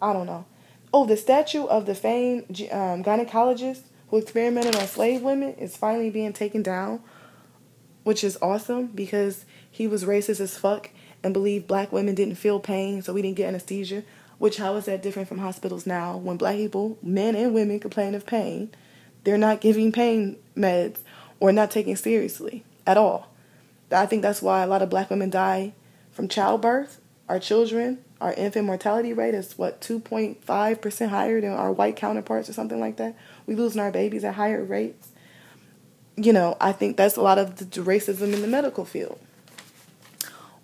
I 0.00 0.12
don't 0.12 0.26
know. 0.26 0.46
Oh, 0.92 1.06
the 1.06 1.16
statue 1.16 1.66
of 1.66 1.86
the 1.86 1.94
famed 1.94 2.44
um, 2.72 3.04
gynecologist 3.04 3.82
who 4.08 4.18
experimented 4.18 4.74
on 4.74 4.86
slave 4.86 5.22
women 5.22 5.54
is 5.54 5.76
finally 5.76 6.10
being 6.10 6.32
taken 6.32 6.62
down, 6.62 7.00
which 8.02 8.24
is 8.24 8.36
awesome 8.42 8.88
because 8.88 9.44
he 9.70 9.86
was 9.86 10.04
racist 10.04 10.40
as 10.40 10.58
fuck 10.58 10.90
and 11.22 11.32
believe 11.32 11.66
black 11.66 11.92
women 11.92 12.14
didn't 12.14 12.36
feel 12.36 12.60
pain, 12.60 13.02
so 13.02 13.12
we 13.12 13.22
didn't 13.22 13.36
get 13.36 13.48
anesthesia. 13.48 14.02
Which 14.38 14.56
how 14.56 14.74
is 14.76 14.86
that 14.86 15.02
different 15.02 15.28
from 15.28 15.38
hospitals 15.38 15.86
now? 15.86 16.16
When 16.16 16.36
black 16.36 16.56
people, 16.56 16.98
men 17.02 17.36
and 17.36 17.54
women, 17.54 17.78
complain 17.78 18.14
of 18.14 18.26
pain, 18.26 18.70
they're 19.24 19.38
not 19.38 19.60
giving 19.60 19.92
pain 19.92 20.36
meds 20.56 20.98
or 21.38 21.52
not 21.52 21.70
taking 21.70 21.96
seriously 21.96 22.64
at 22.86 22.96
all. 22.96 23.28
I 23.90 24.06
think 24.06 24.22
that's 24.22 24.42
why 24.42 24.62
a 24.62 24.66
lot 24.66 24.82
of 24.82 24.90
black 24.90 25.10
women 25.10 25.30
die 25.30 25.74
from 26.10 26.28
childbirth. 26.28 27.00
Our 27.28 27.38
children, 27.38 27.98
our 28.20 28.32
infant 28.34 28.66
mortality 28.66 29.12
rate 29.12 29.34
is 29.34 29.56
what 29.58 29.80
2.5% 29.80 31.08
higher 31.08 31.40
than 31.40 31.52
our 31.52 31.72
white 31.72 31.96
counterparts 31.96 32.48
or 32.48 32.52
something 32.52 32.80
like 32.80 32.96
that. 32.96 33.16
We 33.46 33.54
losing 33.54 33.80
our 33.80 33.90
babies 33.90 34.24
at 34.24 34.34
higher 34.34 34.64
rates. 34.64 35.08
You 36.16 36.32
know, 36.32 36.56
I 36.60 36.72
think 36.72 36.96
that's 36.96 37.16
a 37.16 37.22
lot 37.22 37.38
of 37.38 37.56
the 37.56 37.80
racism 37.80 38.32
in 38.32 38.42
the 38.42 38.48
medical 38.48 38.84
field. 38.84 39.18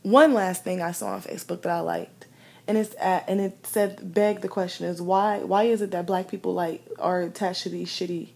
One 0.02 0.32
last 0.32 0.64
thing 0.64 0.80
I 0.80 0.92
saw 0.92 1.14
on 1.14 1.22
Facebook 1.22 1.62
that 1.62 1.72
I 1.72 1.80
liked, 1.80 2.26
and 2.66 2.78
it's 2.78 2.94
at, 3.00 3.28
and 3.28 3.40
it 3.40 3.66
said 3.66 4.14
beg 4.14 4.40
the 4.40 4.48
question 4.48 4.87
is 4.87 5.02
why 5.02 5.38
why 5.38 5.64
is 5.64 5.82
it 5.82 5.90
that 5.90 6.06
black 6.06 6.28
people 6.28 6.54
like 6.54 6.87
are 6.98 7.22
attached 7.22 7.64
to 7.64 7.68
these 7.68 7.88
shitty 7.88 8.30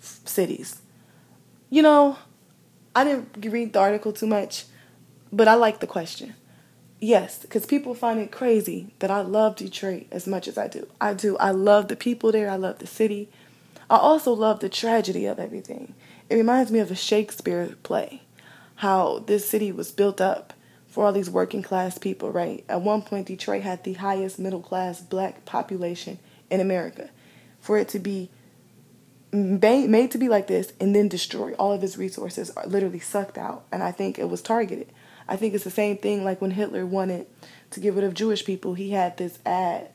cities? 0.00 0.80
You 1.70 1.82
know, 1.82 2.18
I 2.96 3.04
didn't 3.04 3.44
read 3.52 3.72
the 3.72 3.80
article 3.80 4.12
too 4.12 4.26
much, 4.26 4.64
but 5.32 5.48
I 5.48 5.54
like 5.54 5.80
the 5.80 5.86
question. 5.86 6.34
Yes, 7.00 7.40
because 7.40 7.66
people 7.66 7.94
find 7.94 8.18
it 8.18 8.32
crazy 8.32 8.94
that 9.00 9.10
I 9.10 9.20
love 9.20 9.56
Detroit 9.56 10.06
as 10.10 10.26
much 10.26 10.48
as 10.48 10.56
I 10.56 10.68
do. 10.68 10.88
I 11.00 11.12
do. 11.12 11.36
I 11.36 11.50
love 11.50 11.88
the 11.88 11.96
people 11.96 12.32
there. 12.32 12.48
I 12.48 12.56
love 12.56 12.78
the 12.78 12.86
city. 12.86 13.28
I 13.90 13.96
also 13.96 14.32
love 14.32 14.60
the 14.60 14.70
tragedy 14.70 15.26
of 15.26 15.38
everything. 15.38 15.94
It 16.30 16.36
reminds 16.36 16.70
me 16.72 16.78
of 16.78 16.90
a 16.90 16.96
Shakespeare 16.96 17.76
play, 17.82 18.22
how 18.76 19.18
this 19.26 19.46
city 19.46 19.70
was 19.70 19.90
built 19.90 20.18
up 20.18 20.53
for 20.94 21.04
all 21.04 21.12
these 21.12 21.28
working 21.28 21.60
class 21.60 21.98
people, 21.98 22.30
right? 22.30 22.64
At 22.68 22.80
one 22.80 23.02
point, 23.02 23.26
Detroit 23.26 23.64
had 23.64 23.82
the 23.82 23.94
highest 23.94 24.38
middle 24.38 24.60
class 24.60 25.00
black 25.00 25.44
population 25.44 26.20
in 26.50 26.60
America. 26.60 27.10
For 27.60 27.76
it 27.78 27.88
to 27.88 27.98
be 27.98 28.30
made 29.32 30.12
to 30.12 30.18
be 30.18 30.28
like 30.28 30.46
this 30.46 30.72
and 30.78 30.94
then 30.94 31.08
destroy 31.08 31.52
all 31.54 31.72
of 31.72 31.82
his 31.82 31.98
resources 31.98 32.50
are 32.50 32.66
literally 32.66 33.00
sucked 33.00 33.36
out 33.36 33.64
and 33.72 33.82
i 33.82 33.90
think 33.90 34.16
it 34.16 34.28
was 34.28 34.40
targeted 34.40 34.86
i 35.26 35.34
think 35.34 35.54
it's 35.54 35.64
the 35.64 35.70
same 35.70 35.96
thing 35.96 36.22
like 36.22 36.40
when 36.40 36.52
hitler 36.52 36.86
wanted 36.86 37.26
to 37.72 37.80
get 37.80 37.94
rid 37.94 38.04
of 38.04 38.14
jewish 38.14 38.44
people 38.44 38.74
he 38.74 38.90
had 38.90 39.16
this 39.16 39.40
ad 39.44 39.90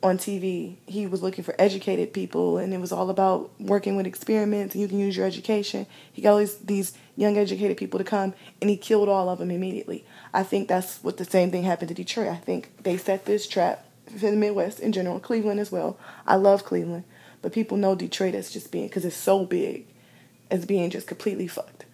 on 0.00 0.16
tv 0.16 0.76
he 0.86 1.08
was 1.08 1.24
looking 1.24 1.42
for 1.42 1.56
educated 1.58 2.12
people 2.12 2.56
and 2.56 2.72
it 2.72 2.78
was 2.78 2.92
all 2.92 3.10
about 3.10 3.50
working 3.58 3.96
with 3.96 4.06
experiments 4.06 4.76
and 4.76 4.82
you 4.82 4.86
can 4.86 5.00
use 5.00 5.16
your 5.16 5.26
education 5.26 5.84
he 6.12 6.22
got 6.22 6.34
all 6.34 6.38
these, 6.38 6.58
these 6.58 6.92
young 7.16 7.36
educated 7.36 7.76
people 7.76 7.98
to 7.98 8.04
come 8.04 8.32
and 8.60 8.70
he 8.70 8.76
killed 8.76 9.08
all 9.08 9.28
of 9.28 9.40
them 9.40 9.50
immediately 9.50 10.04
i 10.32 10.42
think 10.42 10.68
that's 10.68 10.98
what 11.02 11.16
the 11.16 11.24
same 11.24 11.50
thing 11.50 11.62
happened 11.62 11.88
to 11.88 11.94
detroit 11.94 12.28
i 12.28 12.36
think 12.36 12.70
they 12.82 12.96
set 12.96 13.24
this 13.24 13.46
trap 13.46 13.84
in 14.10 14.18
the 14.18 14.36
midwest 14.36 14.80
in 14.80 14.92
general 14.92 15.20
cleveland 15.20 15.60
as 15.60 15.72
well 15.72 15.98
i 16.26 16.34
love 16.34 16.64
cleveland 16.64 17.04
but 17.42 17.52
people 17.52 17.76
know 17.76 17.94
Detroit 17.94 18.34
as 18.34 18.50
just 18.50 18.70
being 18.70 18.88
because 18.88 19.04
it's 19.04 19.16
so 19.16 19.44
big, 19.44 19.86
as 20.50 20.66
being 20.66 20.90
just 20.90 21.06
completely 21.06 21.46
fucked. 21.46 21.84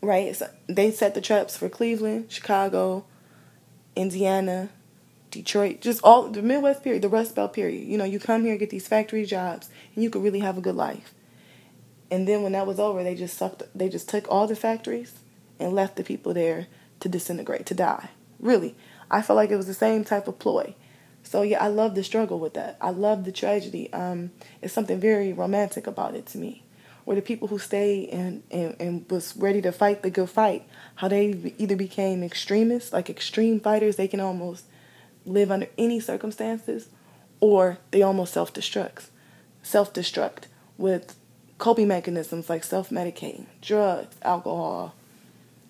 Right? 0.00 0.34
So 0.36 0.48
they 0.66 0.90
set 0.90 1.14
the 1.14 1.20
traps 1.20 1.56
for 1.56 1.68
Cleveland, 1.68 2.30
Chicago, 2.30 3.04
Indiana, 3.96 4.68
Detroit, 5.30 5.80
just 5.80 6.02
all 6.04 6.28
the 6.28 6.42
Midwest 6.42 6.84
period, 6.84 7.02
the 7.02 7.08
Rust 7.08 7.34
Belt 7.34 7.52
period. 7.52 7.86
You 7.86 7.98
know, 7.98 8.04
you 8.04 8.20
come 8.20 8.44
here, 8.44 8.56
get 8.56 8.70
these 8.70 8.86
factory 8.86 9.24
jobs, 9.24 9.70
and 9.94 10.04
you 10.04 10.10
could 10.10 10.22
really 10.22 10.40
have 10.40 10.56
a 10.56 10.62
good 10.62 10.76
life. 10.76 11.14
And 12.10 12.26
then 12.26 12.42
when 12.42 12.52
that 12.52 12.66
was 12.66 12.78
over, 12.78 13.02
they 13.02 13.14
just 13.14 13.36
sucked. 13.36 13.62
They 13.74 13.88
just 13.88 14.08
took 14.08 14.30
all 14.30 14.46
the 14.46 14.56
factories 14.56 15.14
and 15.58 15.74
left 15.74 15.96
the 15.96 16.04
people 16.04 16.32
there 16.32 16.68
to 17.00 17.08
disintegrate, 17.08 17.66
to 17.66 17.74
die. 17.74 18.10
Really, 18.40 18.76
I 19.10 19.22
felt 19.22 19.36
like 19.36 19.50
it 19.50 19.56
was 19.56 19.66
the 19.66 19.74
same 19.74 20.04
type 20.04 20.28
of 20.28 20.38
ploy. 20.38 20.74
So 21.22 21.42
yeah, 21.42 21.62
I 21.62 21.68
love 21.68 21.94
the 21.94 22.04
struggle 22.04 22.38
with 22.38 22.54
that. 22.54 22.76
I 22.80 22.90
love 22.90 23.24
the 23.24 23.32
tragedy. 23.32 23.92
Um, 23.92 24.30
it's 24.62 24.72
something 24.72 24.98
very 24.98 25.32
romantic 25.32 25.86
about 25.86 26.14
it 26.14 26.26
to 26.26 26.38
me. 26.38 26.64
Where 27.04 27.16
the 27.16 27.22
people 27.22 27.48
who 27.48 27.58
stayed 27.58 28.10
and, 28.10 28.42
and, 28.50 28.76
and 28.78 29.10
was 29.10 29.36
ready 29.36 29.62
to 29.62 29.72
fight 29.72 30.02
the 30.02 30.10
good 30.10 30.28
fight, 30.28 30.68
how 30.96 31.08
they 31.08 31.54
either 31.58 31.76
became 31.76 32.22
extremists, 32.22 32.92
like 32.92 33.08
extreme 33.08 33.60
fighters, 33.60 33.96
they 33.96 34.08
can 34.08 34.20
almost 34.20 34.64
live 35.24 35.50
under 35.50 35.68
any 35.76 36.00
circumstances, 36.00 36.88
or 37.40 37.78
they 37.90 38.02
almost 38.02 38.32
self 38.32 38.52
destruct, 38.52 39.08
self 39.62 39.92
destruct 39.92 40.44
with 40.76 41.14
coping 41.58 41.88
mechanisms 41.88 42.48
like 42.48 42.64
self 42.64 42.90
medicating, 42.90 43.46
drugs, 43.60 44.16
alcohol, 44.22 44.94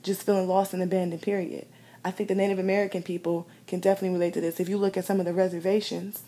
just 0.02 0.22
feeling 0.22 0.48
lost 0.48 0.72
and 0.72 0.82
abandoned. 0.82 1.22
Period. 1.22 1.66
I 2.04 2.11
think 2.11 2.28
the 2.28 2.34
Native 2.34 2.58
American 2.58 3.02
people 3.02 3.49
can 3.66 3.80
definitely 3.80 4.16
relate 4.16 4.34
to 4.34 4.40
this. 4.40 4.61
If 4.61 4.68
you 4.68 4.78
look 4.78 4.96
at 4.96 5.05
some 5.05 5.20
of 5.20 5.26
the 5.26 5.34
reservations, 5.34 6.22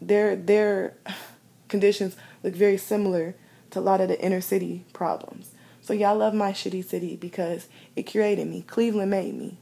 their 0.00 0.36
their 0.36 0.94
conditions 1.68 2.16
look 2.42 2.54
very 2.54 2.76
similar 2.76 3.34
to 3.70 3.78
a 3.78 3.82
lot 3.82 4.00
of 4.00 4.08
the 4.08 4.20
inner 4.20 4.40
city 4.40 4.84
problems. 4.92 5.50
So 5.80 5.92
yeah, 5.92 6.10
I 6.10 6.14
love 6.14 6.32
my 6.32 6.52
shitty 6.52 6.84
city 6.84 7.16
because 7.16 7.68
it 7.94 8.10
created 8.10 8.48
me. 8.48 8.62
Cleveland 8.62 9.10
made 9.10 9.34
me, 9.34 9.58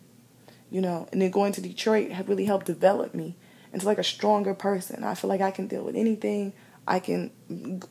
you 0.70 0.80
know, 0.80 1.08
and 1.10 1.20
then 1.20 1.30
going 1.30 1.52
to 1.54 1.60
Detroit 1.60 2.12
have 2.12 2.28
really 2.28 2.44
helped 2.44 2.66
develop 2.66 3.14
me 3.14 3.34
into 3.72 3.86
like 3.86 3.98
a 3.98 4.04
stronger 4.04 4.54
person. 4.54 5.02
I 5.02 5.14
feel 5.14 5.28
like 5.28 5.40
I 5.40 5.50
can 5.50 5.66
deal 5.66 5.82
with 5.82 5.96
anything. 5.96 6.52
I 6.86 7.00
can 7.00 7.30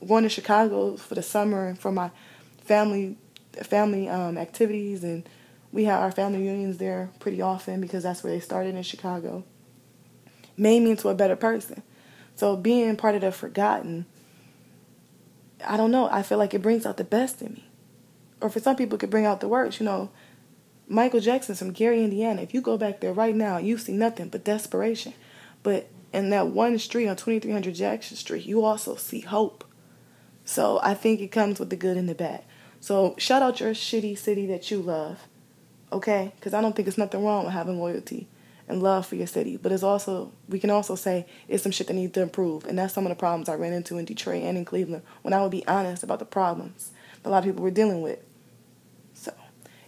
going 0.08 0.24
to 0.24 0.30
Chicago 0.30 0.95
for 0.95 1.16
the 1.16 1.24
summer 1.24 1.68
and 1.68 1.80
for 1.80 1.91
my 1.91 2.12
family 2.64 3.18
family 3.64 4.08
um, 4.08 4.38
activities 4.38 5.04
and 5.04 5.28
we 5.72 5.86
have 5.86 6.02
our 6.02 6.12
family 6.12 6.40
reunions 6.40 6.78
there 6.78 7.10
pretty 7.20 7.42
often 7.42 7.82
because 7.82 8.04
that's 8.04 8.24
where 8.24 8.34
they 8.34 8.40
started 8.40 8.76
in 8.76 8.84
Chicago. 8.84 9.44
Made 10.58 10.82
me 10.82 10.92
into 10.92 11.10
a 11.10 11.16
better 11.16 11.36
person. 11.36 11.82
So 12.36 12.56
being 12.56 12.96
part 12.98 13.16
of 13.16 13.22
the 13.22 13.32
forgotten, 13.32 14.06
I 15.66 15.78
don't 15.78 15.92
know. 15.92 16.10
I 16.12 16.24
feel 16.24 16.38
like 16.38 16.54
it 16.54 16.62
brings 16.62 16.86
out 16.86 16.98
the 16.98 17.04
best 17.04 17.42
in 17.42 17.54
me. 17.54 17.66
Or 18.42 18.50
for 18.50 18.60
some 18.60 18.76
people, 18.76 18.96
it 18.96 19.00
could 19.00 19.10
bring 19.10 19.26
out 19.26 19.40
the 19.40 19.48
worst. 19.48 19.80
You 19.80 19.86
know, 19.86 20.10
Michael 20.88 21.20
Jackson's 21.20 21.60
from 21.60 21.72
Gary, 21.72 22.04
Indiana. 22.04 22.42
If 22.42 22.54
you 22.54 22.62
go 22.62 22.78
back 22.78 23.00
there 23.00 23.14
right 23.14 23.36
now, 23.36 23.58
you 23.58 23.78
see 23.78 23.94
nothing 23.94 24.30
but 24.30 24.44
desperation. 24.44 25.14
But 25.64 25.88
in 26.12 26.32
that 26.32 26.48
one 26.48 26.80
street 26.80 27.08
on 27.08 27.16
2300 27.16 27.74
Jackson 27.74 28.18
Street, 28.18 28.46
you 28.46 28.66
also 28.66 28.96
see 28.96 29.22
hope. 29.22 29.64
So 30.44 30.80
I 30.84 30.96
think 30.96 31.22
it 31.22 31.32
comes 31.32 31.60
with 31.60 31.70
the 31.70 31.76
good 31.76 31.98
and 31.98 32.10
the 32.10 32.16
bad. 32.16 32.44
So 32.80 33.16
shout 33.18 33.42
out 33.42 33.60
your 33.60 33.72
shitty 33.72 34.18
city 34.18 34.48
that 34.48 34.72
you 34.72 34.82
love, 34.82 35.28
okay? 35.92 36.32
Because 36.36 36.54
I 36.54 36.62
don't 36.62 36.76
think 36.76 36.88
it's 36.88 36.98
nothing 36.98 37.24
wrong 37.24 37.46
with 37.46 37.54
having 37.54 37.80
loyalty 37.80 38.28
and 38.68 38.82
love 38.82 39.06
for 39.06 39.16
your 39.16 39.28
city. 39.28 39.58
But 39.58 39.72
it's 39.72 39.84
also 39.84 40.32
we 40.48 40.60
can 40.60 40.70
also 40.70 40.96
say 40.96 41.26
it's 41.48 41.64
some 41.64 41.72
shit 41.72 41.88
that 41.88 41.94
needs 41.94 42.14
to 42.14 42.22
improve, 42.22 42.66
and 42.66 42.78
that's 42.80 42.94
some 42.94 43.06
of 43.06 43.10
the 43.10 43.16
problems 43.16 43.50
I 43.50 43.56
ran 43.56 43.74
into 43.74 43.98
in 43.98 44.06
Detroit 44.06 44.44
and 44.44 44.58
in 44.58 44.66
Cleveland 44.66 45.04
when 45.22 45.34
I 45.34 45.42
would 45.42 45.52
be 45.52 45.68
honest 45.68 46.04
about 46.04 46.20
the 46.20 46.26
problems 46.26 46.92
that 47.22 47.30
a 47.30 47.32
lot 47.32 47.39
of 47.39 47.46
people 47.46 47.64
were 47.64 47.72
dealing 47.72 48.02
with. 48.02 48.20
So, 49.14 49.34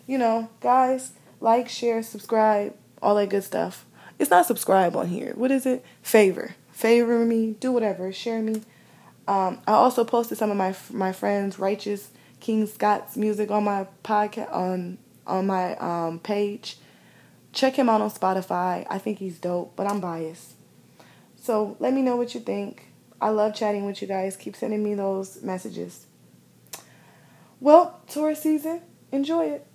you 0.06 0.18
know, 0.18 0.50
guys, 0.60 1.14
like, 1.40 1.70
share, 1.70 2.04
subscribe, 2.04 2.76
all 3.02 3.16
that 3.16 3.30
good 3.30 3.44
stuff. 3.44 3.86
It's 4.20 4.30
not 4.30 4.46
subscribe 4.46 4.96
on 4.96 5.08
here. 5.08 5.34
What 5.36 5.52
is 5.52 5.66
it? 5.66 5.84
Favor, 6.02 6.56
favor 6.72 7.26
me, 7.26 7.56
do 7.60 7.72
whatever, 7.72 8.12
share 8.12 8.42
me. 8.42 8.62
Um, 9.28 9.62
I 9.66 9.72
also 9.74 10.04
posted 10.04 10.38
some 10.38 10.52
of 10.52 10.58
my 10.58 10.76
my 10.92 11.14
friends' 11.14 11.58
righteous 11.58 12.10
King 12.42 12.68
Scott's 12.68 13.16
music 13.16 13.50
on 13.52 13.64
my 13.64 13.88
podcast 14.04 14.54
on 14.54 14.98
on 15.26 15.48
my 15.48 15.76
um, 15.78 16.20
page. 16.20 16.78
Check 17.52 17.76
him 17.76 17.90
out 17.90 18.02
on 18.02 18.10
Spotify. 18.10 18.86
I 18.90 18.98
think 18.98 19.20
he's 19.20 19.40
dope, 19.40 19.76
but 19.76 19.88
I'm 19.88 20.00
biased. 20.00 20.54
So 21.36 21.76
let 21.80 21.94
me 21.94 22.02
know 22.02 22.16
what 22.16 22.34
you 22.34 22.42
think. 22.42 22.88
I 23.22 23.30
love 23.30 23.54
chatting 23.54 23.86
with 23.86 24.02
you 24.02 24.08
guys. 24.08 24.36
Keep 24.36 24.56
sending 24.56 24.84
me 24.84 24.96
those 24.96 25.42
messages. 25.44 26.08
Well, 27.60 28.02
tour 28.08 28.36
season, 28.36 28.82
enjoy 29.12 29.46
it. 29.46 29.68